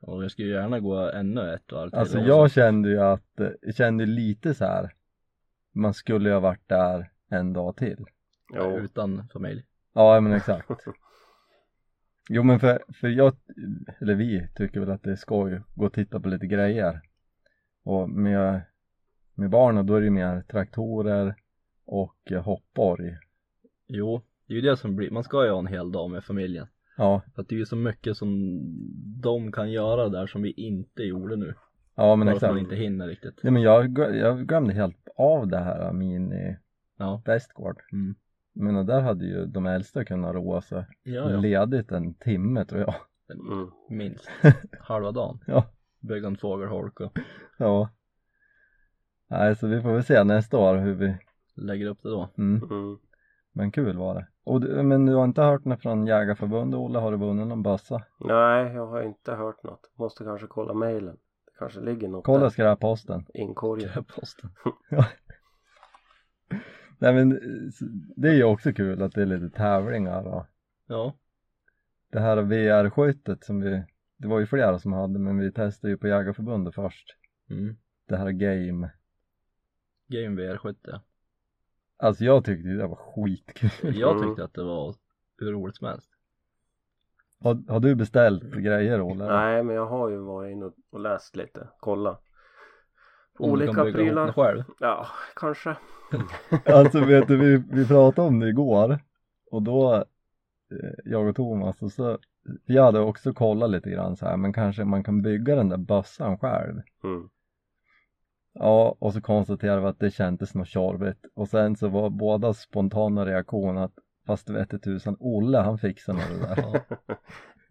Och 0.00 0.24
jag 0.24 0.30
skulle 0.30 0.48
gärna 0.48 0.80
gå 0.80 0.96
ännu 0.96 1.54
ett 1.54 1.72
varv 1.72 1.90
till 1.90 1.98
Alltså 1.98 2.18
också. 2.18 2.28
jag 2.28 2.50
kände 2.50 2.88
ju 2.88 3.00
att, 3.00 3.40
eh, 3.40 3.48
jag 3.62 3.74
kände 3.74 4.06
lite 4.06 4.54
så 4.54 4.64
här. 4.64 4.94
Man 5.72 5.94
skulle 5.94 6.28
ju 6.28 6.32
ha 6.34 6.40
varit 6.40 6.68
där 6.68 7.10
en 7.34 7.52
dag 7.52 7.76
till. 7.76 8.04
Jo. 8.54 8.78
Utan 8.78 9.28
familj. 9.32 9.64
Ja 9.96 10.20
men 10.20 10.32
exakt. 10.32 10.70
Jo 12.28 12.42
men 12.42 12.60
för, 12.60 12.82
för 13.00 13.08
jag, 13.08 13.36
eller 14.00 14.14
vi 14.14 14.48
tycker 14.54 14.80
väl 14.80 14.90
att 14.90 15.02
det 15.02 15.10
är 15.10 15.16
skoj 15.16 15.54
att 15.54 15.74
gå 15.74 15.86
och 15.86 15.92
titta 15.92 16.20
på 16.20 16.28
lite 16.28 16.46
grejer. 16.46 17.00
Och 17.84 18.10
med, 18.10 18.60
med 19.34 19.50
barnen 19.50 19.86
då 19.86 19.94
är 19.94 20.00
det 20.00 20.04
ju 20.04 20.10
mer 20.10 20.42
traktorer 20.42 21.34
och 21.86 22.16
eh, 22.30 22.42
hoppborg. 22.42 23.16
Jo, 23.88 24.22
det 24.46 24.52
är 24.52 24.56
ju 24.56 24.60
det 24.70 24.76
som 24.76 24.96
blir, 24.96 25.10
man 25.10 25.24
ska 25.24 25.44
ju 25.44 25.50
ha 25.50 25.58
en 25.58 25.66
hel 25.66 25.92
dag 25.92 26.10
med 26.10 26.24
familjen. 26.24 26.66
Ja, 26.96 27.22
För 27.34 27.42
att 27.42 27.48
det 27.48 27.54
är 27.54 27.58
ju 27.58 27.66
så 27.66 27.76
mycket 27.76 28.16
som 28.16 28.60
de 29.22 29.52
kan 29.52 29.72
göra 29.72 30.08
där 30.08 30.26
som 30.26 30.42
vi 30.42 30.50
inte 30.52 31.02
gjorde 31.02 31.36
nu. 31.36 31.54
ja 31.94 32.16
men 32.16 32.26
Bara 32.26 32.36
att 32.36 32.42
man 32.42 32.50
exakt. 32.50 32.62
inte 32.62 32.76
hinner 32.76 33.06
riktigt. 33.08 33.40
Ja 33.42 33.50
men 33.50 33.62
jag, 33.62 33.98
jag 33.98 34.48
glömde 34.48 34.72
helt 34.74 35.08
av 35.16 35.48
det 35.48 35.58
här 35.58 35.92
mini 35.92 36.56
Ja. 36.96 37.22
Västgård. 37.24 37.82
Mm. 37.92 38.14
Men 38.52 38.86
där 38.86 39.00
hade 39.00 39.24
ju 39.24 39.46
de 39.46 39.66
äldsta 39.66 40.04
kunnat 40.04 40.34
roa 40.34 40.60
sig 40.60 40.86
Ja, 41.02 41.30
ja. 41.30 41.36
ledigt 41.36 41.92
en 41.92 42.14
timme 42.14 42.64
tror 42.64 42.80
jag. 42.80 42.94
Mm. 43.52 43.70
Minst. 43.88 44.28
Halva 44.80 45.12
dagen. 45.12 45.40
Ja. 45.46 45.64
Bygga 46.00 46.26
en 46.26 46.36
fågelholk 46.36 47.00
och 47.00 47.18
Ja. 47.58 47.88
Nej 49.28 49.56
så 49.56 49.66
vi 49.66 49.82
får 49.82 49.92
väl 49.92 50.04
se 50.04 50.24
nästa 50.24 50.58
år 50.58 50.76
hur 50.76 50.94
vi, 50.94 51.16
lägger 51.54 51.86
upp 51.86 52.02
det 52.02 52.08
då. 52.08 52.28
mm. 52.38 52.62
Mm. 52.70 52.98
Men 53.52 53.72
kul 53.72 53.96
var 53.98 54.14
det. 54.14 54.26
Och 54.44 54.60
du, 54.60 54.82
men 54.82 55.06
du 55.06 55.14
har 55.14 55.24
inte 55.24 55.42
hört 55.42 55.64
något 55.64 55.82
från 55.82 56.06
Jägarförbundet 56.06 56.78
Olle? 56.78 56.98
Har 56.98 57.10
du 57.10 57.16
vunnit 57.16 57.46
någon 57.46 57.62
bössa? 57.62 58.02
Nej, 58.20 58.72
jag 58.74 58.86
har 58.86 59.02
inte 59.02 59.34
hört 59.34 59.62
något. 59.62 59.90
Måste 59.94 60.24
kanske 60.24 60.46
kolla 60.46 60.74
mejlen. 60.74 61.16
Det 61.46 61.52
kanske 61.58 61.80
ligger 61.80 62.08
något 62.08 62.24
Kolla 62.24 62.50
skräpposten. 62.50 63.26
inkorgat. 63.34 64.06
Posten. 64.06 64.50
Nej 66.98 67.14
men 67.14 67.40
det 68.16 68.28
är 68.28 68.34
ju 68.34 68.44
också 68.44 68.72
kul 68.72 69.02
att 69.02 69.12
det 69.14 69.22
är 69.22 69.26
lite 69.26 69.50
tävlingar 69.56 70.24
och 70.26 70.46
Ja. 70.86 71.14
det 72.10 72.20
här 72.20 72.36
VR-skyttet 72.36 73.44
som 73.44 73.60
vi, 73.60 73.84
det 74.16 74.28
var 74.28 74.40
ju 74.40 74.46
flera 74.46 74.78
som 74.78 74.92
hade 74.92 75.18
men 75.18 75.38
vi 75.38 75.52
testade 75.52 75.90
ju 75.90 75.96
på 75.96 76.08
Jägarförbundet 76.08 76.74
först. 76.74 77.16
Mm. 77.50 77.76
Det 78.08 78.16
här 78.16 78.30
game. 78.30 78.90
Game 80.08 80.42
VR 80.42 80.56
70. 80.56 80.78
Alltså 81.96 82.24
jag 82.24 82.44
tyckte 82.44 82.68
det 82.68 82.86
var 82.86 82.96
skitkul. 82.96 83.96
Jag 84.00 84.16
Mm. 84.16 84.28
tyckte 84.28 84.44
att 84.44 84.54
det 84.54 84.62
var 84.64 84.94
hur 85.38 85.52
roligt 85.52 85.76
som 85.76 85.86
helst. 85.86 86.10
Har, 87.40 87.62
har 87.68 87.80
du 87.80 87.94
beställt 87.94 88.42
grejer 88.44 89.00
Olle? 89.00 89.24
Nej, 89.26 89.62
men 89.62 89.76
jag 89.76 89.86
har 89.86 90.08
ju 90.10 90.16
varit 90.16 90.52
inne 90.52 90.64
och- 90.64 90.74
och 90.90 91.00
läst 91.00 91.36
lite. 91.36 91.68
Kolla. 91.80 92.18
Om 93.38 93.48
du 93.48 93.52
Olika 93.52 93.72
kan 93.72 93.84
bygga 93.84 94.00
ihop 94.00 94.08
prylar. 94.08 94.26
det 94.26 94.32
själv. 94.32 94.62
Ja, 94.80 95.06
kanske. 95.36 95.76
Alltså 96.66 97.00
vet 97.00 97.28
du, 97.28 97.36
vi, 97.36 97.64
vi 97.70 97.88
pratade 97.88 98.28
om 98.28 98.40
det 98.40 98.48
igår 98.48 98.98
och 99.50 99.62
då, 99.62 99.94
eh, 99.94 100.94
jag 101.04 101.28
och 101.28 101.36
Thomas, 101.36 101.82
och 101.82 101.92
så, 101.92 102.18
vi 102.66 102.78
hade 102.78 103.00
också 103.00 103.32
kollat 103.32 103.70
lite 103.70 103.90
grann 103.90 104.16
så 104.16 104.26
här, 104.26 104.36
men 104.36 104.52
kanske 104.52 104.84
man 104.84 105.04
kan 105.04 105.22
bygga 105.22 105.56
den 105.56 105.68
där 105.68 105.76
bössan 105.76 106.38
själv. 106.38 106.82
Mm. 107.04 107.28
Ja, 108.52 108.96
och 108.98 109.12
så 109.12 109.20
konstaterade 109.20 109.80
vi 109.80 109.86
att 109.86 109.98
det 109.98 110.10
kändes 110.10 110.54
något 110.54 110.68
tjorvigt 110.68 111.26
och 111.34 111.48
sen 111.48 111.76
så 111.76 111.88
var 111.88 112.10
båda 112.10 112.54
spontana 112.54 113.26
reaktion 113.26 113.78
att 113.78 113.92
fast 114.26 114.50
vete 114.50 114.78
tusan, 114.78 115.16
Olle 115.20 115.58
han 115.58 115.78
fixar 115.78 116.12
nog 116.12 116.22
det 116.40 116.46
där. 116.46 116.82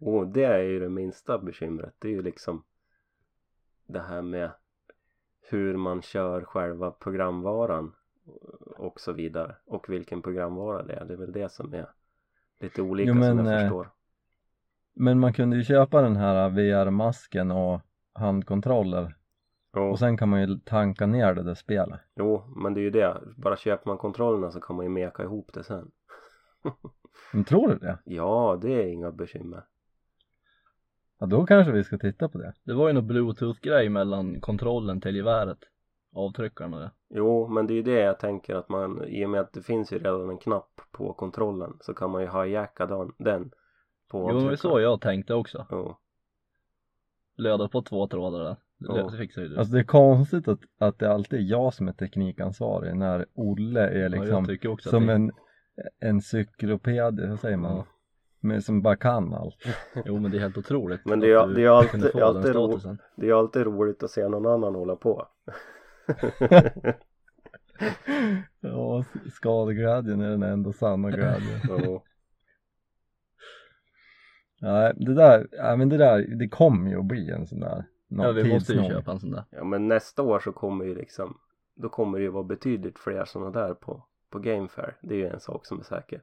Och 0.00 0.26
det 0.26 0.44
är 0.44 0.58
ju 0.58 0.80
det 0.80 0.88
minsta 0.88 1.38
bekymret. 1.38 1.94
Det 1.98 2.08
är 2.08 2.12
ju 2.12 2.22
liksom 2.22 2.64
det 3.86 4.00
här 4.00 4.22
med 4.22 4.50
hur 5.48 5.76
man 5.76 6.02
kör 6.02 6.44
själva 6.44 6.90
programvaran 6.90 7.92
och 8.76 9.00
så 9.00 9.12
vidare. 9.12 9.56
Och 9.66 9.88
vilken 9.88 10.22
programvara 10.22 10.82
det 10.82 10.92
är. 10.94 11.04
Det 11.04 11.12
är 11.14 11.18
väl 11.18 11.32
det 11.32 11.52
som 11.52 11.74
är 11.74 11.86
lite 12.60 12.82
olika 12.82 13.08
Jo, 13.08 13.22
som 13.22 13.36
men, 13.36 13.46
jag 13.46 13.54
eh, 13.54 13.60
förstår. 13.60 13.88
Men 14.94 15.20
man 15.20 15.32
kunde 15.32 15.56
ju 15.56 15.64
köpa 15.64 16.02
den 16.02 16.16
här 16.16 16.48
VR-masken 16.50 17.50
och 17.50 17.80
handkontroller 18.12 19.16
Jo, 19.76 19.82
och 19.82 19.98
sen 19.98 20.16
kan 20.16 20.28
man 20.28 20.40
ju 20.40 20.58
tanka 20.58 21.06
ner 21.06 21.34
det 21.34 21.42
där 21.42 21.54
spelet. 21.54 22.00
jo, 22.16 22.42
men 22.56 22.74
det 22.74 22.80
är 22.80 22.82
ju 22.82 22.90
det. 22.90 23.20
Bara 23.36 23.56
köper 23.56 23.90
man 23.90 23.98
kontrollerna 23.98 24.50
så 24.50 24.60
kan 24.60 24.76
man 24.76 24.84
ju 24.84 24.90
meka 24.90 25.22
ihop 25.22 25.50
det 25.54 25.64
sen. 25.64 25.90
Men 27.32 27.44
tror 27.44 27.68
du 27.68 27.78
det? 27.78 27.98
Ja, 28.04 28.58
det 28.62 28.72
är 28.72 28.86
inga 28.86 29.12
bekymmer. 29.12 29.64
Ja, 31.24 31.28
då 31.28 31.46
kanske 31.46 31.72
vi 31.72 31.84
ska 31.84 31.98
titta 31.98 32.28
på 32.28 32.38
det. 32.38 32.52
Det 32.64 32.74
var 32.74 32.88
ju 32.88 32.92
någon 32.94 33.06
bluetooth-grej 33.06 33.88
mellan 33.88 34.40
kontrollen 34.40 35.00
till 35.00 35.16
geväret. 35.16 35.58
Avtryckaren 36.12 36.74
och 36.74 36.80
det. 36.80 36.90
Jo, 37.08 37.48
men 37.48 37.66
det 37.66 37.72
är 37.72 37.76
ju 37.76 37.82
det 37.82 38.00
jag 38.00 38.18
tänker 38.18 38.54
att 38.54 38.68
man 38.68 39.04
i 39.04 39.26
och 39.26 39.30
med 39.30 39.40
att 39.40 39.52
det 39.52 39.62
finns 39.62 39.92
ju 39.92 39.98
redan 39.98 40.30
en 40.30 40.38
knapp 40.38 40.80
på 40.92 41.12
kontrollen 41.12 41.76
så 41.80 41.94
kan 41.94 42.10
man 42.10 42.22
ju 42.22 42.28
hijacka 42.28 42.86
den, 42.86 43.12
den 43.18 43.50
på 44.08 44.28
Jo 44.30 44.36
men 44.36 44.46
det 44.46 44.52
är 44.52 44.56
så 44.56 44.80
jag 44.80 45.00
tänkte 45.00 45.34
också. 45.34 45.66
Jo. 45.70 45.96
Löda 47.36 47.68
på 47.68 47.82
två 47.82 48.06
trådar 48.06 48.44
där. 48.44 48.56
Det, 48.78 48.98
Ja. 48.98 49.08
det 49.10 49.18
fixar 49.18 49.42
ju 49.42 49.48
du. 49.48 49.58
Alltså 49.58 49.74
det 49.74 49.80
är 49.80 49.84
konstigt 49.84 50.48
att, 50.48 50.60
att 50.78 50.98
det 50.98 51.12
alltid 51.12 51.38
är 51.38 51.44
jag 51.44 51.74
som 51.74 51.88
är 51.88 51.92
teknikansvarig 51.92 52.96
när 52.96 53.26
Olle 53.34 53.88
är 53.88 54.02
ja, 54.02 54.08
liksom 54.08 54.58
också 54.72 54.88
som 54.90 55.02
att 55.02 55.08
det, 55.08 55.14
en 55.14 55.32
encykloped, 56.00 57.28
vad 57.28 57.40
säger 57.40 57.56
man? 57.56 57.84
Men 58.44 58.62
som 58.62 58.82
bara 58.82 58.96
kan 58.96 59.34
allt. 59.34 59.56
Jo 60.04 60.18
men 60.18 60.30
det 60.30 60.36
är 60.36 60.40
helt 60.40 60.58
otroligt. 60.58 61.00
Men 61.04 61.20
det 61.20 61.32
är- 61.32 61.46
det 61.46 61.62
är 61.64 61.68
alltid- 61.68 62.00
det 62.00 62.14
är 62.18 62.22
alltid 62.22 62.54
ro-. 62.54 62.78
Det 63.16 63.28
är 63.28 63.34
alltid 63.38 63.62
roligt 63.62 64.02
att 64.02 64.10
se 64.10 64.28
någon 64.28 64.46
annan 64.46 64.74
hålla 64.74 64.96
på. 64.96 65.26
Ja, 68.60 69.04
skadeglädjen 69.32 70.20
är 70.20 70.30
den 70.30 70.42
enda 70.42 70.72
sanna 70.72 71.10
glädjen. 71.10 71.60
Nej, 74.60 74.92
det 74.96 75.14
där, 75.14 75.48
ja, 75.52 75.76
men 75.76 75.88
det 75.88 75.96
där, 75.96 76.22
det 76.38 76.48
kommer 76.48 76.90
ju 76.90 76.98
att 76.98 77.04
bli 77.04 77.30
en 77.30 77.46
sån 77.46 77.60
där. 77.60 77.84
Ja 78.08 78.32
vi 78.32 78.52
måste 78.54 78.72
ju 78.72 78.84
köpa 78.88 79.12
en 79.12 79.20
sån 79.20 79.30
där. 79.30 79.44
Ja 79.50 79.64
men 79.64 79.88
nästa 79.88 80.22
år 80.22 80.38
så 80.40 80.52
kommer 80.52 80.84
ju 80.84 80.94
liksom 80.94 81.38
Då 81.74 81.88
kommer 81.88 82.18
det 82.18 82.24
ju 82.24 82.30
vara 82.30 82.44
betydligt 82.44 82.98
fler 82.98 83.24
sådana 83.24 83.50
där 83.50 83.74
på, 83.74 84.02
på 84.30 84.38
Game 84.38 84.68
Fair. 84.68 84.96
Det 85.02 85.14
är 85.14 85.18
ju 85.18 85.28
en 85.28 85.40
sak 85.40 85.66
som 85.66 85.78
är 85.80 85.84
säker. 85.84 86.22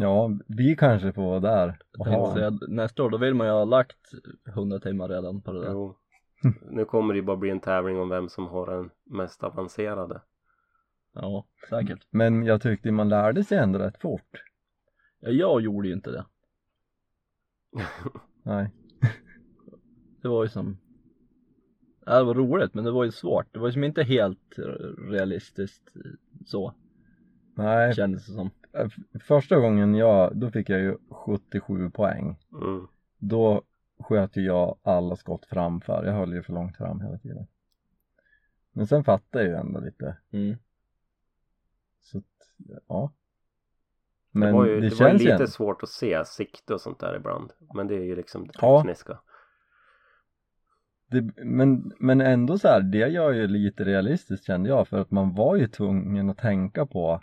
Ja, 0.00 0.30
vi 0.46 0.76
kanske 0.76 1.12
får 1.12 1.22
vara 1.22 1.40
där 1.40 1.78
Jag 1.92 2.00
och 2.00 2.06
tänkte 2.06 2.20
ha. 2.20 2.34
säga, 2.34 2.58
nästa 2.68 3.02
år 3.02 3.10
då 3.10 3.18
vill 3.18 3.34
man 3.34 3.46
ju 3.46 3.52
ha 3.52 3.64
lagt 3.64 4.10
100 4.48 4.80
timmar 4.80 5.08
redan 5.08 5.40
på 5.40 5.52
det 5.52 5.60
där. 5.60 5.72
Jo. 5.72 5.96
Nu 6.70 6.84
kommer 6.84 7.14
det 7.14 7.18
ju 7.18 7.24
bara 7.24 7.36
bli 7.36 7.50
en 7.50 7.60
tävling 7.60 7.98
om 8.00 8.08
vem 8.08 8.28
som 8.28 8.46
har 8.46 8.66
den 8.66 8.90
mest 9.04 9.42
avancerade. 9.44 10.22
Ja, 11.12 11.46
säkert. 11.70 12.06
Men 12.10 12.42
jag 12.44 12.62
tyckte 12.62 12.90
man 12.90 13.08
lärde 13.08 13.44
sig 13.44 13.58
ändå 13.58 13.78
rätt 13.78 14.00
fort. 14.00 14.42
Ja, 15.20 15.30
jag 15.30 15.60
gjorde 15.60 15.88
ju 15.88 15.94
inte 15.94 16.10
det. 16.10 16.24
Nej. 18.42 18.70
Det 20.22 20.28
var 20.28 20.42
ju 20.42 20.48
som 20.48 20.78
Ja, 22.06 22.18
det 22.18 22.24
var 22.24 22.34
roligt 22.34 22.74
men 22.74 22.84
det 22.84 22.90
var 22.90 23.04
ju 23.04 23.10
svårt. 23.10 23.46
Det 23.52 23.58
var 23.58 23.66
ju 23.68 23.72
som 23.72 23.84
inte 23.84 24.02
helt 24.02 24.58
realistiskt 25.10 25.92
så 26.46 26.74
Nej, 27.54 27.94
kändes 27.94 28.26
det 28.26 28.32
som. 28.32 28.50
F- 28.72 29.22
första 29.22 29.56
gången 29.60 29.94
jag, 29.94 30.36
då 30.36 30.50
fick 30.50 30.68
jag 30.70 30.80
ju 30.80 30.96
77 31.10 31.90
poäng. 31.90 32.36
Mm. 32.52 32.86
Då 33.18 33.62
sköt 34.00 34.36
ju 34.36 34.42
jag 34.42 34.78
alla 34.82 35.16
skott 35.16 35.46
framför. 35.46 36.04
Jag 36.04 36.12
höll 36.12 36.32
ju 36.34 36.42
för 36.42 36.52
långt 36.52 36.76
fram 36.76 37.00
hela 37.00 37.18
tiden. 37.18 37.46
Men 38.72 38.86
sen 38.86 39.04
fattade 39.04 39.44
jag 39.44 39.52
ju 39.52 39.56
ändå 39.60 39.80
lite. 39.80 40.16
Mm. 40.30 40.56
Så 42.00 42.18
att, 42.18 42.24
ja. 42.88 43.12
Det 44.32 44.38
Men 44.38 44.54
var 44.54 44.64
det, 44.64 44.70
ju, 44.70 44.74
det 44.76 44.80
var 44.80 44.90
ju 44.90 44.96
känns 44.96 45.12
ju 45.22 45.24
lite 45.24 45.34
ändå. 45.34 45.46
svårt 45.46 45.82
att 45.82 45.88
se 45.88 46.24
sikte 46.24 46.74
och 46.74 46.80
sånt 46.80 47.00
där 47.00 47.16
ibland. 47.16 47.52
Men 47.74 47.86
det 47.86 47.94
är 47.94 48.04
ju 48.04 48.16
liksom 48.16 48.46
det 48.46 48.52
Ja. 48.60 48.80
tekniska. 48.82 49.18
Det, 51.10 51.44
men, 51.44 51.92
men 51.98 52.20
ändå 52.20 52.58
så 52.58 52.68
här, 52.68 52.80
det 52.80 52.98
gör 53.08 53.32
ju 53.32 53.46
lite 53.46 53.84
realistiskt 53.84 54.44
kände 54.46 54.68
jag 54.68 54.88
för 54.88 54.98
att 54.98 55.10
man 55.10 55.34
var 55.34 55.56
ju 55.56 55.68
tvungen 55.68 56.30
att 56.30 56.38
tänka 56.38 56.86
på 56.86 57.20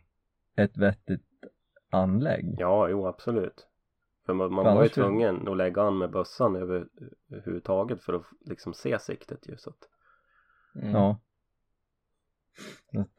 ett 0.55 0.77
vettigt 0.77 1.23
anlägg. 1.95 2.55
Ja, 2.57 2.89
jo 2.89 3.07
absolut. 3.07 3.67
För 4.25 4.33
man, 4.33 4.53
man 4.53 4.65
För 4.65 4.75
var 4.75 4.83
ju 4.83 4.89
tvungen 4.89 5.47
att 5.47 5.57
lägga 5.57 5.81
an 5.81 5.97
med 5.97 6.11
bössan 6.11 6.55
över, 6.55 6.87
överhuvudtaget 7.31 8.01
för 8.01 8.13
att 8.13 8.25
liksom 8.45 8.73
se 8.73 8.99
siktet 8.99 9.47
ju 9.47 9.57
så 9.57 9.69
att 9.69 9.89
Mm. 10.75 10.91
Ja. 10.91 11.19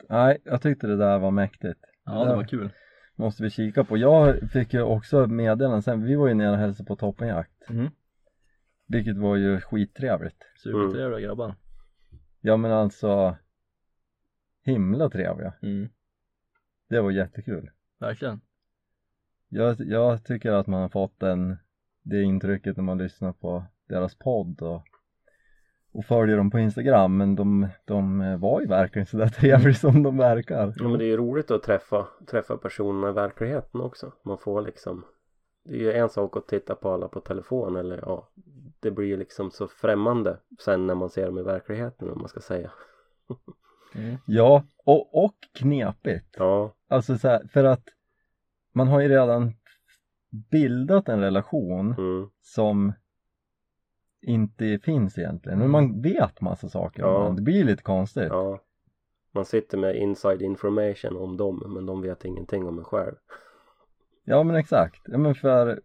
Nej, 0.09 0.39
jag 0.45 0.63
tyckte 0.63 0.87
det 0.87 0.97
där 0.97 1.19
var 1.19 1.31
mäktigt. 1.31 1.81
ja, 2.05 2.25
det 2.25 2.37
var 2.37 2.45
kul. 2.45 2.71
Måste 3.15 3.43
vi 3.43 3.51
kika 3.51 3.85
på. 3.85 3.97
Jag 3.97 4.51
fick 4.53 4.75
ju 4.75 4.83
också 4.83 5.27
meddelanden 5.27 5.83
sen, 5.83 6.05
vi 6.05 6.15
var 6.15 6.29
ju 6.29 6.35
nere 6.35 6.51
och 6.51 6.57
hälsade 6.57 6.87
på 6.87 6.97
toppenjakt. 6.97 7.71
Mm. 7.71 7.91
Vilket 8.87 9.17
var 9.17 9.37
ju 9.37 9.61
skittrevligt. 9.61 10.43
Supertrevliga 10.63 11.21
grabbar. 11.21 11.55
Ja 12.41 12.57
men 12.57 12.73
alltså 12.73 13.37
himla 14.63 15.11
trevliga. 15.11 15.55
Mm. 15.63 15.89
Det 16.89 17.01
var 17.01 17.11
jättekul. 17.11 17.71
Verkligen. 17.99 18.41
Jag, 19.49 19.77
jag 19.79 20.25
tycker 20.25 20.53
att 20.53 20.67
man 20.67 20.83
har 20.83 20.89
fått 20.89 21.21
den, 21.21 21.57
det 22.03 22.23
intrycket 22.23 22.77
när 22.77 22.85
man 22.85 22.99
lyssnar 22.99 23.33
på 23.33 23.65
deras 23.89 24.15
podd 24.15 24.63
och, 24.63 24.83
och 25.93 26.05
följer 26.05 26.37
dem 26.37 26.51
på 26.51 26.59
Instagram 26.59 27.17
men 27.17 27.35
de, 27.35 27.69
de 27.85 28.19
var 28.41 28.61
ju 28.61 28.67
verkligen 28.67 29.07
sådär 29.07 29.29
trevliga 29.41 29.75
som 29.75 30.03
de 30.03 30.17
verkar. 30.17 30.75
Ja 30.77 30.89
men 30.89 30.99
det 30.99 31.05
är 31.05 31.09
ju 31.09 31.17
roligt 31.17 31.51
att 31.51 31.63
träffa, 31.63 32.07
träffa 32.31 32.57
personerna 32.57 33.09
i 33.09 33.13
verkligheten 33.13 33.81
också. 33.81 34.13
Man 34.23 34.39
får 34.39 34.61
liksom 34.63 35.05
Det 35.65 35.75
är 35.75 35.79
ju 35.79 35.93
en 35.93 36.09
sak 36.09 36.37
att 36.37 36.49
titta 36.49 36.75
på 36.75 36.91
alla 36.91 37.09
på 37.09 37.21
telefon 37.21 37.77
eller 37.77 37.97
ja 37.97 38.29
Det 38.81 38.91
blir 38.91 39.07
ju 39.07 39.17
liksom 39.17 39.51
så 39.51 39.69
främmande 39.69 40.39
sen 40.61 40.87
när 40.87 40.95
man 40.95 41.11
ser 41.11 41.27
dem 41.27 41.39
i 41.39 41.43
verkligheten 41.43 42.11
om 42.11 42.19
man 42.19 42.29
ska 42.29 42.41
säga. 42.41 42.71
Mm. 43.95 44.17
Ja, 44.27 44.65
och, 44.85 45.25
och 45.25 45.35
knepigt. 45.53 46.35
Ja, 46.39 46.73
Alltså 46.89 47.19
så 47.19 47.29
här, 47.29 47.49
för 47.53 47.65
att 47.65 47.85
man 48.77 48.89
har 48.89 49.01
ju 49.01 49.09
redan 49.09 49.53
bildat 50.31 51.09
en 51.09 51.21
relation 51.21 51.95
mm, 51.99 52.31
som 52.41 52.93
inte 54.23 54.79
finns 54.79 55.19
egentligen. 55.19 55.59
Men 55.59 55.71
man 55.71 56.03
vet 56.03 56.41
massa 56.41 56.69
saker 56.69 57.03
om 57.03 57.09
Ja. 57.09 57.19
varandra. 57.19 57.37
Det 57.37 57.43
blir 57.43 57.65
lite 57.65 57.83
konstigt. 57.83 58.29
ja. 58.29 58.63
Man 59.33 59.45
sitter 59.45 59.79
med 59.79 59.97
inside 59.97 60.43
information 60.43 61.17
om 61.17 61.37
dem 61.37 61.63
men 61.75 61.87
de 61.87 62.03
vet 62.03 62.25
ingenting 62.25 62.67
om 62.67 62.79
en 62.79 62.85
själv. 62.85 63.15
Ja 64.29 64.43
men 64.43 64.57
exakt. 64.57 65.01
Ja, 65.05 65.19
men 65.19 65.35
för, 65.35 65.81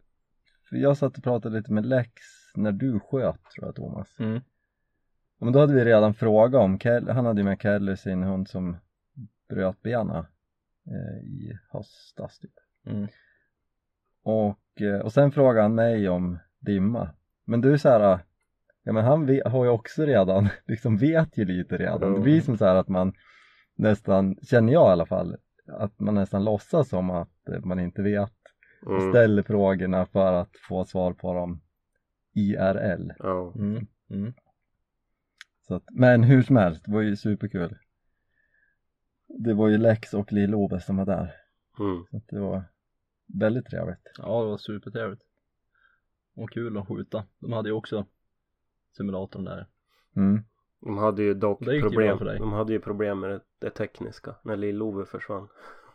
för 0.70 0.76
jag 0.76 0.98
satt 0.98 1.18
och 1.18 1.24
pratade 1.24 1.58
lite 1.58 1.74
med 1.74 1.86
Lex 1.86 2.12
när 2.56 2.72
du 2.72 3.00
sköt 3.00 3.44
tror 3.56 3.66
jag 3.68 3.76
Thomas. 3.76 4.20
Mm. 4.20 4.34
Ja, 5.38 5.46
men 5.46 5.54
då 5.54 5.60
hade 5.60 5.74
vi 5.74 5.86
redan 5.86 6.14
frågat 6.14 6.62
om 6.64 6.80
Kelly, 6.80 7.12
han 7.12 7.26
hade 7.26 7.42
ju 7.42 7.46
med 7.46 7.62
Kelly 7.62 7.96
sin 7.98 8.24
hund 8.24 8.48
som 8.50 8.78
bröt 9.50 9.82
benen 9.82 10.26
eh, 10.88 11.24
i 11.24 11.58
höstas 11.70 12.40
typ. 12.40 12.54
Mm. 12.86 13.08
Och, 14.24 14.82
eh, 14.82 15.00
och 15.00 15.14
sen 15.14 15.32
frågade 15.32 15.62
han 15.62 15.76
mig 15.76 16.10
om 16.10 16.40
Dimma. 16.60 17.10
Men 17.46 17.62
du 17.62 17.78
så 17.78 17.90
här, 17.90 18.20
ja 18.84 18.94
men 18.94 19.06
han 19.06 19.26
vet, 19.26 19.48
har 19.48 19.66
ju 19.66 19.72
också 19.72 20.06
redan, 20.06 20.50
liksom 20.66 20.98
vet 20.98 21.38
ju 21.38 21.46
lite 21.46 21.78
redan. 21.78 22.14
Det 22.14 22.20
blir 22.20 22.42
som 22.42 22.58
så 22.58 22.66
här 22.66 22.76
att 22.76 22.88
man 22.88 23.14
nästan, 23.76 24.36
känner 24.42 24.74
jag 24.74 24.90
i 24.90 24.92
alla 24.92 25.06
fall, 25.06 25.38
att 25.68 26.00
man 26.00 26.16
nästan 26.16 26.44
låtsas 26.44 26.90
som 26.90 27.10
att 27.10 27.50
eh, 27.50 27.60
man 27.60 27.80
inte 27.80 28.02
vet. 28.02 28.34
Mm, 28.88 29.12
ställer 29.12 29.44
frågorna 29.44 30.06
för 30.06 30.34
att 30.34 30.58
få 30.68 30.86
svar 30.86 31.14
på 31.14 31.34
dem 31.34 31.62
IRL. 32.34 33.12
ja. 33.20 33.54
Mm. 33.56 33.88
Mm. 34.10 34.34
Så 35.68 35.76
att, 35.76 35.84
men 35.92 36.24
hur 36.24 36.42
som 36.42 36.56
helst, 36.56 36.86
det 36.86 36.92
var 36.92 37.02
ju 37.02 37.16
superkul. 37.16 37.78
Det 39.28 39.54
var 39.54 39.68
ju 39.68 39.78
Lex 39.78 40.14
och 40.14 40.32
Lill-Ove 40.32 40.80
som 40.80 40.98
var 40.98 41.06
där. 41.06 41.41
Mm. 41.80 42.06
Så 42.12 42.18
att 42.18 42.28
det 42.28 42.40
var 42.40 42.64
väldigt 43.40 43.66
trevligt. 43.66 44.12
Ja, 44.18 44.44
det 44.44 44.50
var 44.50 44.58
supertrevligt. 44.58 45.22
Och 46.36 46.50
kul 46.50 46.78
att 46.78 46.88
skjuta. 46.88 47.24
De 47.40 47.54
hade 47.54 47.70
ju 47.70 47.76
också 47.76 48.06
simulatorn 48.98 49.46
där. 49.46 49.68
Mm. 50.16 50.44
De 50.82 50.98
hade 50.98 51.24
ju 51.24 51.34
dock 51.34 51.60
problem. 51.60 51.92
bra 51.92 52.18
för 52.18 52.26
dig. 52.26 52.40
De 52.40 52.54
hade 52.54 52.74
ju 52.74 52.80
problem 52.80 53.20
med 53.20 53.30
det, 53.30 53.42
det 53.60 53.70
tekniska 53.70 54.36
när 54.44 54.58
Lill-Ove 54.58 55.06
försvann. 55.06 55.48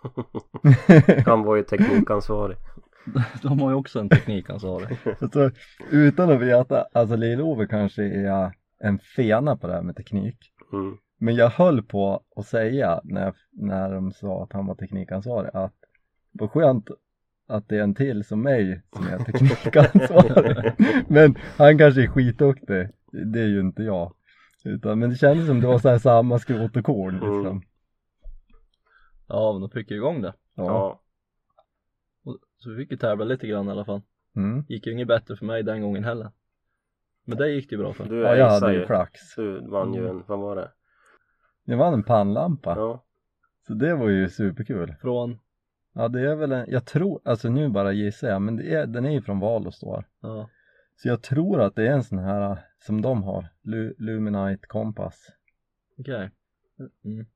Han 1.26 1.42
var 1.42 1.56
ju 1.56 1.62
teknikansvarig. 1.62 2.56
De 3.42 3.60
har 3.60 3.70
ju 3.70 3.76
också 3.76 4.00
en 4.00 4.08
teknikansvarig. 4.08 4.98
alltså, 5.20 5.50
utan 5.90 6.30
att 6.30 6.40
veta, 6.40 6.86
alltså 6.92 7.16
Lill-Ove 7.16 7.66
kanske 7.66 8.02
är 8.02 8.52
en 8.78 8.98
fena 8.98 9.56
på 9.56 9.66
det 9.66 9.72
här 9.72 9.82
med 9.82 9.96
teknik. 9.96 10.38
Mm. 10.72 10.98
Men 11.18 11.34
jag 11.34 11.50
höll 11.50 11.82
på 11.82 12.24
att 12.36 12.46
säga 12.46 13.00
när, 13.04 13.34
när 13.52 13.94
de 13.94 14.12
sa 14.12 14.42
att 14.42 14.52
han 14.52 14.66
var 14.66 14.74
teknikansvarig 14.74 15.50
att 15.54 15.74
vad 16.32 16.50
skönt 16.50 16.88
att 17.48 17.68
det 17.68 17.76
är 17.76 17.82
en 17.82 17.94
till 17.94 18.24
som 18.24 18.42
mig 18.42 18.82
som 18.92 19.06
är 19.06 19.18
teknikansvarig. 19.18 20.72
men 21.08 21.34
han 21.56 21.78
kanske 21.78 22.02
är 22.02 22.06
skitduktig, 22.08 22.88
det 23.32 23.40
är 23.40 23.46
ju 23.46 23.60
inte 23.60 23.82
jag. 23.82 24.12
Utan, 24.64 24.98
men 24.98 25.10
det 25.10 25.16
kändes 25.16 25.46
som 25.46 25.60
det 25.60 25.66
var 25.66 25.78
så 25.78 25.88
här 25.88 25.98
samma 25.98 26.38
skrot 26.38 26.76
och 26.76 26.84
korn 26.84 27.14
liksom. 27.14 27.46
Mm. 27.46 27.62
Ja, 29.28 29.52
men 29.52 29.60
de 29.60 29.70
fick 29.70 29.90
ju 29.90 29.96
igång 29.96 30.22
det. 30.22 30.34
Ja. 30.54 30.64
Ja. 30.64 31.00
Och- 32.24 32.38
Så 32.58 32.70
vi 32.70 32.76
fick 32.76 32.90
ju 32.90 32.96
tävla 32.96 33.24
lite 33.24 33.46
grann 33.46 33.68
i 33.68 33.70
alla 33.70 33.84
fall. 33.84 34.02
Mm. 34.36 34.64
Gick 34.68 34.86
ju 34.86 34.92
inget 34.92 35.08
bättre 35.08 35.36
för 35.36 35.46
mig 35.46 35.62
den 35.62 35.82
gången 35.82 36.04
heller. 36.04 36.30
Men 37.24 37.38
det 37.38 37.48
gick 37.50 37.68
det 37.70 37.74
ju 37.76 37.82
bra 37.82 37.92
för. 37.92 38.04
Du 38.04 38.20
ja, 38.20 38.36
jag 38.36 38.50
hade 38.50 38.72
ju 38.74 38.86
flax. 38.86 39.20
Du 39.36 39.60
vann 39.70 39.94
ju 39.94 40.00
Mm. 40.00 40.16
en, 40.16 40.24
vad 40.26 40.38
var 40.38 40.56
det? 40.56 40.70
Jag 41.68 41.76
vann 41.76 41.94
en 41.94 42.02
pannlampa. 42.02 42.74
Ja. 42.76 43.04
Så 43.66 43.74
det 43.74 43.94
var 43.94 44.08
ju 44.08 44.28
superkul. 44.28 44.94
Från, 45.00 45.38
Ja 45.92 46.08
det 46.08 46.20
är 46.30 46.34
väl 46.36 46.52
en, 46.52 46.64
jag 46.70 46.84
tror, 46.86 47.20
alltså 47.24 47.48
nu 47.48 47.68
bara 47.68 47.92
gissar 47.92 48.28
jag, 48.28 48.42
men 48.42 48.56
det 48.56 48.74
är, 48.74 48.86
den 48.86 49.04
är 49.04 49.10
ju 49.10 49.22
från 49.22 49.40
Valostor. 49.40 50.04
ja, 50.20 50.48
Så 50.96 51.08
jag 51.08 51.22
tror 51.22 51.60
att 51.60 51.74
det 51.74 51.86
är 51.88 51.92
en 51.92 52.04
sån 52.04 52.18
här 52.18 52.58
som 52.78 53.02
de 53.02 53.22
har, 53.22 53.46
Lu, 53.62 53.94
Luminite 53.98 54.66
Kompass. 54.66 55.26
okej. 55.98 56.30
Mm. 57.04 57.26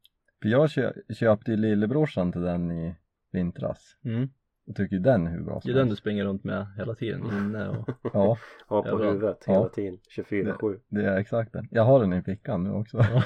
För 0.42 0.48
jag 0.48 0.70
kö, 0.70 0.92
köpte 1.14 1.50
ju 1.50 1.56
lillebrorsan 1.56 2.32
till 2.32 2.40
den 2.40 2.70
i 2.70 2.96
vintras 3.32 3.96
Mm. 4.04 4.28
och 4.66 4.76
tycker 4.76 4.98
den 4.98 5.26
är 5.26 5.30
hur 5.30 5.42
bra 5.44 5.54
Det 5.54 5.60
som 5.60 5.70
är 5.70 5.74
den 5.74 5.88
du 5.88 5.96
springer 5.96 6.24
runt 6.24 6.44
med 6.44 6.66
hela 6.76 6.94
tiden 6.94 7.20
inne 7.26 7.68
och 7.68 7.88
Ja, 8.12 8.36
Ja 8.68 8.82
på 8.82 8.98
huvudet 8.98 9.44
Ja. 9.46 9.52
hela 9.52 9.68
tiden. 9.68 9.98
24-7. 10.16 10.80
det 10.88 11.04
är 11.04 11.16
exakt 11.16 11.52
den. 11.52 11.68
Jag 11.70 11.84
har 11.84 12.00
den 12.00 12.12
i 12.12 12.22
fickan 12.22 12.64
nu 12.64 12.70
också. 12.70 12.98
Ja. 12.98 13.22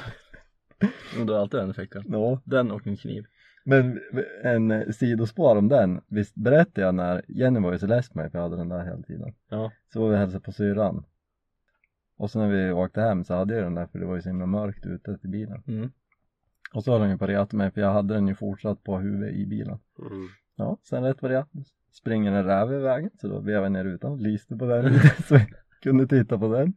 Men 1.16 1.26
du 1.26 1.32
har 1.32 1.40
alltid 1.40 1.60
den 1.60 1.70
i 1.70 1.74
fickan. 1.74 2.04
Ja. 2.06 2.40
Den 2.44 2.70
och 2.70 2.86
en 2.86 2.96
kniv. 2.96 3.26
Men 3.64 4.00
en 4.42 4.70
eh, 4.70 4.88
sidospår 4.88 5.56
om 5.56 5.68
den, 5.68 6.00
visst 6.06 6.34
berättade 6.34 6.80
jag 6.80 6.94
när 6.94 7.22
Jenny 7.28 7.60
var 7.60 7.72
ju 7.72 7.78
så 7.78 7.86
less 7.86 8.08
på 8.08 8.18
mig 8.18 8.30
för 8.30 8.38
jag 8.38 8.42
hade 8.42 8.56
den 8.56 8.68
där 8.68 8.84
hela 8.84 9.02
tiden. 9.02 9.34
Ja. 9.48 9.72
Så 9.92 10.00
var 10.00 10.10
vi 10.10 10.16
hälsade 10.16 10.44
på 10.44 10.52
syrran. 10.52 11.04
Och 12.16 12.30
så 12.30 12.38
när 12.38 12.48
vi 12.48 12.72
åkte 12.72 13.00
hem 13.00 13.24
så 13.24 13.34
hade 13.34 13.54
jag 13.54 13.64
den 13.64 13.74
där 13.74 13.86
för 13.86 13.98
det 13.98 14.06
var 14.06 14.16
ju 14.16 14.22
så 14.22 14.28
himla 14.28 14.46
mörkt 14.46 14.86
ute 14.86 15.18
i 15.22 15.28
bilen. 15.28 15.62
Mm. 15.66 15.90
Och 16.74 16.84
så 16.84 16.92
höll 16.92 17.00
hon 17.00 17.10
ju 17.10 17.16
reta 17.16 17.56
mig 17.56 17.70
för 17.70 17.80
jag 17.80 17.92
hade 17.92 18.14
den 18.14 18.28
ju 18.28 18.34
fortsatt 18.34 18.84
på 18.84 18.98
huvudet 18.98 19.34
i 19.34 19.46
bilen. 19.46 19.78
Mm. 19.98 20.28
Ja, 20.56 20.78
sen 20.82 21.02
rätt 21.02 21.22
vad 21.22 21.30
det 21.30 21.46
springer 21.92 22.32
en 22.32 22.44
räv 22.44 22.72
i 22.72 22.78
vägen 22.78 23.10
så 23.20 23.28
då 23.28 23.40
vevade 23.40 23.64
jag 23.64 23.72
ner 23.72 23.84
rutan 23.84 24.18
lyste 24.18 24.56
på 24.56 24.66
den 24.66 25.00
så 25.28 25.34
jag 25.34 25.46
kunde 25.82 26.06
titta 26.06 26.38
på 26.38 26.48
den. 26.48 26.74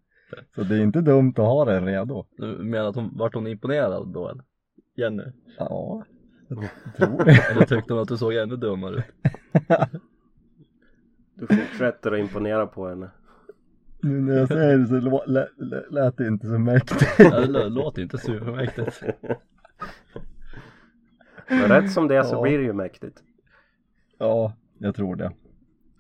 Så 0.56 0.64
det 0.64 0.76
är 0.76 0.80
inte 0.84 1.02
dumt 1.02 1.30
att 1.38 1.46
ha 1.46 1.66
den 1.66 1.86
redo. 1.86 2.26
Du 2.38 2.46
menar 2.48 2.90
att 2.90 2.96
hon, 2.96 3.10
vart 3.18 3.34
hon 3.36 3.48
imponerad 3.48 4.08
då 4.14 4.30
eller? 4.30 4.44
Jenny? 4.96 5.24
Ja, 5.58 6.04
jag 6.48 6.70
tror 6.98 7.24
det. 7.26 7.32
Eller 7.52 7.66
tyckte 7.66 7.94
hon 7.94 8.02
att 8.02 8.08
du 8.08 8.18
såg 8.18 8.34
ännu 8.34 8.56
dummare 8.56 8.96
ut? 8.98 9.06
Du 11.36 11.48
fortsätter 11.48 12.12
att 12.12 12.20
imponera 12.20 12.68
på 12.68 12.88
henne. 12.88 13.10
Nu 14.02 14.22
när 14.22 14.34
jag 14.38 14.48
säger 14.48 14.78
det 14.78 14.88
så 14.88 14.94
lå- 14.96 15.28
lä- 15.28 15.50
lä- 15.58 15.86
lät 15.90 16.18
det 16.18 16.28
inte 16.28 16.48
så 16.48 16.58
mäktigt. 16.60 17.06
Ja, 17.20 17.40
det 17.40 17.48
lå- 17.48 17.70
låter 17.70 18.02
inte 18.02 18.18
supermäktigt. 18.18 19.04
Men 21.50 21.70
rätt 21.70 21.92
som 21.92 22.08
det 22.08 22.16
är 22.16 22.24
så 22.24 22.36
Ja. 22.36 22.42
blir 22.42 22.58
det 22.58 22.64
ju 22.64 22.74
mäktigt. 22.74 23.24
Ja, 24.18 24.54
jag 24.78 24.96
tror 24.96 25.16
det. 25.16 25.32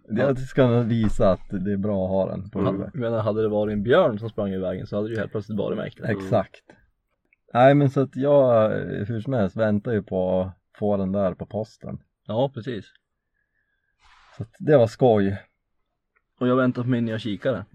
Jag 0.10 0.40
ska 0.40 0.82
visa 0.82 1.32
att 1.32 1.50
det 1.50 1.74
är 1.74 1.78
bra 1.78 2.04
att 2.06 2.10
ha 2.10 2.32
den 2.32 2.50
på 2.50 2.60
Mm. 2.60 2.74
huvudet. 2.74 2.94
Menar, 2.94 3.20
hade 3.20 3.42
det 3.42 3.48
varit 3.48 3.74
en 3.74 3.84
björn 3.84 4.20
som 4.20 4.30
sprang 4.30 4.50
i 4.54 4.58
vägen 4.58 4.88
så 4.88 4.96
hade 4.96 5.08
det 5.08 5.14
ju 5.14 5.20
helt 5.20 5.32
plötsligt 5.32 5.58
varit 5.58 5.78
mäktigt. 5.78 6.08
Exakt. 6.10 6.62
Nej 7.54 7.76
men 7.76 7.90
så 7.90 8.02
att 8.02 8.16
jag 8.16 8.70
hur 9.06 9.22
som 9.22 9.34
helst 9.34 9.56
väntar 9.56 9.92
ju 9.92 10.04
på 10.04 10.42
att 10.42 10.54
få 10.80 10.98
den 10.98 11.12
där 11.12 11.34
på 11.34 11.46
posten. 11.46 12.00
Ja, 12.28 12.52
precis. 12.54 12.86
Så 14.38 14.44
att 14.44 14.56
det 14.60 14.78
var 14.78 14.88
skoj. 14.88 15.42
Och 16.40 16.48
jag 16.48 16.56
väntar 16.56 16.84
på 16.84 16.90
min 16.90 17.06
nya 17.06 17.20
kikare. 17.20 17.66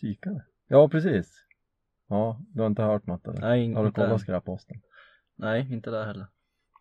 Kikare? 0.00 0.42
Ja 0.68 0.88
precis. 0.88 1.46
Ja, 2.08 2.40
du 2.48 2.60
har 2.60 2.66
inte 2.66 2.82
hört 2.82 3.06
något 3.06 3.26
eller? 3.28 3.40
Nej, 3.40 3.74
Har 3.74 3.82
du 3.82 3.86
inte 3.86 4.00
kollat 4.00 4.20
skräpposten? 4.20 4.76
Nej, 5.36 5.72
inte 5.72 5.90
där 5.90 6.06
heller. 6.06 6.26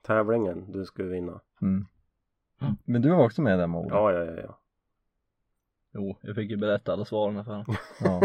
Tävlingen 0.03 0.71
du 0.71 0.85
skulle 0.85 1.09
vinna. 1.09 1.41
Mm. 1.61 1.85
Mm. 2.63 2.75
Men 2.85 3.01
du 3.01 3.09
var 3.09 3.25
också 3.25 3.41
med 3.41 3.59
där 3.59 3.67
Moa? 3.67 3.87
Ja, 3.89 4.11
ja, 4.11 4.23
ja, 4.25 4.41
ja. 4.41 4.59
Jo, 5.93 6.17
jag 6.21 6.35
fick 6.35 6.49
ju 6.51 6.57
berätta 6.57 6.93
alla 6.93 7.05
svaren 7.05 7.45
för 7.45 7.51
honom. 7.51 7.75
ja. 8.03 8.21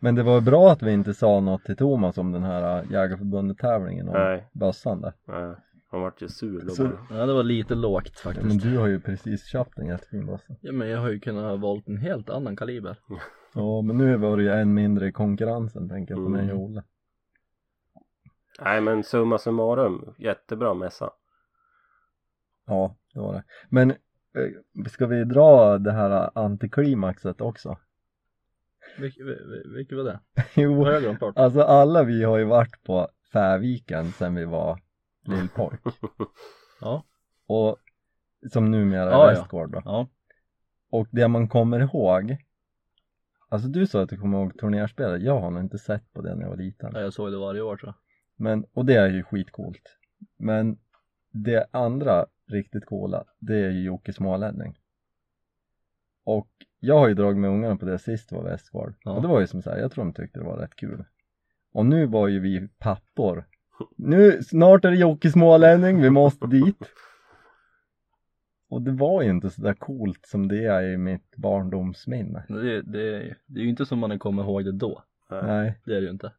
Men 0.00 0.14
det 0.14 0.22
var 0.22 0.40
bra 0.40 0.70
att 0.72 0.82
vi 0.82 0.92
inte 0.92 1.14
sa 1.14 1.40
något 1.40 1.64
till 1.64 1.76
Thomas 1.76 2.18
om 2.18 2.32
den 2.32 2.42
här 2.42 2.78
äh, 2.82 2.90
Jägarförbundet 2.92 3.58
tävlingen 3.58 4.06
Nej. 4.06 4.48
bössan 4.52 5.00
där. 5.00 5.12
Nej, 5.24 5.54
han 5.90 6.00
vart 6.00 6.22
ju 6.22 6.28
sur 6.28 6.62
då 6.62 6.68
Så- 6.74 6.84
bara. 6.88 7.18
Ja, 7.18 7.26
det 7.26 7.32
var 7.34 7.42
lite 7.42 7.74
lågt 7.74 8.10
Ja, 8.14 8.20
faktiskt. 8.30 8.46
men 8.46 8.58
du 8.58 8.78
har 8.78 8.86
ju 8.86 9.00
precis 9.00 9.46
köpt 9.46 9.78
en 9.78 9.86
jättefin 9.86 10.26
bössa. 10.26 10.54
Ja, 10.60 10.72
men 10.72 10.88
jag 10.88 11.00
har 11.00 11.08
ju 11.10 11.20
kunnat 11.20 11.44
ha 11.44 11.56
valt 11.56 11.88
en 11.88 11.96
helt 11.96 12.30
annan 12.30 12.56
kaliber. 12.56 12.96
Ja, 13.54 13.82
men 13.82 13.98
nu 13.98 14.16
var 14.16 14.36
det 14.36 14.42
ju 14.42 14.50
en 14.50 14.74
mindre 14.74 15.06
i 15.08 15.12
konkurrensen 15.12 15.88
tänker 15.88 16.14
jag 16.14 16.24
på 16.24 16.28
mig 16.30 16.44
Mm. 16.44 16.56
och 16.56 16.62
Olle. 16.64 16.82
Nej 18.60 18.80
men 18.80 19.02
summa 19.04 19.38
summarum, 19.38 20.14
jättebra 20.18 20.74
mässa. 20.74 21.10
Ja, 22.66 22.94
det 23.14 23.20
var 23.20 23.34
det. 23.34 23.44
Men 23.68 23.90
eh, 23.90 23.96
ska 24.88 25.06
vi 25.06 25.24
dra 25.24 25.78
det 25.78 25.92
här 25.92 26.30
antiklimaxet 26.38 27.40
också? 27.40 27.78
Vilket, 28.98 29.26
vil- 29.26 29.74
vilket 29.74 29.98
var 29.98 30.04
det? 30.04 30.20
jo, 30.54 30.86
alltså 31.36 31.60
alla 31.62 32.02
vi 32.02 32.22
har 32.24 32.38
ju 32.38 32.44
varit 32.44 32.82
på 32.82 33.08
Färviken 33.32 34.12
sen 34.12 34.34
vi 34.34 34.44
var 34.44 34.80
lillpojk. 35.24 35.80
Ja, 36.80 37.04
och 37.46 37.76
som 38.52 38.70
numera 38.70 39.02
är 39.02 39.10
Ja, 39.10 39.20
ja. 39.20 39.26
Västgård 39.26 39.72
då. 39.72 39.82
ja. 39.84 40.08
Och 40.90 41.08
det 41.10 41.28
man 41.28 41.48
kommer 41.48 41.80
ihåg 41.80 42.36
Alltså 43.48 43.68
du 43.68 43.86
sa 43.86 44.02
att 44.02 44.08
du 44.08 44.16
kommer 44.18 44.38
ihåg 44.38 44.58
turnerspelet, 44.58 45.22
jag 45.22 45.40
har 45.40 45.50
nog 45.50 45.60
inte 45.62 45.78
sett 45.78 46.12
på 46.12 46.22
det 46.22 46.34
när 46.34 46.42
jag 46.42 46.50
var 46.50 46.56
liten. 46.56 46.90
Ja, 46.94 47.00
jag 47.00 47.12
såg 47.12 47.32
det 47.32 47.38
varje 47.38 47.60
år 47.62 47.76
tror 47.76 47.88
jag. 47.88 47.94
Men, 48.44 48.64
och 48.72 48.84
det 48.84 48.94
är 48.94 49.08
ju 49.08 49.22
skitcoolt. 49.22 49.96
Men 50.38 50.78
det 51.32 51.66
andra 51.70 52.26
riktigt 52.46 52.86
coola, 52.86 53.24
det 53.38 53.56
är 53.56 53.70
ju 53.70 53.82
Jocke 53.82 54.12
Smålänning. 54.12 54.78
Och 56.24 56.48
jag 56.80 56.98
har 56.98 57.08
ju 57.08 57.14
dragit 57.14 57.38
med 57.38 57.50
ungarna 57.50 57.76
på 57.76 57.84
det 57.84 57.98
sist 57.98 58.28
det 58.28 58.36
var 58.36 58.42
Västgård. 58.42 58.94
Ja. 59.04 59.12
Och 59.12 59.22
det 59.22 59.28
var 59.28 59.40
ju 59.40 59.46
som 59.46 59.62
så 59.62 59.70
här, 59.70 59.78
jag 59.78 59.92
tror 59.92 60.04
de 60.04 60.12
tyckte 60.12 60.38
det 60.38 60.44
var 60.44 60.56
rätt 60.56 60.76
kul. 60.76 61.04
Och 61.72 61.86
nu 61.86 62.06
var 62.06 62.28
ju 62.28 62.40
vi 62.40 62.68
pappor. 62.78 63.44
Nu, 63.96 64.42
snart 64.42 64.84
är 64.84 64.90
det 64.90 64.96
Jocke 64.96 65.30
Smålänning, 65.30 66.02
vi 66.02 66.10
måste 66.10 66.46
dit. 66.46 66.90
Och 68.68 68.82
det 68.82 68.92
var 68.92 69.22
ju 69.22 69.30
inte 69.30 69.50
så 69.50 69.62
där 69.62 69.74
coolt 69.74 70.26
som 70.26 70.48
det 70.48 70.64
är 70.64 70.82
i 70.82 70.96
mitt 70.96 71.36
barndomsminne. 71.36 72.44
Det, 72.48 72.82
det, 72.82 73.34
det 73.46 73.60
är 73.60 73.64
ju 73.64 73.68
inte 73.68 73.86
som 73.86 73.98
man 73.98 74.18
kommer 74.18 74.42
ihåg 74.42 74.64
det 74.64 74.72
då. 74.72 75.02
Nej. 75.30 75.80
Det 75.84 75.90
är 75.90 76.00
det 76.00 76.06
ju 76.06 76.10
inte. 76.10 76.32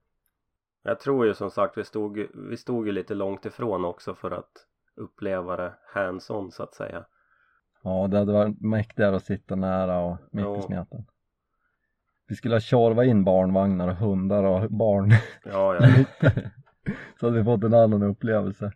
Jag 0.84 1.00
tror 1.00 1.26
ju 1.26 1.34
som 1.34 1.52
sagt 1.52 1.78
vi 1.78 1.84
stod, 1.84 2.28
vi 2.50 2.58
stod 2.58 2.88
ju 2.88 2.92
lite 2.92 3.14
långt 3.14 3.46
ifrån 3.46 3.86
också 3.86 4.16
för 4.16 4.32
att 4.32 4.68
uppleva 4.96 5.56
det 5.58 5.74
hands-on 5.94 6.52
så 6.52 6.64
att 6.64 6.74
säga. 6.74 7.06
ja 7.84 8.08
det 8.08 8.18
hade 8.18 8.34
varit 8.34 8.62
mäktigare 8.62 9.16
att 9.16 9.24
sitta 9.26 9.56
nära 9.56 10.00
och 10.00 10.18
mitt 10.32 10.46
Ja. 10.46 10.60
i 10.60 10.62
smeten. 10.62 11.06
Vi 12.28 12.36
skulle 12.36 12.56
ha 12.56 12.60
tjorvat 12.60 13.06
in 13.06 13.24
barnvagnar 13.24 13.88
och 13.88 13.96
hundar 13.96 14.44
och 14.44 14.72
barn 14.72 15.12
Ja, 15.46 15.76
ja. 15.76 16.06
så 17.20 17.26
hade 17.28 17.38
vi 17.38 17.44
fått 17.44 17.64
en 17.64 17.74
annan 17.74 18.04
upplevelse. 18.04 18.72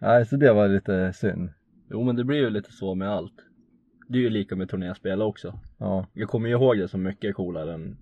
Nej, 0.00 0.26
så 0.26 0.36
det 0.36 0.52
var 0.52 0.68
lite 0.68 1.12
synd. 1.12 1.50
Jo 1.90 2.02
men 2.04 2.16
det 2.16 2.24
blir 2.24 2.38
ju 2.38 2.50
lite 2.50 2.72
så 2.72 2.94
med 2.94 3.10
allt. 3.10 3.34
Det 4.08 4.18
är 4.18 4.22
ju 4.22 4.30
lika 4.30 4.56
med 4.56 4.68
turnéspel 4.70 5.22
också. 5.22 5.58
Ja, 5.78 6.06
Jag 6.12 6.28
kommer 6.28 6.48
ju 6.48 6.54
ihåg 6.54 6.78
det 6.78 6.88
som 6.88 7.02
mycket 7.02 7.36
coolare 7.36 7.74
än 7.74 7.96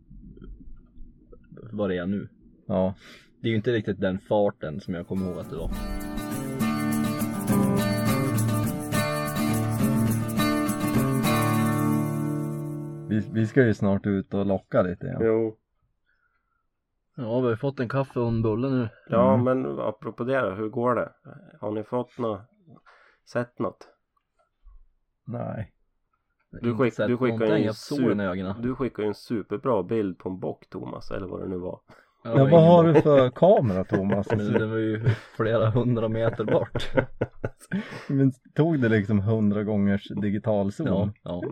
vad 1.72 1.90
det 1.90 1.96
är 1.98 2.06
nu. 2.06 2.28
ja, 2.66 2.94
Det 3.40 3.48
är 3.48 3.50
ju 3.50 3.56
inte 3.56 3.72
riktigt 3.72 4.00
den 4.00 4.18
farten 4.18 4.80
som 4.80 4.94
jag 4.94 5.06
kommer 5.06 5.26
ihåg 5.30 5.38
att 5.38 5.50
det 5.50 5.56
var. 5.56 5.70
Vi, 13.08 13.28
vi 13.32 13.46
ska 13.46 13.62
ju 13.66 13.74
snart 13.74 14.06
ut 14.06 14.34
och 14.34 14.46
locka 14.46 14.82
lite 14.82 15.06
igen. 15.06 15.18
Jo. 15.22 15.56
Ja, 17.16 17.38
vi 17.38 17.44
har 17.44 17.50
ju 17.50 17.56
fått 17.56 17.80
en 17.80 17.88
kaffe 17.88 18.20
och 18.20 18.28
en 18.28 18.42
bulle 18.42 18.68
nu. 18.70 18.88
Ja, 19.08 19.34
Mm. 19.34 19.44
men 19.44 19.78
apropå 19.80 20.24
det 20.24 20.40
då, 20.40 20.50
hur 20.50 20.68
går 20.68 20.94
det? 20.94 21.12
Har 21.60 21.70
ni 21.72 21.84
fått 21.84 22.18
något? 22.18 22.40
Sett 23.32 23.58
något? 23.58 23.88
Nej, 25.26 25.72
Du, 26.50 26.76
skick, 26.76 26.96
du 26.96 27.16
skickar 27.16 27.46
ju 27.46 27.52
en 28.12 28.20
i 28.20 28.24
ögonen. 28.24 28.62
du 28.62 28.74
skickar 28.74 29.02
ju 29.02 29.06
en 29.08 29.14
superbra 29.14 29.82
bild 29.82 30.18
på 30.18 30.28
en 30.28 30.38
bock 30.40 30.68
Thomas, 30.70 31.10
eller 31.10 31.26
vad 31.26 31.40
det 31.42 31.48
nu 31.48 31.56
var. 31.58 31.80
Ja, 32.24 32.30
ja, 32.30 32.36
vad 32.38 32.48
ingen 32.52 32.64
har 32.64 32.84
du 32.84 33.00
för 33.02 33.30
kamera 33.30 33.84
Thomas? 33.84 34.30
Men 34.36 34.52
den 34.52 34.70
var 34.70 34.76
ju 34.78 35.04
flera 35.36 35.70
hundra 35.70 36.08
meter 36.08 36.44
bort. 36.44 36.90
Men 38.08 38.32
tog 38.54 38.80
det 38.80 38.88
liksom 38.88 39.20
hundra 39.20 39.64
gångers 39.64 40.08
digital 40.08 40.72
zoom? 40.72 40.88
Ja, 40.88 41.10
ja. 41.22 41.42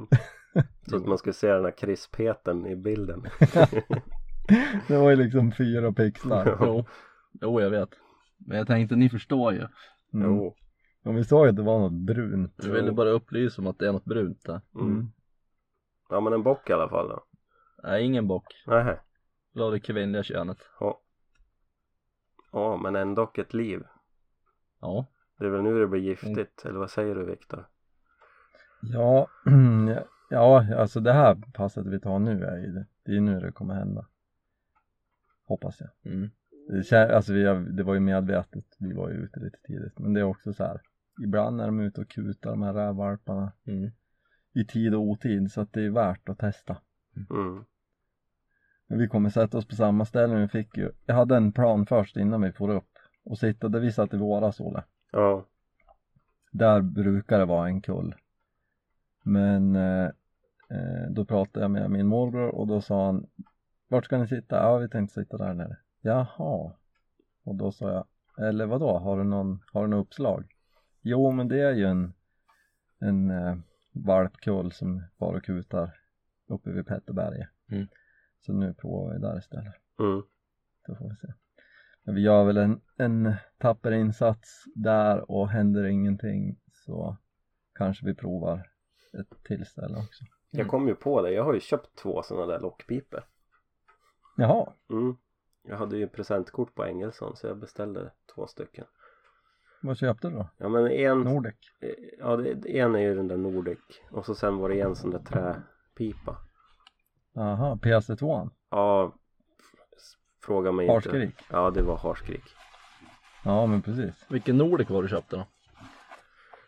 Så 0.87 0.97
att 0.97 1.07
man 1.07 1.19
skulle 1.19 1.33
se 1.33 1.53
den 1.53 1.65
här 1.65 1.71
krispheten 1.71 2.67
i 2.67 2.77
bilden. 2.77 3.23
Det 4.89 4.97
var 4.97 5.11
ju 5.11 5.17
liksom 5.17 5.53
fyra 5.53 5.93
pixlar. 5.93 6.59
Jo. 6.61 6.85
jo, 7.33 7.61
jag 7.61 7.71
vet. 7.71 7.91
Men 8.39 8.59
jag 8.59 8.67
tänkte, 8.67 8.97
ni 8.97 9.09
förstår 9.09 9.53
ju. 9.53 9.67
Mm. 10.15 10.27
Jo. 10.27 10.55
Och 11.05 11.17
vi 11.17 11.25
sa 11.25 11.45
ju 11.45 11.51
att 11.51 11.57
det 11.57 11.63
var 11.63 11.79
något 11.79 11.93
brunt. 11.93 12.55
Jag 12.57 12.73
ville 12.73 12.93
bara 12.93 13.11
upplysa 13.11 13.63
om 13.63 13.69
att 13.69 13.79
det 13.79 13.89
är 13.89 13.93
något 13.93 14.05
brunt 14.05 14.45
där. 14.45 14.61
Mm. 14.75 15.13
Ja 16.09 16.21
men 16.21 16.33
en 16.33 16.43
bock 16.43 16.71
i 16.71 16.73
alla 16.73 16.89
fall 16.89 17.09
då. 17.09 17.25
Nej, 17.83 18.05
ingen 18.05 18.29
bock. 18.29 18.45
Nähä. 18.67 19.01
Det 19.53 19.61
var 19.61 19.71
det 19.71 19.81
kvinnliga 19.81 20.23
könet. 20.23 20.59
Ja. 20.81 21.01
Ja 22.53 22.77
men 22.77 22.97
ändå 22.97 23.31
ett 23.35 23.55
liv. 23.55 23.83
Ja. 24.81 25.07
Det 25.39 25.45
är 25.45 25.51
väl 25.51 25.63
nu 25.63 25.81
det 25.81 25.87
blir 25.87 26.01
giftigt, 26.01 26.65
eller 26.65 26.79
vad 26.79 26.91
säger 26.91 27.15
du 27.15 27.25
Viktor? 27.25 27.67
Ja, 28.81 29.29
ja, 30.31 30.75
alltså 30.77 31.01
det 31.01 31.13
här 31.13 31.35
passet 31.53 31.87
vi 31.87 32.01
tar 32.01 32.19
nu 32.19 32.45
är 32.45 32.57
ju 32.57 32.73
det. 32.73 32.87
Det 33.05 33.17
är 33.17 33.21
nu 33.21 33.41
det 33.41 33.53
kommer 33.53 33.75
hända. 33.75 34.07
Hoppas 35.45 35.81
jag. 35.81 36.13
Mm. 36.13 36.31
Det, 36.69 37.15
alltså 37.17 37.33
vi 37.33 37.43
det 37.77 37.83
var 37.83 37.95
ju 37.95 38.01
medvetet, 38.01 38.65
vi 38.79 38.93
var 38.93 39.11
ju 39.11 39.15
ute 39.15 39.41
lite 39.41 39.59
tidigt. 39.67 39.99
Men 39.99 40.13
det 40.13 40.21
är 40.21 40.25
också 40.25 40.53
så 40.53 40.65
här. 40.65 40.81
Ibland 41.25 41.61
är 41.61 41.67
de 41.67 41.81
ute 41.81 42.01
och 42.01 42.09
kutar 42.09 42.51
de 42.51 42.63
här 42.63 42.73
rävvalparna 42.75 43.53
Mm. 43.67 43.91
i 44.53 44.65
tid 44.65 44.95
och 44.95 45.01
otid 45.01 45.53
så 45.53 45.61
att 45.61 45.73
det 45.73 45.83
är 45.83 45.91
värt 45.91 46.29
att 46.29 46.39
testa. 46.39 46.77
Mm. 47.31 47.65
Vi 48.89 49.09
kommer 49.09 49.31
sätta 49.31 49.59
oss 49.59 49.69
på 49.69 49.75
samma 49.75 50.05
ställe. 50.05 50.35
Vi 50.35 50.49
fick 50.49 50.77
ju, 50.77 50.91
jag 51.07 51.15
hade 51.15 51.37
en 51.37 51.53
plan 51.53 51.87
först 51.87 52.17
innan 52.17 52.43
vi 52.43 52.53
får 52.53 52.69
upp 52.69 52.91
och 53.25 53.39
sitta 53.39 53.69
där 53.69 53.81
vi 53.81 53.93
satt 53.93 54.15
i 54.15 54.17
våras 54.17 54.61
Olle. 54.61 54.85
Ja. 55.13 55.47
Där 56.51 56.83
brukar 56.83 57.39
det 57.39 57.45
vara 57.45 57.69
en 57.69 57.81
kull. 57.81 58.15
Men 59.27 59.77
eh, 59.77 60.11
eh, 60.71 61.11
då 61.11 61.25
pratade 61.25 61.65
jag 61.65 61.71
med 61.71 61.91
min 61.91 62.07
morbror 62.07 62.49
och 62.49 62.67
då 62.67 62.81
sa 62.81 63.07
han 63.07 63.27
Vart 63.89 64.05
ska 64.05 64.19
ni 64.19 64.29
sitta? 64.29 64.57
Ja 64.57 64.79
vi 64.79 64.89
tänkte 64.89 65.15
sitta 65.15 65.37
där 65.37 65.55
nere. 65.55 65.77
Jaha. 66.01 66.73
Och 67.45 67.55
då 67.55 67.73
sa 67.73 67.93
jag 67.93 68.07
Eller 68.47 68.67
vadå? 68.67 68.99
Har 68.99 69.19
du 69.19 69.25
någon, 69.25 69.63
har 69.73 69.83
du 69.83 69.89
något 69.89 70.07
uppslag? 70.07 70.45
Jo 71.03 71.31
men 71.31 71.49
det 71.49 71.61
är 71.61 71.73
ju 71.73 71.85
en 71.85 72.13
en 72.99 73.31
eh, 73.31 73.57
valpkull 73.93 74.73
som 74.73 75.03
far 75.19 75.35
och 75.35 75.45
kutar 75.45 76.01
uppe 76.47 76.71
vid 76.71 76.87
Petterberget. 76.87 77.49
Mm. 77.71 77.87
Så 78.41 78.53
nu 78.53 78.75
provar 78.75 79.13
vi 79.13 79.19
där 79.19 79.39
istället. 79.39 79.75
Mm. 79.99 80.23
Då 80.87 80.95
får 80.95 81.09
vi 81.09 81.17
se. 81.17 81.33
Men 82.03 82.15
vi 82.15 82.21
gör 82.21 82.45
väl 82.45 82.57
en, 82.57 82.81
en 82.97 83.35
tapper 83.59 83.93
insats 83.93 84.65
där 84.75 85.31
och 85.31 85.49
händer 85.49 85.85
ingenting 85.85 86.59
så 86.73 87.17
kanske 87.75 88.07
vi 88.07 88.15
provar 88.15 88.76
ett 89.13 89.45
till 89.45 89.67
ställe 89.67 89.97
också. 89.99 90.25
Jag 90.51 90.69
kom 90.69 90.89
ju 90.89 90.95
på 90.95 91.23
det, 91.23 91.31
jag 91.31 91.45
har 91.45 91.55
ju 91.55 91.61
köpt 91.61 91.97
två 91.97 92.23
sådana 92.23 92.47
där 92.47 92.61
lockpipor. 92.61 93.25
Jaha, 94.37 94.73
Mm. 94.91 95.17
Jag 95.69 95.77
hade 95.77 95.97
ju 95.97 96.09
presentkort 96.09 96.75
på 96.75 96.85
Engelsson 96.87 97.37
så 97.37 97.47
jag 97.47 97.59
beställde 97.59 98.13
två 98.35 98.47
stycken. 98.47 98.85
vad 99.83 99.99
köpte 99.99 100.29
du 100.29 100.35
då? 100.37 100.49
Ja 100.57 100.69
men 100.69 100.87
en, 100.87 101.21
Nordic? 101.21 101.55
ja 102.19 102.37
det, 102.37 102.79
en 102.81 102.95
är 102.95 102.99
ju 103.01 103.15
den 103.15 103.29
där 103.29 103.37
Nordic 103.37 103.79
och 104.11 104.27
så 104.27 104.35
sen 104.35 104.57
var 104.59 104.69
det 104.69 104.81
en 104.81 104.97
sån 104.97 105.11
där 105.11 105.19
träpipa. 105.19 106.37
Aha, 107.37 107.79
PC2 107.83 108.51
Ja, 108.71 109.15
fråga 110.43 110.73
mig 110.73 110.87
inte. 110.87 110.95
Harskrik? 110.95 111.35
Ja 111.51 111.71
det 111.71 111.83
var 111.83 111.97
harskrik. 111.97 112.45
Ja 113.45 113.67
men 113.67 113.83
precis. 113.83 114.27
Vilken 114.29 114.59
Nordic 114.59 114.91
var 114.91 115.03
du 115.03 115.09
köpte 115.09 115.37
då? 115.37 115.39
Var 115.39 115.47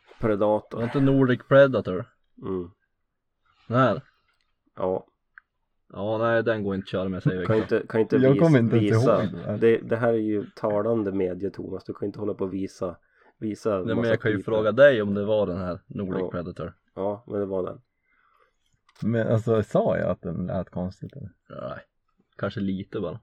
det 0.09 0.19
Predator. 0.37 0.85
inte 0.85 1.01
Nordic 1.01 1.41
Predator? 1.49 2.05
Mm. 2.43 2.71
Den 3.69 3.77
här? 3.77 4.03
Ja, 4.77 5.07
Ja, 5.93 6.19
nej 6.19 6.43
den 6.43 6.63
går 6.65 6.75
inte 6.75 6.85
att 6.85 6.89
köra 6.89 7.09
med 7.09 7.23
säger 7.23 7.45
kan 7.47 7.57
inte, 7.57 7.83
kan 7.89 8.01
inte 8.01 8.17
Jag 8.17 8.33
visa, 8.33 8.45
kommer 8.45 8.59
inte 8.59 8.79
visa. 8.79 9.23
ihåg 9.25 9.33
det. 9.33 9.57
Det, 9.61 9.79
det 9.79 9.97
här 9.97 10.09
är 10.09 10.17
ju 10.19 10.47
talande 10.57 11.13
medie 11.13 11.51
Thomas, 11.51 11.85
du 11.85 11.95
kan 11.95 12.07
inte 12.07 12.19
hålla 12.19 12.35
på 12.35 12.45
och 12.45 12.55
visa 12.55 12.97
Visa 13.41 13.83
Nej 13.83 13.95
men 13.95 14.05
jag 14.05 14.21
kan 14.21 14.31
ju 14.31 14.43
fråga 14.43 14.73
dig 14.73 15.03
om 15.03 15.15
det 15.15 15.25
var 15.25 15.47
den 15.47 15.59
här 15.59 15.81
Nordic 15.87 16.21
Ja. 16.21 16.31
Predator. 16.31 16.75
Ja, 16.95 17.25
men 17.27 17.41
det 17.41 17.47
var 17.47 17.63
den 17.63 17.81
Men 19.03 19.29
alltså 19.29 19.63
sa 19.63 19.99
jag 19.99 20.11
att 20.11 20.23
den 20.23 20.47
lät 20.47 20.71
konstigt 20.71 21.13
eller? 21.17 21.31
Nej, 21.49 21.79
kanske 22.37 22.61
lite 22.61 23.01
bara. 23.01 23.21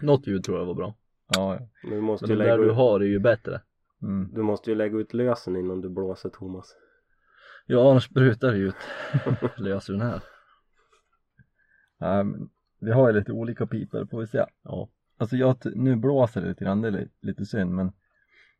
Något 0.00 0.26
ljud 0.26 0.44
tror 0.44 0.58
jag 0.58 0.66
var 0.66 0.74
bra. 0.74 0.94
Ja, 1.36 1.54
ja. 1.54 1.68
Men 1.82 1.90
du 1.92 2.00
måste 2.00 2.26
Men 2.26 2.30
ju 2.30 2.36
det 2.36 2.44
där 2.44 2.50
lägga 2.50 2.64
du 2.64 2.70
ut, 2.70 2.76
har 2.76 3.00
är 3.00 3.04
ju 3.04 3.18
bättre. 3.18 3.60
Mm. 4.02 4.30
du 4.34 4.42
måste 4.42 4.70
ju 4.70 4.76
lägga 4.76 4.98
ut 4.98 5.14
lösen 5.14 5.56
innan 5.56 5.80
du 5.80 5.88
blåser 5.88 6.28
Thomas 6.28 6.76
Ja 7.70 7.90
annars 7.90 8.04
sprutar 8.04 8.52
det 8.52 8.58
ju 8.58 8.68
ut 8.68 8.74
lös 9.58 9.90
ur 9.90 9.94
den 9.94 10.02
här. 10.06 10.22
Nej, 11.98 12.24
men 12.24 12.50
vi 12.78 12.90
har 12.92 13.08
ju 13.12 13.18
lite 13.18 13.32
olika 13.32 13.66
pipor 13.66 14.06
får 14.10 14.20
vi 14.20 14.26
se. 14.26 14.44
Ja. 14.62 14.88
Alltså 15.16 15.36
jag, 15.36 15.56
nu 15.76 15.96
blåser 15.96 16.40
det 16.40 16.48
lite 16.48 16.64
grann, 16.64 16.80
det 16.82 16.88
är 16.88 16.92
li- 16.92 17.08
lite 17.20 17.46
synd 17.46 17.74
men 17.74 17.92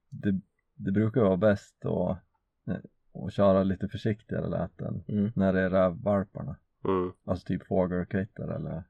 det, 0.09 0.41
det 0.75 0.93
brukar 0.93 1.21
vara 1.21 1.37
bäst 1.37 1.85
att, 1.87 2.19
eh, 2.67 3.25
att 3.25 3.33
köra 3.33 3.63
lite 3.63 3.89
försiktigare 3.89 4.49
läten 4.49 5.05
Mm. 5.09 5.33
när 5.37 5.53
det 5.53 5.61
är 5.61 5.71
rävvalparna. 5.71 6.57
mm. 6.85 7.13
Alltså 7.25 7.47
typ 7.47 7.67
fågelkvitter 7.67 8.49
eller 8.49 8.85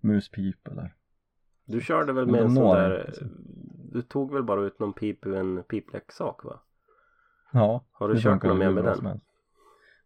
muspip 0.00 0.68
eller 0.68 0.94
Du 1.64 1.80
körde 1.80 2.12
väl 2.12 2.26
med 2.26 2.40
en 2.40 2.54
sån 2.54 2.74
där 2.76 3.00
inte, 3.06 3.12
så. 3.18 3.24
Du 3.92 4.02
tog 4.02 4.32
väl 4.32 4.42
bara 4.42 4.60
ut 4.66 4.78
någon 4.78 4.92
pip 4.92 5.26
ur 5.26 5.34
en 5.34 5.62
pipleksak 5.62 6.44
va? 6.44 6.60
Ja, 7.52 7.84
Har 7.92 8.08
du 8.08 8.20
kört 8.20 8.42
något 8.42 8.58
mer 8.58 8.70
med 8.70 8.84
den? 8.84 9.20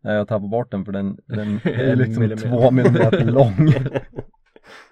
Nej 0.01 0.15
jag 0.17 0.29
tappade 0.29 0.49
bort 0.49 0.71
den 0.71 0.85
för 0.85 0.93
den, 0.93 1.19
den 1.27 1.61
är 1.65 1.97
liksom 1.97 2.21
millimeter. 2.23 2.49
två 2.49 2.71
millimeter 2.71 3.25
lång 3.33 3.55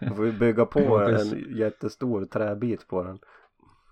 Du 0.01 0.15
får 0.15 0.27
ju 0.27 0.33
bygga 0.33 0.67
på 0.67 0.81
Man 0.89 1.15
en 1.15 1.57
jättestor 1.57 2.25
träbit 2.25 2.89
på 2.89 3.03
den 3.03 3.19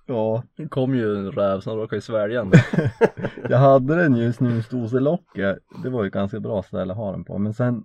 Ja, 0.07 0.43
Det 0.57 0.69
kom 0.69 0.95
ju 0.95 1.17
en 1.17 1.33
räv 1.33 1.61
som 1.61 1.77
råkade 1.77 2.03
svälja 2.03 2.45
den. 2.45 2.53
jag 3.49 3.59
hade 3.59 3.97
den 3.97 4.17
ju 4.17 4.25
i 4.25 4.33
snusdoselocket 4.33 5.59
Det 5.83 5.91
var 5.91 6.05
ju 6.05 6.11
ganska 6.11 6.41
bra 6.41 6.63
ställe 6.63 6.93
att 6.93 6.99
ha 6.99 7.13
den 7.13 7.25
på 7.25 7.39
men 7.39 7.55
sen 7.55 7.85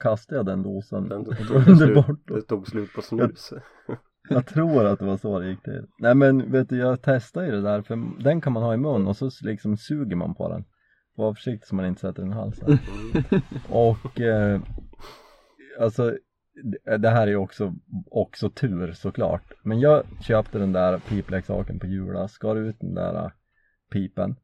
kastade 0.00 0.38
jag 0.38 0.46
den 0.46 0.62
dosen 0.62 1.08
Den 1.08 1.24
tog 1.24 1.50
under 1.56 1.74
slut, 1.76 1.94
bort. 1.94 2.26
det 2.26 2.42
tog 2.42 2.66
slut 2.66 2.92
på 2.94 3.02
snus. 3.02 3.52
Jag 3.86 3.96
tror 4.46 4.84
att 4.86 4.98
det 4.98 5.04
var 5.04 5.16
så 5.16 5.38
det 5.40 5.48
gick 5.48 5.62
till. 5.62 5.86
Nej 5.98 6.14
men 6.14 6.52
vet 6.52 6.68
du, 6.68 6.78
jag 6.78 7.02
testade 7.02 7.46
ju 7.46 7.52
det 7.52 7.62
där 7.62 7.82
för 7.82 8.22
den 8.24 8.40
kan 8.40 8.52
man 8.52 8.62
ha 8.62 8.74
i 8.74 8.76
mun 8.76 9.06
och 9.06 9.16
så 9.16 9.30
liksom 9.42 9.76
suger 9.76 10.16
man 10.16 10.34
på 10.34 10.48
den. 10.48 10.64
Var 11.14 11.34
försiktig 11.34 11.66
så 11.68 11.74
man 11.74 11.86
inte 11.86 12.00
sätter 12.00 12.22
den 12.22 12.30
i 12.32 12.34
halsen. 12.34 12.78
Och 13.68 14.20
eh, 14.20 14.60
alltså 15.80 16.16
det- 16.98 17.08
här 17.08 17.22
är 17.22 17.30
ju 17.30 17.36
också, 17.36 17.74
också 18.10 18.50
tur 18.50 18.92
såklart. 18.92 19.52
Men 19.62 19.80
jag 19.80 20.02
köpte 20.22 20.58
den 20.58 20.72
där 20.72 20.98
pipleksaken 20.98 21.78
på 21.78 21.86
Jula, 21.86 22.28
skar 22.28 22.56
ut 22.56 22.76
den 22.80 22.94
där 22.94 23.14
eh, 23.24 23.30
pipen. 23.92 24.36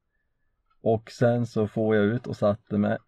Och 0.82 1.10
sen 1.10 1.46
så 1.46 1.66
får 1.68 1.96
jag 1.96 2.04
ut 2.04 2.26
och 2.26 2.36
satte 2.36 2.78
mig 2.78 2.98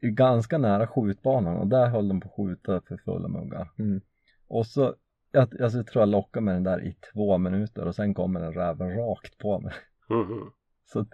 ganska 0.00 0.58
nära 0.58 0.86
skjutbanan 0.86 1.56
och 1.56 1.66
där 1.66 1.86
höll 1.88 2.08
de 2.08 2.20
på 2.20 2.28
att 2.28 2.34
skjuta 2.36 2.80
för 2.80 2.96
fulla 2.96 3.28
muggar. 3.28 3.70
Mm. 3.78 4.00
Och 4.48 4.66
så, 4.66 4.94
jag, 5.32 5.62
alltså, 5.62 5.78
jag 5.78 5.86
tror 5.86 6.02
jag 6.02 6.08
lockade 6.08 6.44
med 6.44 6.54
den 6.54 6.62
där 6.64 6.84
i 6.84 6.96
två 7.12 7.38
minuter 7.38 7.86
och 7.86 7.94
sen 7.94 8.14
kommer 8.14 8.40
den 8.40 8.52
räven 8.52 8.96
rakt 8.96 9.38
på 9.38 9.60
mig. 9.60 9.72
Mhm. 10.08 10.50
Så 10.84 11.00
att, 11.00 11.08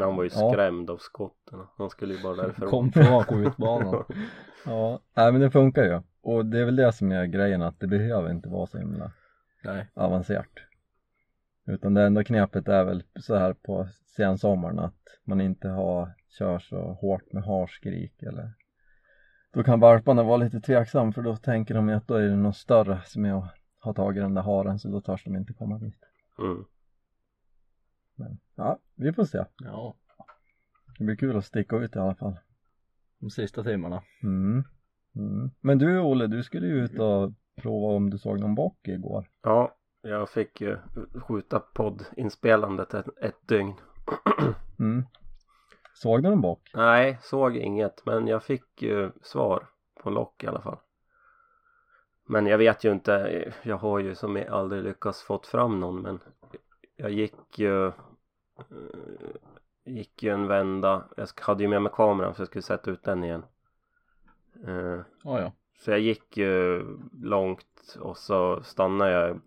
Han 0.00 0.16
var 0.16 0.24
ju 0.24 0.30
Ja. 0.32 0.50
skrämd 0.52 0.90
av 0.90 0.96
skotten. 0.96 1.58
Han 1.76 1.90
skulle 1.90 2.14
ju 2.14 2.22
bara 2.22 2.34
därifrån. 2.34 2.68
Kom 2.70 2.92
från 2.92 3.24
skjutbanan. 3.24 4.04
ja, 4.64 5.00
nej 5.16 5.32
men 5.32 5.40
det 5.40 5.50
funkar 5.50 5.84
ju. 5.84 6.00
Och 6.20 6.46
det 6.46 6.58
är 6.60 6.64
väl 6.64 6.76
det 6.76 6.92
som 6.92 7.12
är 7.12 7.26
grejen 7.26 7.62
att 7.62 7.80
det 7.80 7.86
behöver 7.86 8.30
inte 8.30 8.48
vara 8.48 8.66
så 8.66 8.78
himla 8.78 9.12
Nej. 9.64 9.90
avancerat. 9.94 10.46
Utan 11.66 11.94
det 11.94 12.02
enda 12.02 12.24
knepet 12.24 12.68
är 12.68 12.84
väl 12.84 13.02
så 13.20 13.34
här 13.36 13.52
på 13.52 13.88
sensommaren 14.16 14.78
att 14.78 15.02
man 15.24 15.40
inte 15.40 15.68
har, 15.68 16.14
kör 16.38 16.58
så 16.58 16.92
hårt 16.92 17.32
med 17.32 17.44
harskrik 17.44 18.22
eller 18.22 18.52
då 19.50 19.62
kan 19.62 19.80
valparna 19.80 20.22
vara 20.22 20.36
lite 20.36 20.60
tveksam 20.60 21.12
för 21.12 21.22
då 21.22 21.36
tänker 21.36 21.74
de 21.74 21.88
ju 21.88 21.94
att 21.94 22.08
då 22.08 22.14
är 22.14 22.28
det 22.28 22.36
något 22.36 22.56
större 22.56 23.00
som 23.04 23.24
är 23.24 23.38
att 23.38 23.54
ha 23.80 23.94
tagit 23.94 24.22
den 24.22 24.34
där 24.34 24.42
haren 24.42 24.78
så 24.78 24.88
då 24.88 25.00
törs 25.00 25.24
de 25.24 25.36
inte 25.36 25.52
komma 25.52 25.78
dit. 25.78 25.98
Mm. 26.38 26.64
Men 28.14 28.38
ja, 28.54 28.78
vi 28.94 29.12
får 29.12 29.24
se. 29.24 29.44
Ja. 29.58 29.94
Det 30.98 31.04
blir 31.04 31.16
kul 31.16 31.36
att 31.36 31.44
sticka 31.44 31.76
ut 31.76 31.96
i 31.96 31.98
alla 31.98 32.14
fall. 32.14 32.38
De 33.18 33.30
sista 33.30 33.62
timmarna. 33.62 34.02
Mm. 34.22 34.64
Mm. 35.16 35.50
Men 35.60 35.78
du 35.78 36.00
Olle, 36.00 36.26
du 36.26 36.42
skulle 36.42 36.66
ju 36.66 36.84
ut 36.84 36.98
och 36.98 37.32
prova 37.56 37.96
om 37.96 38.10
du 38.10 38.18
såg 38.18 38.40
någon 38.40 38.54
bock 38.54 38.88
igår. 38.88 39.28
Ja, 39.42 39.76
jag 40.02 40.28
fick 40.30 40.60
ju 40.60 40.78
skjuta 41.14 41.60
poddinspelandet 41.60 42.94
ett, 42.94 43.06
ett 43.22 43.48
dygn. 43.48 43.74
Mm. 44.80 45.04
Såg 46.02 46.22
du 46.22 46.28
någon 46.30 46.40
bock? 46.40 46.70
Nej, 46.74 47.18
såg 47.22 47.56
inget. 47.56 48.06
Men 48.06 48.26
jag 48.26 48.42
fick 48.42 48.82
ju 48.82 49.10
svar 49.22 49.66
på 50.02 50.10
lock 50.10 50.44
i 50.44 50.46
alla 50.46 50.60
fall. 50.60 50.78
Men 52.26 52.46
jag 52.46 52.58
vet 52.58 52.84
ju 52.84 52.92
inte. 52.92 53.44
Jag 53.62 53.76
har 53.76 53.98
ju 53.98 54.14
som 54.14 54.42
aldrig 54.50 54.82
lyckats 54.84 55.22
fått 55.22 55.46
fram 55.46 55.80
någon. 55.80 56.02
Men 56.02 56.20
jag 56.96 57.10
gick 57.10 57.58
ju. 57.58 57.86
eh, 57.86 57.92
Gick 59.84 60.22
ju 60.22 60.30
en 60.30 60.46
vända. 60.46 61.08
Jag 61.16 61.28
hade 61.40 61.62
ju 61.62 61.68
med 61.68 61.82
mig 61.82 61.92
kameran 61.94 62.34
så 62.34 62.40
jag 62.40 62.48
skulle 62.48 62.62
sätta 62.62 62.90
ut 62.90 63.02
den 63.02 63.24
igen. 63.24 63.44
Eh, 64.66 65.00
Ja, 65.24 65.40
ja. 65.40 65.52
Så 65.78 65.90
jag 65.90 66.00
gick 66.00 66.36
ju 66.36 66.84
långt 67.22 67.96
och 68.00 68.16
så 68.16 68.62
stannade 68.62 69.10
jag 69.12 69.40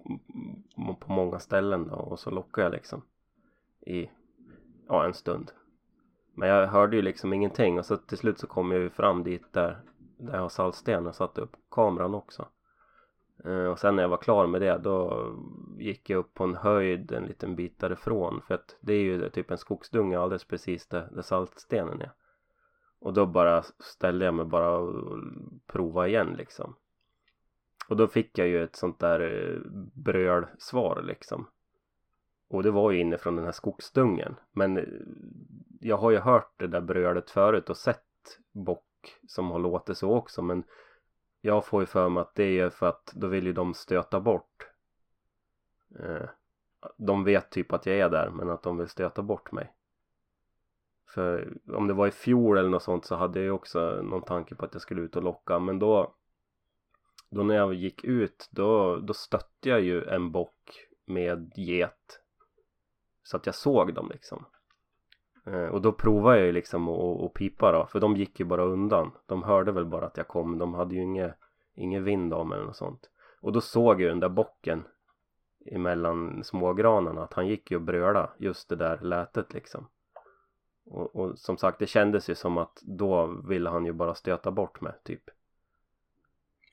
på 1.00 1.12
många 1.12 1.40
ställen 1.40 1.88
då 1.88 1.96
och 1.96 2.20
så 2.20 2.30
lockade 2.30 2.66
jag 2.66 2.74
liksom 2.74 3.02
i 3.82 4.10
ja, 4.88 5.06
en 5.06 5.14
stund. 5.14 5.52
Men 6.42 6.50
jag 6.50 6.68
hörde 6.68 6.96
ju 6.96 7.02
liksom 7.02 7.34
ingenting 7.34 7.80
och 7.80 7.86
så 7.86 7.98
till 7.98 8.18
slut 8.18 8.40
så 8.40 8.48
kom 8.48 8.72
jag 8.72 8.82
ju 8.82 8.90
fram 8.90 9.24
dit 9.24 9.54
där, 9.54 9.82
där 10.18 10.34
jag 10.34 10.42
har 10.42 10.50
saltsten 10.50 11.08
och 11.08 11.16
satte 11.16 11.42
upp 11.42 11.56
kameran 11.72 12.16
också. 12.16 12.48
Eh, 13.46 13.66
och 13.66 13.80
sen 13.80 13.96
när 13.96 14.04
jag 14.04 14.10
var 14.10 14.18
klar 14.18 14.48
med 14.48 14.62
det 14.62 14.78
då 14.78 15.28
gick 15.78 16.10
jag 16.10 16.18
upp 16.18 16.34
på 16.34 16.44
en 16.44 16.56
höjd 16.56 17.12
en 17.12 17.24
liten 17.24 17.56
bit 17.56 17.80
därifrån 17.80 18.42
för 18.48 18.56
att 18.56 18.78
det 18.80 18.94
är 18.94 19.02
ju 19.02 19.30
typ 19.30 19.52
en 19.52 19.58
skogsdunge 19.58 20.20
alldeles 20.20 20.44
precis 20.44 20.88
där, 20.88 21.10
där 21.12 21.22
saltstenen 21.22 22.02
är. 22.02 22.12
Och 23.00 23.14
då 23.14 23.26
bara 23.26 23.64
ställde 23.80 24.26
jag 24.26 24.34
mig 24.34 24.46
bara 24.46 24.78
och 24.78 25.20
prova 25.68 26.08
igen 26.08 26.36
liksom. 26.38 26.76
Och 27.90 27.98
då 27.98 28.08
fick 28.08 28.38
jag 28.38 28.48
ju 28.48 28.64
ett 28.64 28.76
sånt 28.76 29.00
där 29.00 29.20
eh, 29.20 29.72
brölsvar 29.94 31.02
liksom. 31.02 31.48
Och 32.52 32.64
det 32.64 32.72
var 32.72 32.92
ju 32.92 33.00
inifrån 33.00 33.36
den 33.36 33.46
här 33.46 33.52
skogsdungen. 33.52 34.36
Men 34.52 34.78
eh, 34.78 34.84
jag 35.80 35.98
har 35.98 36.12
ju 36.12 36.18
hört 36.18 36.54
det 36.58 36.68
där 36.68 36.82
brölet 36.82 37.30
förut 37.30 37.70
och 37.70 37.78
sett 37.78 38.40
bock 38.52 39.20
som 39.28 39.52
har 39.52 39.60
låtit 39.60 39.98
så 39.98 40.14
också. 40.16 40.42
Men 40.42 40.64
jag 41.42 41.66
får 41.66 41.82
ju 41.82 41.86
för 41.86 42.10
mig 42.10 42.22
att 42.22 42.36
det 42.36 42.60
är 42.60 42.70
för 42.70 42.86
att 42.86 43.12
då 43.16 43.28
vill 43.28 43.46
ju 43.46 43.54
de 43.54 43.74
stöta 43.74 44.20
bort. 44.20 44.68
Eh, 46.00 46.30
de 46.98 47.24
vet 47.24 47.50
typ 47.50 47.74
att 47.74 47.86
jag 47.86 47.98
är 47.98 48.10
där 48.10 48.30
men 48.30 48.50
att 48.50 48.64
de 48.64 48.78
vill 48.78 48.88
stöta 48.88 49.22
bort 49.22 49.52
mig. 49.52 49.74
För 51.08 51.58
om 51.74 51.88
det 51.88 51.94
var 51.94 52.08
i 52.08 52.12
fjol 52.12 52.58
eller 52.58 52.70
något 52.70 52.84
sånt 52.84 53.06
så 53.06 53.16
hade 53.16 53.40
jag 53.40 53.46
ju 53.46 53.52
också 53.52 54.02
någon 54.02 54.22
tanke 54.22 54.56
på 54.56 54.66
att 54.66 54.74
jag 54.74 54.82
skulle 54.82 55.02
ut 55.02 55.16
och 55.16 55.24
locka 55.24 55.60
men 55.60 55.80
då 55.80 56.16
då 57.30 57.44
när 57.44 57.56
jag 57.56 57.74
gick 57.74 58.04
ut 58.04 58.50
då, 58.52 58.98
då 58.98 59.14
stötte 59.14 59.70
jag 59.70 59.82
ju 59.82 60.04
en 60.04 60.32
bock 60.32 60.88
med 61.06 61.52
get 61.56 62.22
så 63.32 63.38
att 63.38 63.46
jag 63.46 63.56
såg 63.56 63.94
dem 63.94 64.10
liksom. 64.12 64.46
Eh, 65.46 65.66
och 65.66 65.82
då 65.82 65.92
provade 65.92 66.38
jag 66.38 66.46
ju 66.46 66.52
liksom 66.52 66.90
att, 66.90 67.22
att 67.22 67.34
pipa 67.34 67.72
då 67.72 67.86
för 67.86 68.00
de 68.00 68.16
gick 68.16 68.40
ju 68.40 68.46
bara 68.46 68.64
undan. 68.64 69.12
De 69.26 69.44
hörde 69.44 69.72
väl 69.72 69.86
bara 69.86 70.06
att 70.06 70.18
jag 70.18 70.28
kom. 70.28 70.58
De 70.58 70.74
hade 70.74 70.96
ju 70.96 71.02
inget, 71.02 71.36
ingen 71.76 72.04
vind 72.04 72.34
av 72.34 72.48
mig 72.48 72.56
eller 72.56 72.66
något 72.66 72.76
sånt. 72.76 73.10
Och 73.42 73.52
då 73.52 73.62
såg 73.62 74.02
jag 74.02 74.12
den 74.12 74.20
där 74.20 74.30
bocken 74.30 74.84
emellan 75.66 76.44
smågranarna 76.44 77.24
att 77.24 77.34
han 77.34 77.48
gick 77.48 77.72
ju 77.72 77.78
och 77.78 77.84
bröla 77.84 78.30
just 78.38 78.70
det 78.70 78.76
där 78.76 79.00
lätet 79.02 79.54
liksom. 79.54 79.88
Och, 80.86 81.16
och 81.16 81.40
som 81.40 81.58
sagt 81.58 81.80
det 81.80 81.88
kändes 81.88 82.30
ju 82.30 82.36
som 82.36 82.58
att 82.58 82.82
då 82.82 83.26
ville 83.26 83.70
han 83.70 83.86
ju 83.86 83.94
bara 83.94 84.16
stöta 84.16 84.52
bort 84.52 84.82
mig 84.82 84.94
typ. 85.04 85.24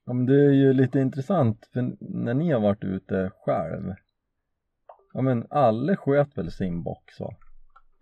Ja 0.05 0.13
men 0.13 0.27
det 0.27 0.47
är 0.47 0.53
ju 0.53 0.73
lite 0.73 0.99
intressant 0.99 1.69
för 1.73 1.97
när 2.01 2.35
ni 2.35 2.53
har 2.53 2.61
varit 2.61 2.85
ute 2.85 3.31
själv 3.45 3.95
Ja 5.19 5.23
men 5.23 5.47
alla 5.51 5.97
sköt 5.97 6.39
väl 6.39 6.51
sin 6.51 6.83
bock 6.83 7.11
så 7.13 7.35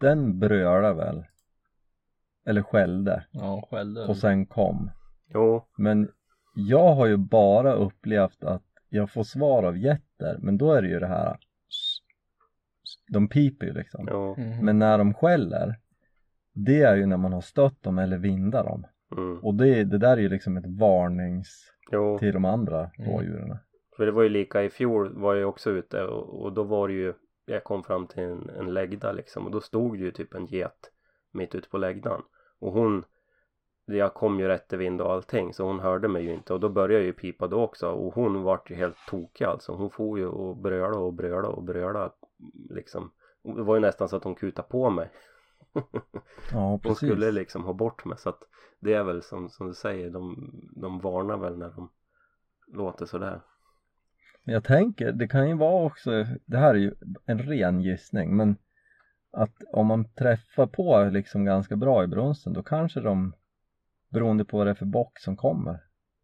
Den 0.01 0.39
brölade 0.39 0.95
väl? 0.95 1.25
Eller 2.47 2.63
skällde? 2.63 3.25
Ja, 3.31 3.69
skällde. 3.71 4.05
och 4.07 4.17
sen 4.17 4.47
kom. 4.47 4.91
Jo, 5.35 5.67
Men 5.79 6.09
jag 6.55 6.95
har 6.95 7.07
ju 7.07 7.17
bara 7.17 7.73
upplevt 7.73 8.45
att 8.45 8.63
jag 8.89 9.11
får 9.11 9.23
svar 9.25 9.63
av 9.63 9.77
getter 9.77 10.39
men 10.39 10.59
då 10.59 10.73
är 10.73 10.83
det 10.83 10.89
ju 10.89 10.99
det 11.01 11.07
här. 11.07 11.39
De 13.09 13.29
piper 13.29 13.67
ju 13.67 13.73
liksom. 13.73 14.09
Jo, 14.11 14.35
Mhm. 14.39 14.65
Men 14.65 14.79
när 14.79 14.99
de 14.99 15.15
skäller 15.15 15.81
Det 16.53 16.83
är 16.83 16.97
ju 16.97 17.07
när 17.07 17.17
man 17.17 17.33
har 17.33 17.41
stött 17.41 17.83
dem 17.83 17.99
eller 17.99 18.19
vindar 18.19 18.65
dem. 18.65 18.87
Mm, 19.17 19.39
Och 19.39 19.55
det, 19.55 19.85
det 19.85 19.99
där 19.99 20.17
är 20.17 20.21
ju 20.21 20.29
liksom 20.29 20.57
ett 20.57 20.67
varnings 20.67 21.73
jo. 21.93 22.19
till 22.19 22.33
de 22.33 22.45
andra 22.45 22.91
Mm. 22.99 23.11
För 23.97 24.07
det 24.07 24.13
var 24.13 24.23
ju 24.23 24.29
lika 24.29 24.63
i 24.63 24.71
fjol 24.71 25.13
var 25.15 25.35
jag 25.35 25.49
också 25.49 25.71
ute 25.71 26.05
och, 26.05 26.43
och 26.43 26.53
då 26.53 26.63
var 26.63 26.89
det 26.89 26.95
ju 26.95 27.15
Jag 27.47 27.65
kom 27.65 27.85
fram 27.85 28.07
till 28.07 28.23
en, 28.23 28.51
en 28.51 28.75
läggda 28.75 29.13
liksom 29.13 29.47
och 29.47 29.51
då 29.51 29.61
stod 29.61 29.99
det 29.99 30.05
ju 30.05 30.11
typ 30.11 30.35
en 30.35 30.47
get 30.47 30.91
mitt 31.33 31.55
ute 31.55 31.69
på 31.69 31.79
läggdan 31.79 32.23
och 32.59 32.73
hon 32.73 33.05
jag 33.87 34.15
kom 34.15 34.41
ju 34.41 34.49
rätt 34.49 34.73
i 34.73 34.77
vind 34.77 35.01
och 35.01 35.13
allting 35.13 35.55
så 35.55 35.65
hon 35.65 35.81
hörde 35.81 36.09
mig 36.09 36.25
ju 36.25 36.35
inte 36.35 36.55
och 36.55 36.61
då 36.61 36.69
började 36.69 36.95
jag 36.95 37.05
ju 37.05 37.13
pipa 37.13 37.47
då 37.47 37.63
också 37.63 37.89
och 37.91 38.15
hon 38.15 38.43
vart 38.43 38.71
ju 38.71 38.75
helt 38.75 38.97
tokig 39.09 39.45
alltså. 39.45 39.73
Hon 39.73 39.91
får 39.91 40.19
ju 40.19 40.27
och 40.27 40.57
bröla 40.57 40.99
och 40.99 41.13
bröla 41.13 41.49
och 41.49 41.63
bröla 41.63 42.13
liksom. 42.71 43.11
Det 43.43 43.63
var 43.63 43.75
ju 43.75 43.81
nästan 43.81 44.09
så 44.09 44.17
att 44.17 44.25
hon 44.25 44.35
kutade 44.35 44.69
på 44.69 44.91
mig. 44.91 45.11
Ja 46.53 46.59
hon 46.59 46.81
precis. 46.81 47.09
skulle 47.09 47.31
liksom 47.31 47.65
ha 47.65 47.73
bort 47.73 48.05
mig 48.05 48.19
så 48.19 48.29
att 48.29 48.43
det 48.81 48.95
är 48.95 49.05
väl 49.05 49.23
som, 49.23 49.49
som 49.49 49.69
du 49.69 49.75
säger 49.75 50.11
de, 50.11 50.51
de 50.77 51.01
varnar 51.01 51.37
väl 51.37 51.59
när 51.59 51.71
de 51.71 51.91
låter 52.67 53.07
sådär 53.07 53.41
Men 54.47 54.53
jag 54.53 54.65
tänker, 54.65 55.13
det 55.13 55.29
kan 55.29 55.49
ju 55.49 55.55
vara 55.55 55.85
också, 55.85 56.27
det 56.47 56.59
här 56.59 56.75
är 56.75 56.79
ju 56.79 56.95
en 57.27 57.39
ren 57.39 57.81
gissning 57.81 58.37
men 58.37 58.57
att 59.33 59.55
om 59.73 59.87
man 59.87 60.05
träffar 60.05 60.67
på 60.67 61.09
liksom 61.13 61.45
ganska 61.45 61.77
bra 61.77 62.05
i 62.05 62.07
brunsten 62.07 62.53
då 62.53 62.63
kanske 62.63 63.01
de 63.01 63.33
beroende 64.09 64.45
på 64.45 64.57
vad 64.57 64.67
det 64.67 64.71
är 64.71 64.75
för 64.75 64.87
bock 64.87 65.19
som 65.19 65.37
kommer 65.37 65.81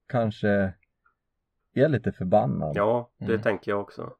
kanske 0.09 0.73
är 1.75 1.89
lite 1.89 2.13
förbannad. 2.13 2.73
Ja 2.77 3.11
det 3.19 3.25
Mm. 3.25 3.43
tänker 3.43 3.71
jag 3.71 3.81
också. 3.81 4.13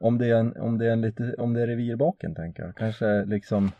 Om 0.00 0.18
det 0.18 0.26
är 0.26 0.34
en, 0.34 0.56
om 0.56 0.78
det 0.78 0.86
är 0.86 0.92
en 0.92 1.00
lite, 1.00 1.34
om 1.38 1.54
det 1.54 1.62
är 1.62 1.66
revirbocken 1.66 2.34
tänker 2.34 2.62
jag. 2.62 2.76
Kanske 2.76 3.24
liksom 3.24 3.70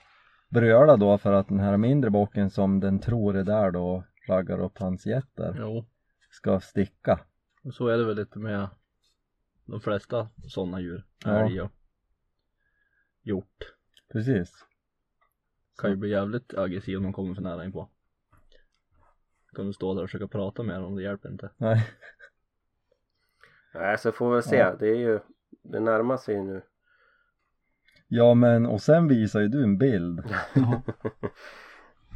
bröla 0.48 0.96
då 0.96 1.18
för 1.18 1.32
att 1.32 1.48
den 1.48 1.60
här 1.60 1.76
mindre 1.76 2.10
bocken 2.10 2.50
som 2.50 2.80
den 2.80 2.98
tror 2.98 3.36
är 3.36 3.44
där 3.44 3.70
då 3.70 4.04
raggar 4.28 4.60
upp 4.60 4.78
hans 4.78 5.06
getter 5.06 5.56
Jo, 5.58 5.84
ska 6.30 6.60
sticka. 6.60 7.20
Och 7.64 7.74
så 7.74 7.88
är 7.88 7.98
det 7.98 8.04
väl 8.04 8.16
lite 8.16 8.38
med 8.38 8.68
de 9.64 9.80
flesta 9.80 10.28
sådana 10.48 10.80
djur. 10.80 11.04
Ja. 11.24 11.30
Älg 11.38 11.60
och 11.60 11.70
hjort. 13.22 13.72
precis 14.12 14.64
Kan 15.78 15.90
ju 15.90 15.96
bli 15.96 16.10
jävligt 16.10 16.54
aggressiv 16.54 16.96
om 16.96 17.02
de 17.02 17.12
kommer 17.12 17.34
för 17.34 17.42
nära 17.42 17.64
inpå. 17.64 17.88
Kan 19.56 19.66
du 19.66 19.72
stå 19.72 19.94
där 19.94 20.02
och 20.02 20.08
försöka 20.08 20.28
prata 20.28 20.62
med 20.62 20.80
dem, 20.80 20.96
det 20.96 21.02
hjälper 21.02 21.28
inte. 21.28 21.50
Nej. 21.56 21.88
Nej 23.74 23.98
så 23.98 24.12
får 24.12 24.36
vi 24.36 24.42
se, 24.42 24.56
Ja. 24.56 24.76
det 24.80 24.88
är 24.88 24.96
ju 24.98 25.20
Det 25.62 25.80
närmar 25.80 26.16
sig 26.16 26.34
ju 26.34 26.42
nu 26.42 26.62
Ja 28.08 28.34
men 28.34 28.66
och 28.66 28.82
sen 28.82 29.08
visar 29.08 29.40
ju 29.40 29.48
du 29.48 29.62
en 29.64 29.78
bild 29.78 30.22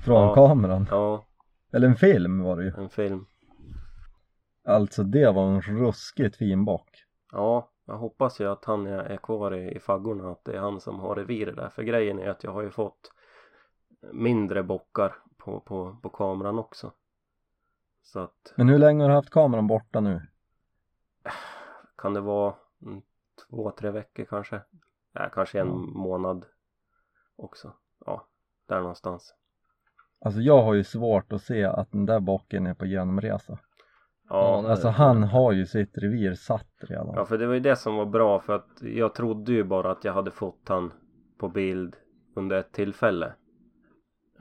från 0.05 0.23
Ja. 0.29 0.35
kameran. 0.35 0.87
Ja, 0.91 1.27
Eller 1.73 1.89
en 1.89 1.97
film 1.97 2.41
var 2.43 2.57
det 2.57 2.65
ju. 2.65 2.73
en 2.77 2.91
film 2.91 3.27
Alltså 4.65 5.03
det 5.03 5.33
var 5.33 5.55
en 5.55 5.61
ruskigt 5.61 6.37
fin 6.37 6.65
bock. 6.65 7.05
Ja, 7.33 7.71
jag 7.85 7.97
hoppas 7.97 8.41
ju 8.41 8.47
att 8.49 8.65
han 8.65 8.87
är, 8.87 9.17
kvar 9.17 9.55
i, 9.55 9.77
i 9.77 9.81
faggorna 9.81 10.31
att 10.31 10.45
det 10.45 10.57
är 10.57 10.61
han 10.61 10.81
som 10.81 11.01
har 11.01 11.15
reviret 11.15 11.57
där. 11.57 11.69
För 11.69 11.83
grejen 11.83 12.19
är 12.19 12.29
att 12.29 12.45
jag 12.45 12.53
har 12.53 12.63
ju 12.63 12.71
fått 12.71 13.13
mindre 14.13 14.63
bockar 14.63 15.15
på, 15.37 15.61
på, 15.61 15.97
på 16.03 16.09
kameran 16.09 16.59
också. 16.59 16.93
Så 18.03 18.21
att 18.21 18.55
Men 18.57 18.69
hur 18.69 18.79
länge 18.79 19.05
har 19.05 19.09
du 19.09 19.15
haft 19.15 19.31
kameran 19.31 19.67
borta 19.67 20.01
nu? 20.01 20.23
kan 21.97 22.15
det 22.15 22.21
vara 22.21 22.55
två, 23.49 23.71
tre 23.71 23.91
veckor 23.91 24.25
kanske? 24.25 24.61
Ja, 25.13 25.31
kanske 25.33 25.61
en 25.61 25.69
månad 25.79 26.45
också. 27.37 27.73
Ja, 28.07 28.27
där 28.67 28.81
någonstans. 28.81 29.35
Alltså 30.19 30.41
jag 30.41 30.63
har 30.63 30.75
ju 30.75 30.85
svårt 30.85 31.33
att 31.33 31.43
se 31.43 31.65
att 31.65 31.93
den 31.93 32.07
där 32.07 32.21
bocken 32.21 32.67
är 32.67 32.75
på 32.75 32.87
genomresa. 32.87 33.59
Ja, 34.29 34.61
nej. 34.63 34.71
Alltså 34.71 34.89
han 34.89 35.23
har 35.23 35.53
ju 35.53 35.67
sitt 35.67 35.99
revir 35.99 36.35
satt 36.35 36.69
redan. 36.81 37.13
Ja 37.15 37.27
för 37.27 37.39
det 37.39 37.47
var 37.47 37.55
ju 37.55 37.61
det 37.61 37.77
som 37.77 37.97
var 37.97 38.07
bra 38.07 38.41
för 38.41 38.55
att 38.55 38.83
jag 38.83 39.15
trodde 39.15 39.53
ju 39.53 39.65
bara 39.65 39.91
att 39.91 40.05
jag 40.05 40.13
hade 40.13 40.31
fått 40.31 40.69
han 40.69 40.93
på 41.39 41.49
bild 41.49 41.97
under 42.37 42.57
ett 42.57 42.73
tillfälle. 42.73 43.33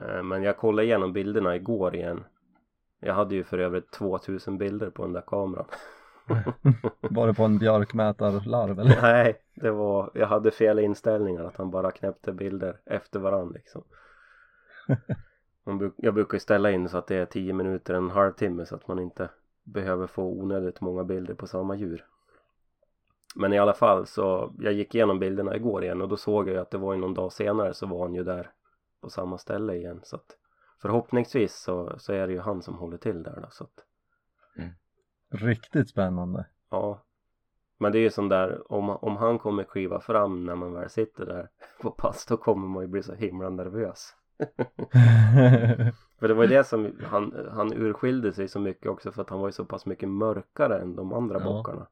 Eh, 0.00 0.22
Men 0.22 0.42
jag 0.42 0.56
kollade 0.56 0.86
igenom 0.86 1.12
bilderna 1.12 1.56
igår 1.56 1.94
igen. 1.94 2.24
Jag 3.00 3.14
hade 3.14 3.34
ju 3.34 3.44
för 3.44 3.58
övrigt 3.58 3.90
2000 3.92 4.58
bilder 4.58 4.90
på 4.90 5.02
den 5.02 5.12
där 5.12 5.24
kameran. 5.26 5.66
Var 7.00 7.26
det 7.26 7.34
på 7.34 7.42
en 7.42 7.58
björkmätarlarv 7.58 8.80
eller? 8.80 9.02
Nej, 9.02 9.36
det 9.54 9.70
var, 9.70 10.10
jag 10.14 10.26
hade 10.26 10.50
fel 10.50 10.78
inställningar 10.78 11.44
att 11.44 11.56
han 11.56 11.70
bara 11.70 11.90
knäppte 11.90 12.32
bilder 12.32 12.80
efter 12.86 13.20
varandra 13.20 13.54
liksom. 13.54 13.82
Jag 15.96 16.14
brukar 16.14 16.34
ju 16.34 16.40
ställa 16.40 16.70
in 16.70 16.88
så 16.88 16.98
att 16.98 17.06
det 17.06 17.16
är 17.16 17.26
10 17.26 17.52
minuter, 17.52 17.94
en 17.94 18.10
halvtimme 18.10 18.66
så 18.66 18.74
att 18.74 18.88
man 18.88 18.98
inte 18.98 19.28
behöver 19.66 20.06
få 20.06 20.22
onödigt 20.22 20.80
många 20.80 21.04
bilder 21.04 21.34
på 21.34 21.46
samma 21.46 21.76
djur. 21.76 22.06
Men 23.34 23.52
i 23.52 23.58
alla 23.58 23.74
fall 23.74 24.06
så, 24.06 24.54
jag 24.58 24.72
gick 24.72 24.94
igenom 24.94 25.18
bilderna 25.18 25.56
igår 25.56 25.84
igen 25.84 26.02
och 26.02 26.08
då 26.08 26.16
såg 26.16 26.48
jag 26.48 26.54
ju 26.54 26.60
att 26.60 26.70
det 26.70 26.78
var 26.78 26.94
ju 26.94 27.00
någon 27.00 27.14
dag 27.14 27.32
senare 27.32 27.74
så 27.74 27.86
var 27.86 28.02
han 28.02 28.14
ju 28.14 28.24
där 28.24 28.50
på 29.00 29.10
samma 29.10 29.38
ställe 29.38 29.74
igen 29.74 30.00
så 30.02 30.16
att 30.16 30.36
förhoppningsvis 30.82 31.54
så, 31.54 31.98
så 31.98 32.12
är 32.12 32.26
det 32.26 32.32
ju 32.32 32.40
han 32.40 32.62
som 32.62 32.74
håller 32.74 32.98
till 32.98 33.22
där 33.22 33.40
då 33.40 33.48
så 33.50 33.64
att 33.64 33.86
Riktigt 35.30 35.88
spännande. 35.88 36.46
Ja. 36.70 37.02
Men 37.78 37.92
det 37.92 37.98
är 37.98 38.00
ju 38.00 38.10
sån 38.10 38.28
där, 38.28 38.72
om, 38.72 38.90
om 38.90 39.16
han 39.16 39.38
kommer 39.38 39.64
kliva 39.64 40.00
fram 40.00 40.44
när 40.44 40.54
man 40.54 40.72
väl 40.72 40.90
sitter 40.90 41.26
där 41.26 41.48
på 41.82 41.90
pass 41.90 42.26
då 42.26 42.36
kommer 42.36 42.68
man 42.68 42.82
ju 42.82 42.88
bli 42.88 43.02
så 43.02 43.14
himla 43.14 43.50
nervös. 43.50 44.14
För 46.18 46.28
det 46.28 46.34
var 46.34 46.42
ju 46.44 46.48
det 46.48 46.64
som 46.64 46.92
han, 47.04 47.48
han 47.50 47.72
urskilde 47.72 48.32
sig 48.32 48.48
så 48.48 48.60
mycket 48.60 48.86
också 48.86 49.12
för 49.12 49.22
att 49.22 49.30
han 49.30 49.40
var 49.40 49.48
ju 49.48 49.52
så 49.52 49.64
pass 49.64 49.86
mycket 49.86 50.08
mörkare 50.08 50.78
än 50.78 50.96
de 50.96 51.12
andra 51.12 51.38
Ja. 51.40 51.44
bockarna. 51.44 51.86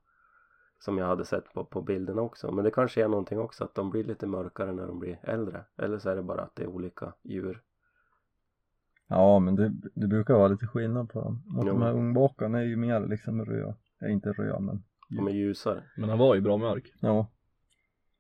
Som 0.79 0.99
jag 0.99 1.07
hade 1.07 1.25
sett 1.25 1.53
på, 1.55 1.65
på 1.65 1.83
bilderna 1.83 2.23
också. 2.23 2.53
Men 2.53 2.65
det 2.65 2.71
kanske 2.71 3.05
är 3.05 3.09
någonting 3.09 3.39
också 3.39 3.65
att 3.65 3.75
de 3.75 3.91
blir 3.91 4.05
lite 4.05 4.27
mörkare 4.27 4.73
när 4.73 4.87
de 4.87 4.99
blir 4.99 5.19
äldre. 5.23 5.65
Eller 5.79 5.99
så 5.99 6.11
är 6.11 6.17
det 6.17 6.23
bara 6.23 6.43
att 6.43 6.57
det 6.57 6.63
är 6.63 6.67
olika 6.67 7.13
djur. 7.23 7.63
ja 9.09 9.39
men 9.39 9.55
det, 9.57 9.73
det 9.95 10.07
brukar 10.07 10.35
vara 10.35 10.49
lite 10.49 10.67
skillnad 10.67 11.11
på 11.11 11.21
dem. 11.21 11.43
Mot 11.47 11.67
Jo. 11.67 11.73
de 11.73 11.83
här 11.83 11.93
ungbockarna 11.93 12.59
är 12.59 12.65
ju 12.65 12.77
mer 12.77 13.01
liksom 13.07 13.45
röd. 13.45 13.75
Ja, 13.99 14.09
inte 14.09 14.33
röd 14.33 14.63
men 14.63 14.85
De 15.09 15.27
är 15.29 15.33
ljusare. 15.33 15.83
Men 15.97 16.09
han 16.09 16.19
var 16.19 16.35
ju 16.35 16.41
bra 16.41 16.57
mörk. 16.57 16.93
ja. 17.01 17.27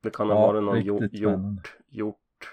Det 0.03 0.11
kan 0.11 0.27
ha 0.31 0.35
Ja, 0.35 0.47
varit 0.47 0.62
någon 0.62 0.83
hjort, 0.83 1.72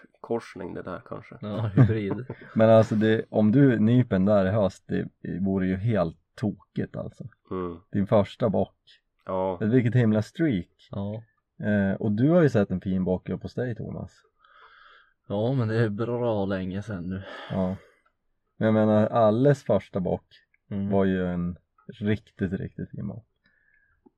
hjortkorsning 0.03 0.73
det 0.73 0.81
där 0.81 1.01
kanske. 1.05 1.37
Ja, 1.41 1.67
hybrid. 1.75 2.25
Men 2.55 2.69
alltså 2.69 2.95
det, 2.95 3.25
om 3.29 3.51
du 3.51 3.79
nyper 3.79 4.15
den 4.15 4.25
där 4.25 4.45
i 4.45 4.49
höst 4.49 4.83
det, 4.87 5.07
det 5.21 5.39
vore 5.39 5.67
ju 5.67 5.75
helt 5.75 6.17
tokigt 6.35 6.95
alltså. 6.95 7.23
Mm. 7.51 7.77
Din 7.91 8.07
första 8.07 8.49
bock. 8.49 8.77
Ja. 9.25 9.57
Vilket 9.57 9.95
himla 9.95 10.21
streak. 10.21 10.87
Ja. 10.91 11.23
Eh, 11.67 11.93
och 11.93 12.11
du 12.11 12.29
har 12.29 12.41
ju 12.41 12.49
sett 12.49 12.71
en 12.71 12.81
fin 12.81 13.03
bock 13.03 13.29
upp 13.29 13.43
hos 13.43 13.53
dig 13.53 13.75
Thomas. 13.75 14.11
Ja, 15.27 15.53
men 15.53 15.67
det 15.67 15.75
är 15.75 15.89
bra 15.89 16.45
länge 16.45 16.81
sedan 16.81 17.09
nu. 17.09 17.23
Ja. 17.49 17.75
Men 18.57 18.65
jag 18.65 18.73
menar 18.73 19.07
Alles 19.07 19.63
första 19.63 19.99
bock 19.99 20.25
Mm. 20.71 20.89
var 20.89 21.05
ju 21.05 21.25
en 21.27 21.57
riktigt, 21.99 22.53
riktigt 22.53 22.89
fin 22.89 23.07
bock. 23.07 23.25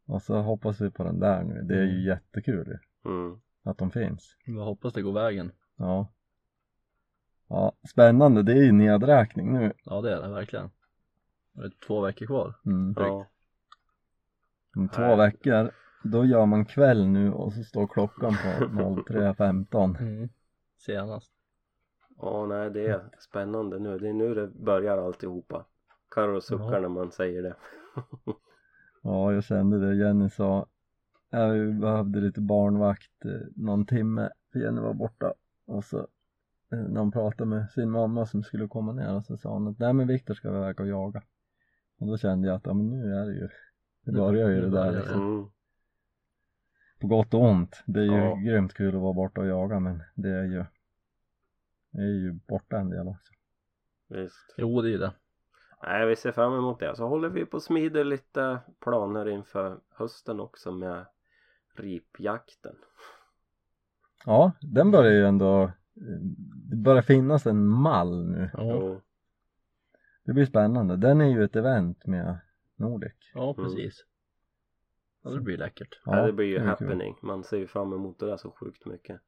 Och 0.08 0.22
så 0.22 0.42
hoppas 0.42 0.82
vi 0.82 0.92
på 0.92 1.04
den 1.04 1.20
där 1.20 1.44
nu. 1.44 1.62
Det 1.62 1.76
är 1.76 1.84
ju 1.84 1.90
Mm. 1.90 2.04
jättekul 2.06 2.68
ju, 2.68 3.10
Mm. 3.12 3.40
att 3.64 3.78
de 3.78 3.92
finns. 3.92 4.36
Jag 4.46 4.64
hoppas 4.66 4.94
det 4.94 5.02
går 5.02 5.14
vägen. 5.14 5.52
Ja. 5.84 6.08
Ja, 7.48 7.72
spännande. 7.90 8.44
Det 8.44 8.52
är 8.52 8.64
ju 8.64 8.72
nedräkning 8.72 9.54
nu. 9.54 9.74
Ja, 9.86 10.02
det 10.02 10.14
är 10.14 10.22
det 10.22 10.28
verkligen. 10.34 10.70
Det 11.54 11.64
är 11.66 11.72
två 11.88 12.02
veckor 12.02 12.26
kvar. 12.26 12.54
Mm. 12.66 12.94
Ja. 12.98 13.28
Om 14.76 14.90
två 14.90 15.02
Nej. 15.02 15.18
veckor, 15.18 15.72
då 16.04 16.26
gör 16.26 16.46
man 16.46 16.66
kväll 16.66 17.08
nu 17.08 17.32
och 17.34 17.54
så 17.54 17.64
står 17.64 17.88
klockan 17.88 18.32
på 18.32 18.66
03.15. 19.10 20.00
Mm. 20.00 20.30
Senast. 20.78 21.32
Ja, 22.18 22.46
nej 22.46 22.70
det 22.70 22.88
är 22.88 23.02
spännande 23.20 23.80
nu. 23.80 24.00
Det 24.00 24.10
är 24.10 24.14
nu 24.14 24.34
det 24.36 24.48
börjar 24.48 24.98
alltihopa. 24.98 25.66
Carro 26.10 26.42
suckar 26.42 26.74
Ja. 26.74 26.80
när 26.80 26.90
man 26.90 27.12
säger 27.12 27.44
det. 27.44 27.56
Ja, 29.06 29.34
jag 29.34 29.44
kände 29.44 29.80
det. 29.80 29.96
Jenny 29.96 30.30
sa, 30.30 30.66
jag 31.30 31.76
behövde 31.80 32.20
lite 32.20 32.42
barnvakt 32.42 33.26
eh, 33.26 33.32
någon 33.56 33.86
timme, 33.86 34.30
för 34.52 34.60
Jenny 34.60 34.82
var 34.82 34.94
borta. 34.94 35.34
Och 35.66 35.84
så 35.86 35.98
eh, 36.72 36.80
när 36.80 37.00
hon 37.00 37.12
pratade 37.12 37.50
med 37.50 37.72
sin 37.72 37.90
mamma 37.92 38.26
som 38.26 38.44
skulle 38.44 38.68
komma 38.68 38.92
ner 38.92 39.14
och 39.16 39.26
så 39.26 39.38
sa 39.38 39.50
hon 39.50 39.68
att 39.68 39.80
nej 39.80 39.94
men 39.94 40.08
Viktor 40.08 40.34
ska 40.34 40.48
iväg 40.48 40.80
och 40.80 40.88
jaga. 40.88 41.24
Och 42.00 42.08
då 42.08 42.18
kände 42.18 42.48
jag 42.48 42.56
att 42.56 42.66
ja 42.66 42.74
men 42.74 42.90
nu 42.90 43.16
är 43.16 43.26
det 43.26 43.34
ju, 43.34 43.50
Nu- 44.04 44.18
börjar 44.20 44.50
ju 44.50 44.62
det 44.62 44.70
där 44.70 44.92
liksom. 44.92 45.22
Mm. 45.22 45.46
På 47.00 47.08
gott 47.08 47.34
och 47.34 47.42
ont. 47.42 47.84
Det 47.86 48.00
är 48.00 48.04
ju 48.04 48.18
Ja. 48.18 48.36
grymt 48.36 48.74
kul 48.74 48.96
att 48.96 49.02
vara 49.02 49.14
borta 49.14 49.42
och 49.42 49.48
jaga 49.48 49.80
men 49.80 50.04
det 50.16 50.30
är 50.30 50.44
ju, 50.44 50.66
det 51.92 52.02
är 52.02 52.08
ju 52.22 52.34
borta 52.48 52.78
en 52.78 52.90
del 52.90 53.08
också. 53.08 53.34
Visst. 54.08 54.54
Jo, 54.58 54.82
det 54.82 54.94
är 54.94 54.98
det. 54.98 55.14
Nej, 55.84 56.06
vi 56.08 56.16
ser 56.16 56.32
fram 56.32 56.54
emot 56.54 56.80
det. 56.80 56.96
Så 56.96 57.08
håller 57.08 57.30
vi 57.30 57.46
på 57.46 57.56
och 57.58 57.64
smider 57.64 58.04
lite 58.04 58.60
planer 58.80 59.30
inför 59.30 59.80
hösten 59.90 60.40
också 60.40 60.72
med 60.72 61.06
ripjakten. 61.76 62.76
Ja, 64.26 64.52
den 64.62 64.92
börjar 64.92 65.12
ju 65.12 65.26
ändå, 65.26 65.64
eh, 65.64 65.72
det 66.70 66.76
börjar 66.76 67.02
finnas 67.02 67.46
en 67.46 67.68
mall 67.68 68.30
nu. 68.30 68.50
Ja. 68.54 69.02
Det 70.26 70.34
blir 70.34 70.46
spännande. 70.46 70.98
Den 70.98 71.22
är 71.22 71.26
ju 71.30 71.44
ett 71.44 71.56
event 71.56 72.06
med 72.06 72.38
Nordic. 72.76 73.14
ja 73.34 73.54
precis. 73.54 74.06
Ja, 75.24 75.30
det 75.30 75.42
blir 75.42 75.58
läckert. 75.58 76.02
Ja, 76.06 76.26
det 76.26 76.34
blir 76.34 76.46
ju 76.46 76.58
kul. 76.58 76.68
happening. 76.68 77.16
Man 77.22 77.44
ser 77.44 77.58
ju 77.58 77.68
fram 77.68 77.94
emot 77.94 78.20
det 78.20 78.26
där 78.26 78.38
så 78.38 78.52
sjukt 78.52 78.86
mycket. 78.86 79.22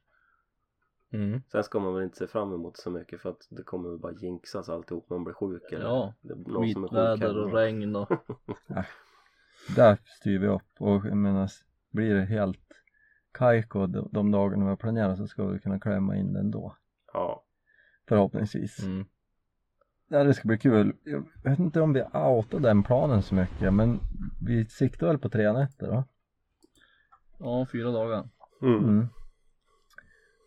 Mm. 1.11 1.41
Sen 1.51 1.63
ska 1.63 1.79
man 1.79 1.95
väl 1.95 2.03
inte 2.03 2.17
se 2.17 2.27
fram 2.27 2.53
emot 2.53 2.77
så 2.77 2.89
mycket 2.89 3.21
för 3.21 3.29
att 3.29 3.47
det 3.49 3.63
kommer 3.63 3.89
väl 3.89 3.99
bara 3.99 4.13
jinxas 4.13 4.69
alltihop. 4.69 5.09
Man 5.09 5.23
blir 5.23 5.33
sjuk 5.33 5.71
eller 5.71 5.85
Ja, 5.85 6.13
det 6.21 6.33
är 6.33 6.37
någon 6.37 6.69
som 6.69 6.83
är 6.83 6.87
sjuk 6.87 6.97
Skitväder 6.97 7.37
och 7.37 7.53
regn 7.53 7.95
och 7.95 8.09
Där 9.75 9.97
styr 10.05 10.39
vi 10.39 10.47
upp 10.47 10.71
och 10.79 11.05
jag 11.05 11.17
menar, 11.17 11.51
blir 11.89 12.13
det 12.13 12.25
helt 12.25 12.59
kajko 13.38 13.88
de, 13.88 14.09
de 14.11 14.31
dagarna 14.31 14.63
vi 14.65 14.69
har 14.69 14.75
planerat 14.75 15.17
så 15.17 15.27
ska 15.27 15.45
vi 15.45 15.59
kunna 15.59 15.79
klämma 15.79 16.15
in 16.15 16.33
den 16.33 16.51
då. 16.51 16.75
Ja. 17.13 17.43
Förhoppningsvis. 18.07 18.83
mm. 18.83 19.05
Ja, 20.07 20.23
det 20.23 20.33
ska 20.33 20.47
bli 20.47 20.57
kul. 20.57 20.95
Jag 21.03 21.25
vet 21.43 21.59
inte 21.59 21.81
om 21.81 21.93
vi 21.93 22.03
outar 22.13 22.59
den 22.59 22.83
planen 22.83 23.21
så 23.21 23.36
mycket 23.36 23.73
men 23.73 23.99
vi 24.41 24.65
siktar 24.65 25.07
väl 25.07 25.17
på 25.17 25.29
tre 25.29 25.53
nätter 25.53 25.88
då. 25.88 26.03
Ja, 27.39 27.67
fyra 27.71 27.91
dagar. 27.91 28.29
Mm. 28.61 28.83
Mm. 28.83 29.07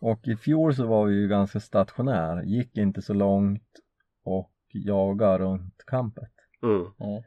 Och 0.01 0.29
i 0.29 0.37
fjol 0.37 0.75
så 0.75 0.87
var 0.87 1.07
vi 1.07 1.15
ju 1.15 1.29
ganska 1.29 1.61
stationär, 1.61 2.43
gick 2.43 2.77
inte 2.77 3.03
så 3.03 3.15
långt 3.15 3.81
och 4.25 4.53
jagade 4.73 5.39
runt 5.39 5.85
campet. 5.87 6.33
Mm. 6.63 6.87
Ja, 6.99 7.23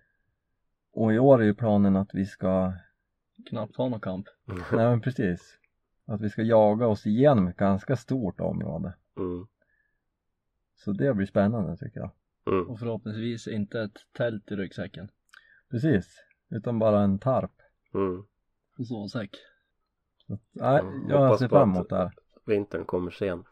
Och 0.93 1.13
i 1.13 1.19
år 1.19 1.41
är 1.41 1.45
ju 1.45 1.53
planen 1.53 1.95
att 1.95 2.09
vi 2.13 2.25
ska, 2.25 2.73
knappt 3.49 3.75
ha 3.75 3.89
någon 3.89 3.99
kamp. 3.99 4.27
nej 4.45 4.89
men 4.89 5.01
precis, 5.01 5.57
att 6.05 6.21
vi 6.21 6.29
ska 6.29 6.41
jaga 6.41 6.87
oss 6.87 7.05
igenom 7.05 7.47
ett 7.47 7.57
ganska 7.57 7.95
stort 7.95 8.39
område. 8.39 8.93
Mm. 9.17 9.47
Så 10.75 10.91
det 10.91 11.13
blir 11.13 11.25
spännande 11.25 11.77
tycker 11.77 11.99
jag. 11.99 12.11
Mm. 12.47 12.69
Och 12.69 12.79
förhoppningsvis 12.79 13.47
inte 13.47 13.81
ett 13.81 13.97
tält 14.17 14.51
i 14.51 14.55
ryggsäcken. 14.55 15.09
Precis, 15.69 16.23
utan 16.49 16.79
bara 16.79 17.01
en 17.01 17.19
tarp. 17.19 17.51
Mm. 17.93 18.23
En 18.77 18.85
sovsäck. 18.85 19.37
Nej, 20.51 20.79
Mm, 20.79 21.09
jag 21.09 21.39
ser 21.39 21.47
fram 21.47 21.71
emot 21.71 21.89
det 21.89 21.95
här. 21.97 22.11
Vintern 22.45 22.85
kommer 22.85 23.11
sent. 23.11 23.47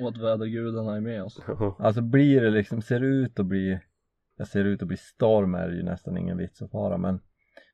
Och 0.00 0.08
att 0.08 0.16
vädergudarna 0.16 0.96
är 0.96 1.00
med 1.00 1.22
oss. 1.22 1.40
Alltså 1.78 2.00
blir 2.00 2.40
det 2.40 2.50
liksom, 2.50 2.82
ser 2.82 3.00
det 3.00 3.06
ut 3.06 3.40
att 3.40 3.46
bli 3.46 3.80
ser 4.44 4.64
det 4.64 4.70
ut 4.70 4.82
att 4.82 4.88
bli 4.88 4.96
storm 4.96 5.54
är 5.54 5.68
det 5.68 5.76
ju 5.76 5.82
nästan 5.82 6.16
ingen 6.16 6.36
vits 6.38 6.62
att 6.62 6.70
fara 6.70 6.98
men 6.98 7.20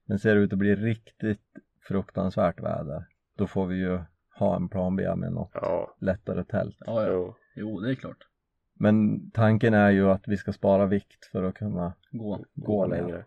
men 0.09 0.19
ser 0.19 0.35
det 0.35 0.41
ut 0.41 0.53
att 0.53 0.59
bli 0.59 0.75
riktigt 0.77 1.43
fruktansvärt 1.89 2.61
väder 2.61 3.05
då 3.37 3.47
får 3.47 3.67
vi 3.67 3.77
ju 3.77 4.01
ha 4.39 4.57
en 4.57 4.69
plan 4.69 4.97
B 4.97 5.15
med 5.17 5.33
något 5.33 5.51
Ja, 5.55 5.95
lättare 6.01 6.45
tält 6.45 6.77
Ja, 6.81 7.03
ja. 7.03 7.09
jo. 7.13 7.35
Jo, 7.55 7.81
det 7.81 7.91
är 7.91 7.95
klart. 7.95 8.27
men 8.75 9.31
tanken 9.31 9.75
är 9.75 9.91
ju 9.91 10.11
att 10.11 10.29
vi 10.29 10.37
ska 10.37 10.53
spara 10.53 10.87
vikt 10.87 11.25
för 11.25 11.43
att 11.45 11.55
kunna 11.55 11.93
Gå. 12.11 12.45
gå 12.55 12.87
längre 12.87 13.03
längre. 13.07 13.25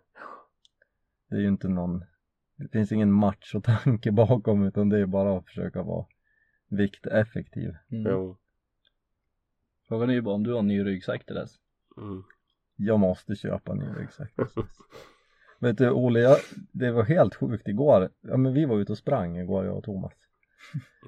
det 1.30 1.36
är 1.36 1.40
ju 1.40 1.48
inte 1.48 1.68
någon 1.68 2.04
det 2.58 2.68
finns 2.68 2.92
ingen 2.92 3.12
machotanke 3.12 4.12
bakom 4.28 4.64
utan 4.64 4.90
det 4.90 5.00
är 5.00 5.06
bara 5.06 5.38
att 5.38 5.46
försöka 5.46 5.84
vara 5.84 6.06
vikteffektiv 6.70 7.76
Mm. 7.92 8.12
Jo. 8.12 8.38
Frågan 9.88 10.10
är 10.10 10.14
ju 10.14 10.22
bara 10.22 10.36
om 10.36 10.44
du 10.44 10.52
har 10.52 10.60
en 10.60 10.68
ny 10.68 10.86
ryggsäck 10.86 11.26
till 11.26 11.36
dess. 11.36 11.52
Mm. 11.98 12.24
jag 12.76 13.00
måste 13.00 13.36
köpa 13.36 13.72
en 13.72 13.78
ny 13.78 13.86
ryggsäck 13.86 14.34
vet 15.62 15.78
du 15.78 15.90
Olle, 15.90 16.20
jag, 16.20 16.38
det 16.72 16.92
var 16.92 17.04
helt 17.04 17.36
sjukt 17.36 17.68
igår 17.68 18.10
ja 18.22 18.38
men 18.38 18.54
vi 18.54 18.66
var 18.66 18.80
ute 18.80 18.92
och 18.92 18.98
sprang 18.98 19.38
igår 19.38 19.66
jag 19.66 19.78
och 19.78 19.84
Thomas 19.84 20.14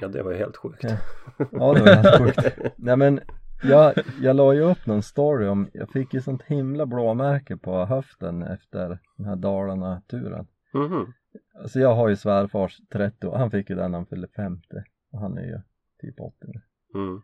Ja, 0.02 0.08
det 0.08 0.24
var 0.24 0.32
ju 0.32 0.38
helt 0.38 0.58
sjukt. 0.58 0.84
Ja. 0.84 0.98
ja 1.38 1.74
det 1.74 1.82
var 1.82 1.96
helt 1.96 2.18
sjukt 2.36 2.58
nej 2.76 2.98
men 2.98 3.20
jag, 3.64 3.94
jag 4.22 4.36
la 4.36 4.54
ju 4.54 4.62
upp 4.62 4.86
någon 4.86 5.04
story 5.04 5.48
om, 5.48 5.70
jag 5.74 5.90
fick 5.90 6.14
ju 6.14 6.22
sånt 6.22 6.42
himla 6.44 6.86
blåmärke 6.86 7.58
på 7.58 7.86
höften 7.86 8.44
efter 8.44 9.00
den 9.18 9.26
här 9.26 9.36
Dalarna-turen 9.36 10.48
Mhm. 10.74 11.14
Alltså 11.62 11.80
jag 11.80 11.96
har 11.96 12.10
ju 12.10 12.16
svärfars 12.16 12.82
30 12.92 13.28
år, 13.28 13.38
han 13.38 13.52
fick 13.52 13.70
ju 13.70 13.76
den 13.76 13.92
när 13.92 13.98
han 13.98 14.06
fyllde 14.06 14.28
50 14.28 14.68
och 15.12 15.20
han 15.20 15.38
är 15.38 15.44
ju 15.44 15.62
typ 16.02 16.20
80 16.20 16.36
nu. 16.42 16.62
Mm. 17.02 17.22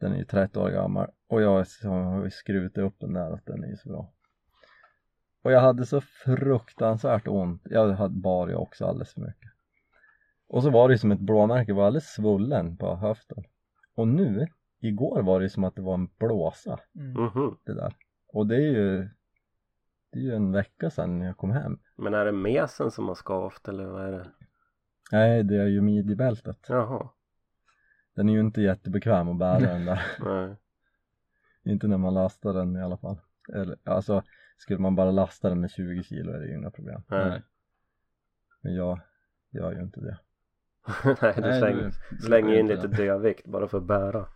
Den 0.00 0.12
är 0.12 0.16
ju 0.16 0.24
30 0.24 0.60
år 0.60 0.70
gammal 0.70 1.10
och 1.28 1.42
jag 1.42 1.66
så 1.66 1.88
har 1.88 2.24
ju 2.24 2.30
skrutit 2.30 2.78
upp 2.78 2.94
den 3.00 3.12
där 3.12 3.32
att 3.32 3.46
den 3.46 3.64
är 3.64 3.68
ju 3.68 3.76
så 3.76 3.88
bra. 3.88 4.12
Och 5.42 5.52
jag 5.52 5.60
hade 5.60 5.86
så 5.86 6.00
fruktansvärt 6.00 7.28
ont, 7.28 7.62
jag 7.64 7.92
hade 7.92 8.14
bar 8.14 8.48
ju 8.48 8.54
också 8.54 8.86
alldeles 8.86 9.14
för 9.14 9.20
mycket. 9.20 9.50
Och 10.48 10.62
så 10.62 10.70
var 10.70 10.88
det 10.88 10.98
som 10.98 11.12
ett 11.12 11.20
blåmärke, 11.20 11.72
var 11.72 11.86
alldeles 11.86 12.14
svullen 12.14 12.76
på 12.76 12.96
höften. 12.96 13.44
Och 13.94 14.08
nu, 14.08 14.46
igår 14.80 15.22
var 15.22 15.40
det 15.40 15.50
som 15.50 15.64
att 15.64 15.74
det 15.76 15.82
var 15.82 15.94
en 15.94 16.08
blåsa 16.18 16.78
Mm. 16.94 17.22
Mhm. 17.22 17.56
det 17.64 17.74
där. 17.74 17.96
Och 18.28 18.46
det 18.46 18.56
är 18.56 18.60
ju, 18.70 19.08
det 20.10 20.18
är 20.18 20.22
ju 20.22 20.34
en 20.34 20.52
vecka 20.52 20.90
sedan 20.90 21.20
jag 21.20 21.36
kom 21.36 21.50
hem. 21.50 21.78
Men 21.96 22.14
är 22.14 22.24
det 22.24 22.32
mesen 22.32 22.90
som 22.90 23.08
har 23.08 23.14
skavt 23.14 23.68
eller 23.68 23.84
vad 23.86 24.06
är 24.06 24.12
det? 24.12 24.26
Nej, 25.12 25.42
det 25.42 25.56
är 25.56 25.66
ju 25.66 25.80
midjebältet. 25.80 26.66
Jaha. 26.68 27.08
Den 28.14 28.28
är 28.28 28.32
ju 28.32 28.40
inte 28.40 28.62
jättebekväm 28.62 29.28
att 29.28 29.38
bära 29.38 29.58
den 29.58 29.84
där. 29.84 30.02
Nej. 30.24 30.56
inte 31.72 31.86
när 31.88 31.98
man 31.98 32.14
lastar 32.14 32.52
den 32.52 32.76
i 32.76 32.82
alla 32.82 32.96
fall. 32.96 33.20
Eller, 33.54 33.76
alltså, 33.84 34.22
skulle 34.62 34.78
man 34.78 34.94
bara 34.96 35.10
lasta 35.10 35.48
den 35.48 35.60
med 35.60 35.70
20 35.70 36.02
kilo 36.02 36.32
är 36.32 36.38
det 36.38 36.46
ju 36.46 36.56
inga 36.58 36.70
problem. 36.70 37.02
Nej. 37.08 37.42
Men 38.62 38.74
jag 38.74 39.00
gör 39.50 39.72
ju 39.72 39.80
inte 39.82 40.00
det. 40.00 40.18
Nej, 41.22 41.32
du 41.36 41.40
Nej, 41.40 41.58
slänger, 41.60 41.92
du- 42.10 42.16
slänger 42.16 42.54
in 42.54 42.66
lite 42.66 42.86
dödvikt 42.88 43.46
bara 43.46 43.68
för 43.68 43.78
att 43.78 43.84
bära. 43.84 44.26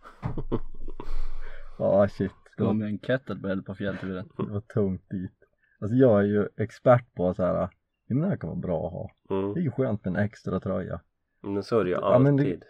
Ja, 1.79 2.07
shit. 2.07 2.31
Det 2.57 2.63
Gå 2.63 2.67
var, 2.67 2.73
med 2.73 2.87
en 2.87 2.99
kettlebell 2.99 3.63
på 3.63 3.75
fjällturen. 3.75 4.29
det 4.37 4.51
var 4.51 4.61
tungt 4.61 5.09
dit. 5.09 5.31
Alltså 5.81 5.95
jag 5.95 6.19
är 6.19 6.23
ju 6.25 6.47
expert 6.57 7.13
på 7.15 7.33
så 7.33 7.43
här. 7.45 7.53
ja 7.55 7.69
men 8.07 8.21
det 8.21 8.27
här 8.29 8.37
kan 8.37 8.49
vara 8.49 8.59
bra 8.59 8.87
att 8.87 8.93
ha. 8.93 9.11
Det 9.29 9.33
är 9.35 9.49
Mm. 9.51 9.63
ju 9.63 9.71
skönt 9.71 10.05
med 10.05 10.11
en 10.17 10.23
extra 10.25 10.59
tröja. 10.59 11.01
Men 11.41 11.63
så 11.63 11.79
är 11.79 11.83
det 11.83 11.89
ju 11.89 11.95
Ja, 11.95 12.19
men 12.19 12.35
det- 12.37 12.43
alltid. 12.43 12.63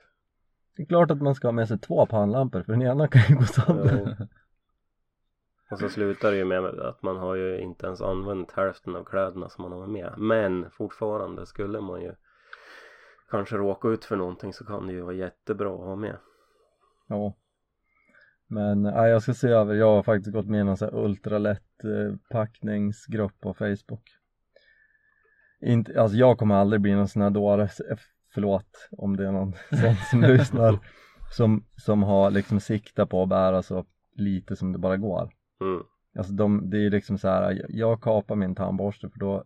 Det 0.76 0.84
är 0.84 0.88
klart 0.88 1.12
att 1.12 1.22
man 1.22 1.36
ska 1.36 1.48
ha 1.48 1.52
med 1.52 1.68
sig 1.68 1.80
två 1.80 2.06
pannlampor 2.06 2.62
för 2.64 2.72
den 2.74 2.82
ena 2.82 3.08
kan 3.08 3.22
ju 3.30 3.36
gå 3.36 3.44
sönder. 3.44 4.28
Och 5.72 5.80
så 5.80 5.90
slutar 5.90 6.32
det 6.32 6.38
ju 6.38 6.46
med 6.46 6.66
att 6.66 7.04
man 7.04 7.18
har 7.18 7.36
ju 7.36 7.60
inte 7.60 7.86
ens 7.86 8.02
använt 8.02 8.52
hälften 8.52 8.96
av 8.96 9.04
kläderna 9.04 9.50
som 9.50 9.70
man 9.70 9.80
har 9.80 9.88
med. 9.88 10.14
Men 10.18 10.72
fortfarande 10.72 11.46
skulle 11.46 11.82
man 11.82 12.02
ju 12.02 12.12
kanske 13.30 13.56
råka 13.58 13.88
ut 13.88 14.06
för 14.06 14.16
någonting 14.16 14.54
så 14.54 14.66
kan 14.66 14.88
det 14.88 14.94
ju 14.94 15.02
vara 15.02 15.16
jättebra 15.16 15.74
att 15.74 15.80
ha 15.80 15.96
med. 15.96 16.18
Ja. 17.08 17.34
Men 18.48 18.82
nej, 18.82 19.10
jag 19.10 19.22
ska 19.22 19.34
se 19.34 19.48
över, 19.48 19.76
jag 19.76 19.96
har 19.96 20.04
faktiskt 20.04 20.34
gått 20.34 20.48
med 20.48 20.62
i 20.62 20.64
någon 20.64 20.78
sån 20.78 20.90
här 20.90 21.04
ultralätt 21.04 21.84
eh, 21.84 22.16
packningsgrupp 22.30 23.40
på 23.40 23.54
Facebook. 23.54 24.04
Inte, 25.62 26.02
alltså 26.02 26.18
jag 26.18 26.38
kommer 26.38 26.56
aldrig 26.56 26.82
bli 26.82 26.96
någon 26.96 27.08
sån 27.08 27.22
här 27.22 27.30
dåre, 27.30 27.70
förlåt 28.34 28.90
om 28.92 29.18
det 29.18 29.28
är 29.28 29.32
någon 29.32 29.54
sån 29.70 29.96
som 30.12 30.22
lyssnar, 30.22 30.80
som, 31.32 31.66
som 31.76 32.04
har 32.04 32.32
liksom 32.32 32.60
siktat 32.60 33.10
på 33.10 33.24
att 33.24 33.30
bära 33.30 33.64
så 33.64 33.86
lite 34.16 34.56
som 34.56 34.72
det 34.72 34.80
bara 34.80 34.98
går. 34.98 35.37
Mm. 35.62 35.84
Alltså 36.18 36.34
de, 36.34 36.70
det 36.70 36.86
är 36.86 36.90
liksom 36.90 37.18
så 37.18 37.28
här, 37.28 37.66
jag 37.70 38.02
kapar 38.02 38.36
min 38.36 38.56
tandborste 38.56 39.10
för 39.10 39.20
då 39.20 39.44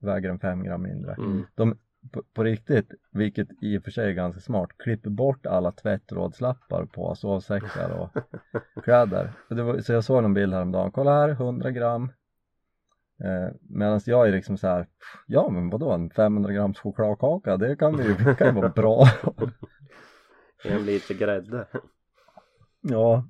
väger 0.00 0.28
den 0.28 0.38
fem 0.38 0.62
gram 0.62 0.82
mindre. 0.82 1.14
Mm. 1.14 1.42
De, 1.54 1.78
på, 2.12 2.22
på 2.34 2.44
riktigt, 2.44 2.90
vilket 3.12 3.48
i 3.60 3.78
och 3.78 3.82
för 3.82 3.90
sig 3.90 4.08
är 4.10 4.12
ganska 4.12 4.40
smart, 4.40 4.70
klipper 4.78 5.10
bort 5.10 5.46
alla 5.46 5.72
tvättrådslappar 5.72 6.86
på 6.86 7.14
sovsäckar 7.14 7.90
och 7.90 8.10
kläder. 8.84 9.32
Var, 9.48 9.80
så 9.80 9.92
jag 9.92 10.04
såg 10.04 10.22
någon 10.22 10.34
bild 10.34 10.54
häromdagen, 10.54 10.92
kolla 10.92 11.10
här, 11.10 11.28
100 11.28 11.70
gram. 11.70 12.12
Eh, 13.24 13.54
Medan 13.60 14.00
jag 14.06 14.28
är 14.28 14.32
liksom 14.32 14.58
så 14.58 14.66
här, 14.66 14.86
ja 15.26 15.50
men 15.50 15.70
vadå 15.70 15.92
en 15.92 16.10
500 16.10 16.52
grams 16.52 16.78
chokladkaka, 16.78 17.56
det 17.56 17.76
kan 17.76 17.98
ju, 17.98 18.14
det 18.14 18.34
kan 18.34 18.46
ju 18.46 18.60
vara 18.60 18.68
bra. 18.68 19.04
En 20.66 20.84
lite 20.84 21.14
grädde. 21.14 21.66
ja, 22.80 23.28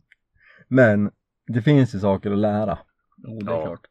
men 0.69 1.11
det 1.47 1.63
finns 1.63 1.95
ju 1.95 1.99
saker 1.99 2.31
att 2.31 2.39
lära. 2.39 2.79
Jo, 3.17 3.39
det 3.41 3.53
är 3.53 3.57
Ja. 3.57 3.63
klart. 3.65 3.87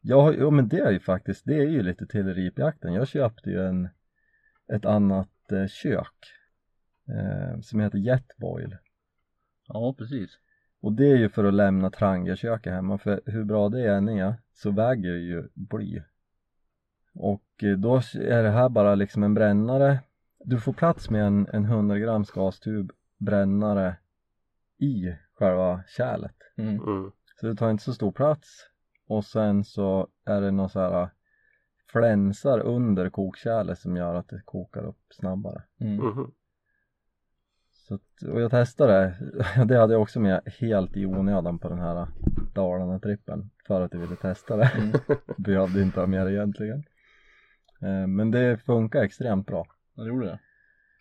Ja, 0.00 0.32
jo 0.38 0.50
men 0.50 0.68
det 0.68 0.78
är 0.78 0.90
ju 0.90 1.00
faktiskt, 1.00 1.44
det 1.44 1.54
är 1.54 1.66
ju 1.68 1.82
lite 1.82 2.06
till 2.06 2.34
ripjakten. 2.34 2.92
Jag 2.92 3.08
köpte 3.08 3.50
ju 3.50 3.66
en, 3.66 3.88
ett 4.72 4.84
annat 4.84 5.52
eh, 5.52 5.66
kök 5.66 6.26
eh, 7.08 7.60
som 7.60 7.80
heter 7.80 7.98
Jetboil. 7.98 8.76
Ja, 9.68 9.94
precis. 9.98 10.38
Och 10.80 10.92
det 10.92 11.06
är 11.06 11.16
ju 11.16 11.28
för 11.28 11.44
att 11.44 11.54
lämna 11.54 11.90
trangiaköket 11.90 12.72
hemma 12.72 12.98
för 12.98 13.20
hur 13.26 13.44
bra 13.44 13.68
det 13.68 13.94
än 13.94 14.08
är 14.08 14.34
så 14.54 14.70
väger 14.70 15.12
det 15.12 15.18
ju 15.18 15.48
bly. 15.54 16.02
Och 17.14 17.44
eh, 17.62 17.76
då 17.78 17.96
är 18.14 18.42
det 18.42 18.50
här 18.50 18.68
bara 18.68 18.94
liksom 18.94 19.22
en 19.22 19.34
brännare. 19.34 19.98
Du 20.38 20.60
får 20.60 20.72
plats 20.72 21.10
med 21.10 21.24
en, 21.26 21.46
en 21.52 21.64
100 21.64 21.98
grams 21.98 22.30
gastub 22.30 22.92
brännare 23.18 23.96
i 24.78 25.14
själva 25.34 25.82
kärlet. 25.88 26.36
Mm. 26.56 26.82
Mm. 26.82 27.10
Så 27.40 27.46
det 27.46 27.54
tar 27.54 27.70
inte 27.70 27.84
så 27.84 27.92
stor 27.94 28.12
plats 28.12 28.70
och 29.08 29.24
sen 29.24 29.64
så 29.64 30.08
är 30.24 30.40
det 30.40 30.50
några 30.50 30.68
så 30.68 30.80
här 30.80 31.10
flänsar 31.92 32.60
under 32.60 33.10
kokkärlet 33.10 33.78
som 33.78 33.96
gör 33.96 34.14
att 34.14 34.28
det 34.28 34.42
kokar 34.44 34.84
upp 34.84 35.00
snabbare. 35.10 35.62
Mm. 35.80 35.96
Mhm. 35.96 36.30
Så 37.72 37.94
att, 37.94 38.22
och 38.32 38.40
jag 38.40 38.50
testade, 38.50 39.14
det 39.66 39.76
hade 39.78 39.92
jag 39.92 40.02
också 40.02 40.20
med 40.20 40.40
helt 40.60 40.96
i 40.96 41.06
onödan 41.06 41.58
på 41.58 41.68
den 41.68 41.78
här 41.78 42.08
Dalarna-trippen 42.54 43.50
för 43.66 43.80
att 43.80 43.94
jag 43.94 44.00
ville 44.00 44.16
testa 44.16 44.56
det. 44.56 44.70
Mm. 44.78 44.92
Behövde 45.36 45.82
inte 45.82 46.00
ha 46.00 46.06
med 46.06 46.26
det 46.26 46.32
egentligen. 46.32 46.84
Eh, 47.82 48.06
Men 48.06 48.30
det 48.30 48.58
funkar 48.58 49.02
extremt 49.02 49.46
bra. 49.46 49.66
Ja, 49.94 50.02
det 50.02 50.08
gjorde 50.08 50.26
det. 50.26 50.38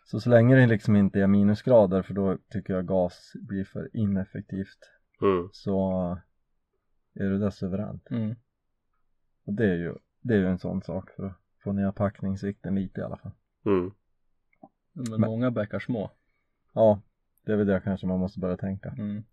Så 0.05 0.19
så 0.19 0.29
länge 0.29 0.55
det 0.55 0.65
liksom 0.67 0.95
inte 0.95 1.19
är 1.21 1.27
minusgrader 1.27 2.01
för 2.01 2.13
då 2.13 2.37
tycker 2.49 2.73
jag 2.73 2.87
gas 2.87 3.31
blir 3.35 3.63
för 3.65 3.89
ineffektivt 3.93 4.89
Mm. 5.21 5.49
så 5.51 5.91
är 7.13 7.23
det 7.23 7.37
där 7.39 7.49
suveränt. 7.49 8.11
Mm. 8.11 8.35
Och 9.45 9.53
det 9.53 9.65
är 9.65 9.75
ju, 9.75 9.95
det 10.21 10.33
är 10.33 10.37
ju 10.37 10.47
en 10.47 10.59
sån 10.59 10.81
sak 10.81 11.09
för 11.09 11.25
att 11.25 11.37
få 11.63 11.71
ner 11.73 11.91
packningsvikten 11.91 12.75
lite 12.75 13.01
i 13.01 13.03
alla 13.03 13.17
fall. 13.17 13.31
Mm. 13.65 13.91
Men, 14.93 15.11
Men- 15.11 15.21
många 15.21 15.51
bäckar 15.51 15.79
små. 15.79 16.11
Ja, 16.73 17.01
det 17.45 17.51
är 17.51 17.55
väl 17.55 17.67
det 17.67 17.81
kanske 17.83 18.07
man 18.07 18.19
måste 18.19 18.39
börja 18.39 18.57
tänka. 18.57 18.89
Mm. 18.89 19.23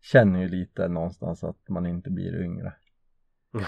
Känner 0.00 0.40
ju 0.40 0.48
lite 0.48 0.88
någonstans 0.88 1.44
att 1.44 1.68
man 1.68 1.86
inte 1.86 2.10
blir 2.10 2.42
yngre. 2.42 2.72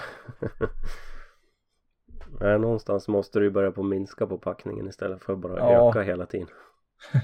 Nej, 2.40 2.58
någonstans 2.58 3.08
måste 3.08 3.38
du 3.38 3.44
ju 3.44 3.50
börja 3.50 3.72
på 3.72 3.82
minska 3.82 4.26
på 4.26 4.38
packningen 4.38 4.88
istället 4.88 5.22
för 5.22 5.32
att 5.32 5.38
bara 5.38 5.58
Ja. 5.58 5.88
öka 5.90 6.02
hela 6.02 6.26
tiden. 6.26 6.48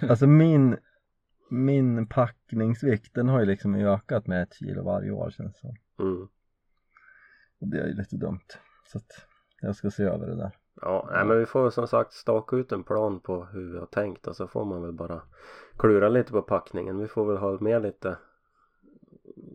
Alltså 0.10 0.26
min, 0.26 0.76
min 1.50 2.06
packningsvikt 2.06 3.14
den 3.14 3.28
har 3.28 3.40
ju 3.40 3.46
liksom 3.46 3.74
ökat 3.74 4.26
med 4.26 4.42
ett 4.42 4.54
kilo 4.54 4.84
varje 4.84 5.10
år 5.10 5.30
känns 5.30 5.60
det. 5.60 6.02
Mm. 6.02 6.22
Och 7.60 7.68
det 7.68 7.78
är 7.80 7.86
ju 7.86 7.94
lite 7.94 8.16
dumt. 8.16 8.46
Så 8.92 8.98
att 8.98 9.26
jag 9.60 9.76
ska 9.76 9.90
se 9.90 10.02
över 10.02 10.26
det 10.26 10.36
där. 10.36 10.50
Ja, 10.80 11.08
nej, 11.12 11.24
men 11.24 11.38
vi 11.38 11.46
får 11.46 11.70
som 11.70 11.86
sagt 11.88 12.12
staka 12.12 12.56
ut 12.56 12.72
en 12.72 12.84
plan 12.84 13.20
på 13.20 13.44
hur 13.44 13.72
vi 13.72 13.78
har 13.78 13.86
tänkt 13.86 14.26
och 14.26 14.36
så 14.36 14.46
får 14.48 14.64
man 14.64 14.82
väl 14.82 14.92
bara 14.92 15.22
klura 15.76 16.08
lite 16.08 16.32
på 16.32 16.42
packningen. 16.42 16.98
Vi 16.98 17.08
får 17.08 17.26
väl 17.26 17.36
ha 17.36 17.58
med 17.60 17.82
lite 17.82 18.18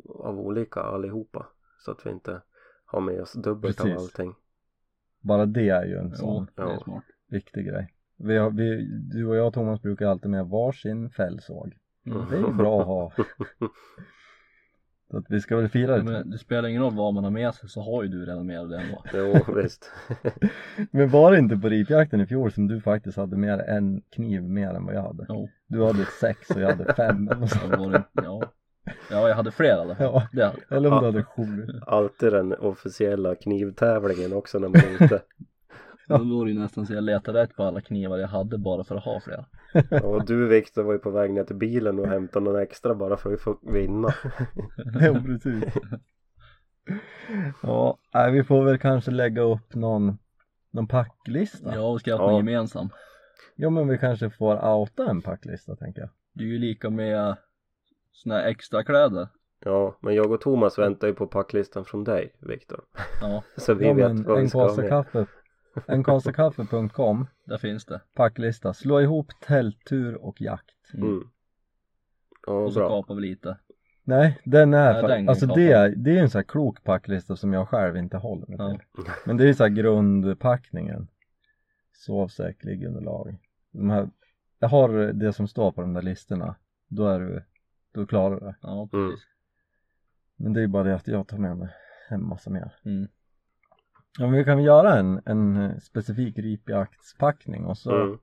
av 0.10 0.40
olika 0.40 0.80
allihopa 0.80 1.48
så 1.80 1.92
att 1.92 2.06
vi 2.06 2.10
inte 2.10 2.42
har 2.86 3.02
med 3.02 3.22
oss 3.22 3.34
dubbelt 3.34 3.78
Precis. 3.78 3.96
av 3.98 4.02
allting. 4.02 4.36
Bara 5.22 5.46
det 5.46 5.70
är 5.70 5.86
ju 5.86 5.98
en 5.98 6.16
sån 6.16 6.48
det 6.56 6.62
är 6.62 6.66
Ja. 6.66 6.80
smart. 6.84 7.04
viktig 7.30 7.66
grej. 7.66 7.94
Vi 8.18 8.38
har, 8.38 8.50
vi, 8.52 8.86
du 9.14 9.26
och 9.26 9.36
jag 9.36 9.54
Thomas 9.54 9.82
brukar 9.82 10.08
alltid 10.08 10.30
med 10.32 10.46
varsin 10.48 11.10
fällsåg. 11.10 11.74
Mm. 12.06 12.26
Det 12.30 12.36
är 12.36 12.40
ju 12.40 12.54
bra 12.54 12.82
att 12.82 12.88
ha. 12.88 13.12
Så 15.12 15.18
att 15.18 15.26
vi 15.30 15.42
ska 15.42 15.58
väl 15.58 15.70
fira 15.70 15.98
det. 15.98 16.04
Men 16.04 16.30
det 16.30 16.38
spelar 16.38 16.70
ingen 16.70 16.82
roll 16.82 16.96
vad 16.96 17.14
man 17.14 17.24
har 17.24 17.32
med 17.32 17.54
sig 17.56 17.70
så 17.70 17.82
har 17.82 18.04
ju 18.04 18.10
du 18.10 18.26
redan 18.26 18.46
med 18.46 18.70
dig 18.70 18.78
det 18.78 18.84
ändå. 18.84 19.04
Jo, 19.14 19.54
visst. 19.54 19.92
Men 20.92 21.10
var 21.10 21.32
det 21.32 21.38
inte 21.40 21.58
på 21.58 21.70
ripjakten 21.70 22.22
i 22.22 22.26
fjol 22.26 22.52
som 22.52 22.68
du 22.68 22.82
faktiskt 22.82 23.18
hade 23.18 23.38
mer 23.38 23.58
en 23.60 24.02
kniv 24.02 24.44
mer 24.44 24.70
än 24.74 24.86
vad 24.86 24.96
jag 24.96 25.02
hade? 25.02 25.26
Jo, 25.30 25.50
Du 25.68 25.84
hade 25.86 26.06
sex 26.06 26.50
och 26.50 26.62
jag 26.62 26.70
hade 26.70 26.94
fem 26.94 27.28
eller 27.30 27.48
så. 27.48 27.68
det 27.68 27.78
var 27.78 27.92
det, 27.92 28.04
ja. 28.14 28.42
Ja, 29.12 29.28
jag 29.30 29.36
hade 29.36 29.52
fler 29.52 29.76
fall. 29.78 29.96
Ja, 30.00 30.24
Det 30.34 30.44
hade 30.46 30.58
eller 30.70 30.92
om 30.94 31.00
du 31.00 31.06
hade 31.06 31.24
sju. 31.24 31.68
Alltid 31.88 32.34
den 32.34 32.54
officiella 32.54 33.36
knivtävlingen 33.36 34.34
också 34.34 34.60
när 34.60 34.68
man 34.68 34.78
är 34.82 35.04
ute. 35.06 35.22
Ja. 36.08 36.18
Då 36.18 36.38
var 36.38 36.46
det 36.46 36.52
ju 36.52 36.60
nästan 36.60 36.86
så 36.86 36.94
jag 36.94 37.04
letade 37.04 37.42
rätt 37.42 37.56
på 37.56 37.64
alla 37.64 37.82
knivar 37.82 38.18
jag 38.18 38.28
hade 38.28 38.58
bara 38.58 38.84
för 38.84 38.96
att 38.96 39.04
ha 39.04 39.20
flera. 39.20 39.46
Och 40.04 40.26
du 40.26 40.48
Viktor 40.48 40.84
var 40.84 40.94
ju 40.94 41.00
på 41.00 41.10
väg 41.10 41.32
ner 41.34 41.44
till 41.44 41.56
bilen 41.56 42.00
och 42.00 42.08
hämtade 42.08 42.46
någon 42.46 42.62
extra 42.62 42.96
bara 42.96 43.18
för 43.18 43.34
att 43.34 43.42
få 43.42 43.58
vinna. 43.74 44.14
Ja, 45.02 45.22
precis. 45.26 45.74
Ja, 47.64 47.98
nej, 48.14 48.32
vi 48.32 48.44
får 48.44 48.64
väl 48.64 48.78
kanske 48.78 49.12
lägga 49.12 49.42
upp 49.42 49.76
någon, 49.76 50.18
någon 50.72 50.88
packlista. 50.88 51.76
Ja, 51.76 51.82
och 51.82 52.00
ska 52.00 52.16
ha 52.16 52.24
Ja. 52.24 52.30
en 52.32 52.38
gemensam. 52.38 52.90
Ja, 53.56 53.70
men 53.70 53.88
vi 53.88 53.98
kanske 53.98 54.30
får 54.30 54.66
outa 54.66 55.10
en 55.10 55.22
packlista 55.22 55.76
tänker 55.76 56.02
jag. 56.02 56.10
Det 56.34 56.44
är 56.44 56.48
ju 56.48 56.58
lika 56.60 56.90
med 56.90 57.36
såna 58.12 58.36
här 58.36 58.46
extra 58.48 58.84
kläder. 58.84 59.28
Ja, 59.66 59.98
men 60.02 60.16
jag 60.16 60.32
och 60.32 60.42
Thomas 60.42 60.80
väntar 60.80 61.08
ju 61.08 61.14
på 61.14 61.28
packlistan 61.28 61.86
från 61.86 62.04
dig 62.04 62.34
Viktor. 62.40 62.82
Ja, 63.22 63.44
Så 63.58 63.74
vi 63.74 63.86
Ja, 63.88 63.94
vet 63.94 64.20
vad 64.26 64.38
vi 64.38 64.44
en 64.44 64.50
ska 64.50 64.60
ha 64.68 64.76
med. 64.76 64.90
kaffe. 64.90 65.26
Enkasakaffe.com 65.88 67.28
där 67.46 67.58
finns 67.58 67.86
det. 67.86 68.02
Packlista. 68.16 68.74
Slå 68.74 69.02
ihop 69.02 69.28
tälttur 69.48 70.16
och 70.26 70.42
jakt. 70.42 70.94
Mm. 70.94 71.08
Mm. 71.10 71.24
Ja, 72.48 72.54
Och 72.54 72.74
så 72.74 72.80
bra. 72.80 72.90
kapar 73.02 73.16
vi 73.16 73.22
lite. 73.22 73.58
Nej, 74.04 74.40
den 74.44 74.74
är, 74.74 74.94
Nej, 74.94 75.18
den 75.18 75.30
alltså 75.30 75.46
det, 75.46 75.72
är- 75.72 75.90
det 75.96 76.18
är 76.18 76.22
en 76.22 76.30
sån 76.30 76.40
här 76.40 76.44
klok 76.44 76.84
packlista 76.84 77.36
som 77.36 77.54
jag 77.54 77.70
själv 77.70 77.98
inte 77.98 78.18
håller 78.18 78.48
mig 78.48 78.56
Ja. 78.60 78.70
till. 78.70 79.12
Men 79.26 79.38
det 79.38 79.50
är 79.50 79.54
så 79.54 79.64
här 79.64 79.70
grundpackningen. 79.70 81.08
Sovsäck, 81.94 82.64
liggunderlag. 82.64 83.38
De 83.72 83.90
här, 83.90 84.10
jag 84.60 84.68
har 84.70 84.90
det 85.14 85.34
som 85.34 85.48
står 85.48 85.72
på 85.72 85.82
de 85.82 85.94
där 85.94 86.02
listorna. 86.02 86.56
Då 86.88 87.08
är 87.08 87.20
du, 87.20 87.44
då 87.94 88.06
klarar 88.06 88.40
du 88.40 88.46
det. 88.46 88.56
Ja, 88.62 88.90
Mm. 88.94 89.10
precis. 89.10 89.26
Men 90.36 90.54
det 90.54 90.60
är 90.60 90.62
ju 90.62 90.68
bara 90.68 90.84
det 90.84 90.96
att 90.96 91.08
jag 91.08 91.28
tar 91.28 91.38
med 91.38 91.58
mig 91.58 91.70
en 92.10 92.28
massa 92.28 92.50
mer. 92.50 92.74
Mm. 92.86 93.08
Ja 94.20 94.26
men 94.28 94.32
vi 94.38 94.44
kan 94.44 94.58
väl 94.58 94.66
göra 94.66 94.98
en, 94.98 95.22
en 95.26 95.80
specifik 95.82 96.38
ripjaktspackning 96.38 97.66
och 97.66 97.78
så 97.78 97.92
Mm. 97.96 98.18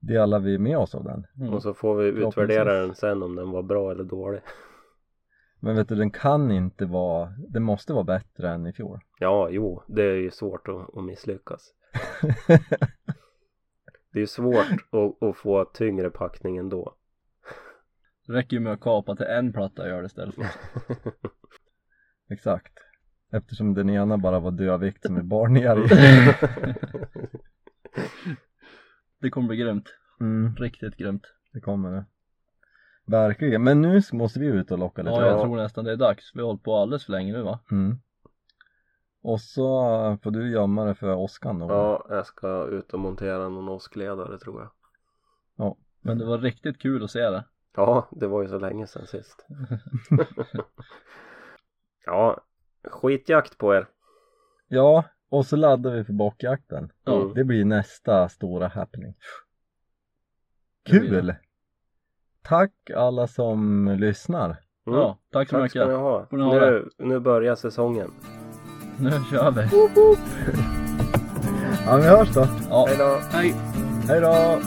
delar 0.00 0.38
vi 0.40 0.58
med 0.58 0.78
oss 0.78 0.94
av 0.94 1.04
den. 1.04 1.26
Mm. 1.40 1.54
Och 1.54 1.62
så 1.62 1.74
får 1.74 1.94
vi 1.96 2.08
utvärdera 2.08 2.72
den 2.80 2.94
sen 2.94 3.22
om 3.22 3.36
den 3.36 3.50
var 3.50 3.62
bra 3.62 3.90
eller 3.90 4.04
dålig. 4.04 4.40
Men 5.60 5.76
vet 5.76 5.88
du, 5.88 5.94
den 5.94 6.10
kan 6.10 6.50
inte 6.50 6.86
vara, 6.86 7.32
den 7.48 7.62
måste 7.62 7.92
vara 7.92 8.04
bättre 8.04 8.50
än 8.50 8.66
i 8.66 8.72
fjol. 8.72 9.00
Ja, 9.18 9.48
jo, 9.50 9.82
det 9.86 10.02
är 10.02 10.14
ju 10.16 10.30
svårt 10.30 10.68
att, 10.68 10.96
att 10.98 11.04
misslyckas. 11.04 11.74
Det 14.12 14.18
är 14.18 14.20
ju 14.20 14.26
svårt 14.26 14.86
att, 14.90 15.22
att 15.28 15.36
få 15.36 15.64
tyngre 15.64 16.10
packning 16.10 16.56
ändå. 16.56 16.94
Det 18.26 18.32
räcker 18.32 18.56
ju 18.56 18.60
med 18.60 18.72
att 18.72 18.80
kapa 18.80 19.16
till 19.16 19.26
en 19.26 19.52
platta 19.52 19.82
och 19.82 19.88
göra 19.88 20.00
det 20.00 20.06
istället. 20.06 20.34
Exakt. 22.30 22.72
Eftersom 23.32 23.74
den 23.74 23.90
ena 23.90 24.18
bara 24.18 24.40
var 24.40 24.50
dödvikt 24.50 25.02
som 25.06 25.16
är 25.16 25.22
bar 25.22 25.48
ner 25.48 25.76
i. 25.76 25.88
Det 29.20 29.30
kommer 29.30 29.48
bli 29.48 29.56
grymt. 29.56 29.88
Mm, 30.20 30.56
Riktigt 30.56 30.96
grymt. 30.96 31.22
det 31.52 31.60
kommer 31.60 31.90
det. 31.92 32.04
Verkligen. 33.06 33.62
Men 33.64 33.82
nu 33.82 34.00
måste 34.12 34.40
vi 34.40 34.46
ut 34.46 34.70
och 34.70 34.78
locka 34.78 35.02
lite. 35.02 35.14
Ja, 35.14 35.26
jag 35.26 35.38
Ja. 35.38 35.42
tror 35.44 35.56
nästan 35.56 35.84
det 35.84 35.92
är 35.92 35.96
dags. 35.96 36.30
Vi 36.34 36.40
har 36.40 36.46
hållit 36.46 36.62
på 36.62 36.76
alldeles 36.76 37.04
för 37.04 37.12
länge 37.12 37.32
nu 37.32 37.42
va? 37.42 37.60
Mm. 37.70 37.96
Och 39.22 39.40
så 39.40 40.18
får 40.22 40.30
du 40.30 40.50
gömma 40.50 40.84
det 40.84 40.94
för 40.94 41.14
åskan 41.14 41.58
då. 41.58 41.66
Ja, 41.70 42.06
jag 42.08 42.26
ska 42.26 42.66
ut 42.66 42.92
och 42.92 43.00
montera 43.00 43.48
någon 43.48 43.68
åskledare 43.68 44.38
tror 44.38 44.60
jag. 44.62 44.70
Men 46.04 46.18
det 46.18 46.24
var 46.24 46.38
riktigt 46.38 46.78
kul 46.78 47.04
att 47.04 47.10
se 47.10 47.30
det. 47.30 47.44
Ja, 47.76 48.08
det 48.10 48.26
var 48.26 48.42
ju 48.42 48.48
så 48.48 48.58
länge 48.58 48.86
sedan 48.86 49.06
sist. 49.06 49.46
ja, 52.06 52.40
skitjakt 52.84 53.58
på 53.58 53.74
er. 53.74 53.86
Ja, 54.68 55.04
och 55.28 55.46
så 55.46 55.56
laddar 55.56 55.90
vi 55.90 56.04
för 56.04 56.12
bockjakten. 56.12 56.92
Ja. 57.04 57.16
Mm. 57.22 57.34
Det 57.34 57.44
blir 57.44 57.64
nästa 57.64 58.28
stora 58.28 58.68
happening. 58.68 59.14
Kul! 60.84 61.34
Tack 62.42 62.90
alla 62.96 63.26
som 63.26 63.88
lyssnar. 64.00 64.46
Mm. 64.86 64.98
Ja, 64.98 65.18
tack 65.32 65.48
så 65.48 65.56
Tack 65.58 65.70
ska 65.70 65.78
ni 65.80 65.86
mycket. 65.86 66.00
ha. 66.00 66.18
Ha 66.18 66.26
Nu, 66.30 66.88
nu 66.98 67.20
börjar 67.20 67.54
säsongen. 67.54 68.10
Nu 69.00 69.10
kör 69.30 69.50
vi. 69.50 69.62
Ja, 71.86 71.96
vi 71.96 72.02
hörs 72.02 72.34
då. 72.34 72.46
Ja, 72.70 72.86
Hej 72.88 72.96
då! 72.98 73.18
hej. 73.30 73.54
Hej 74.08 74.20
då! 74.20 74.58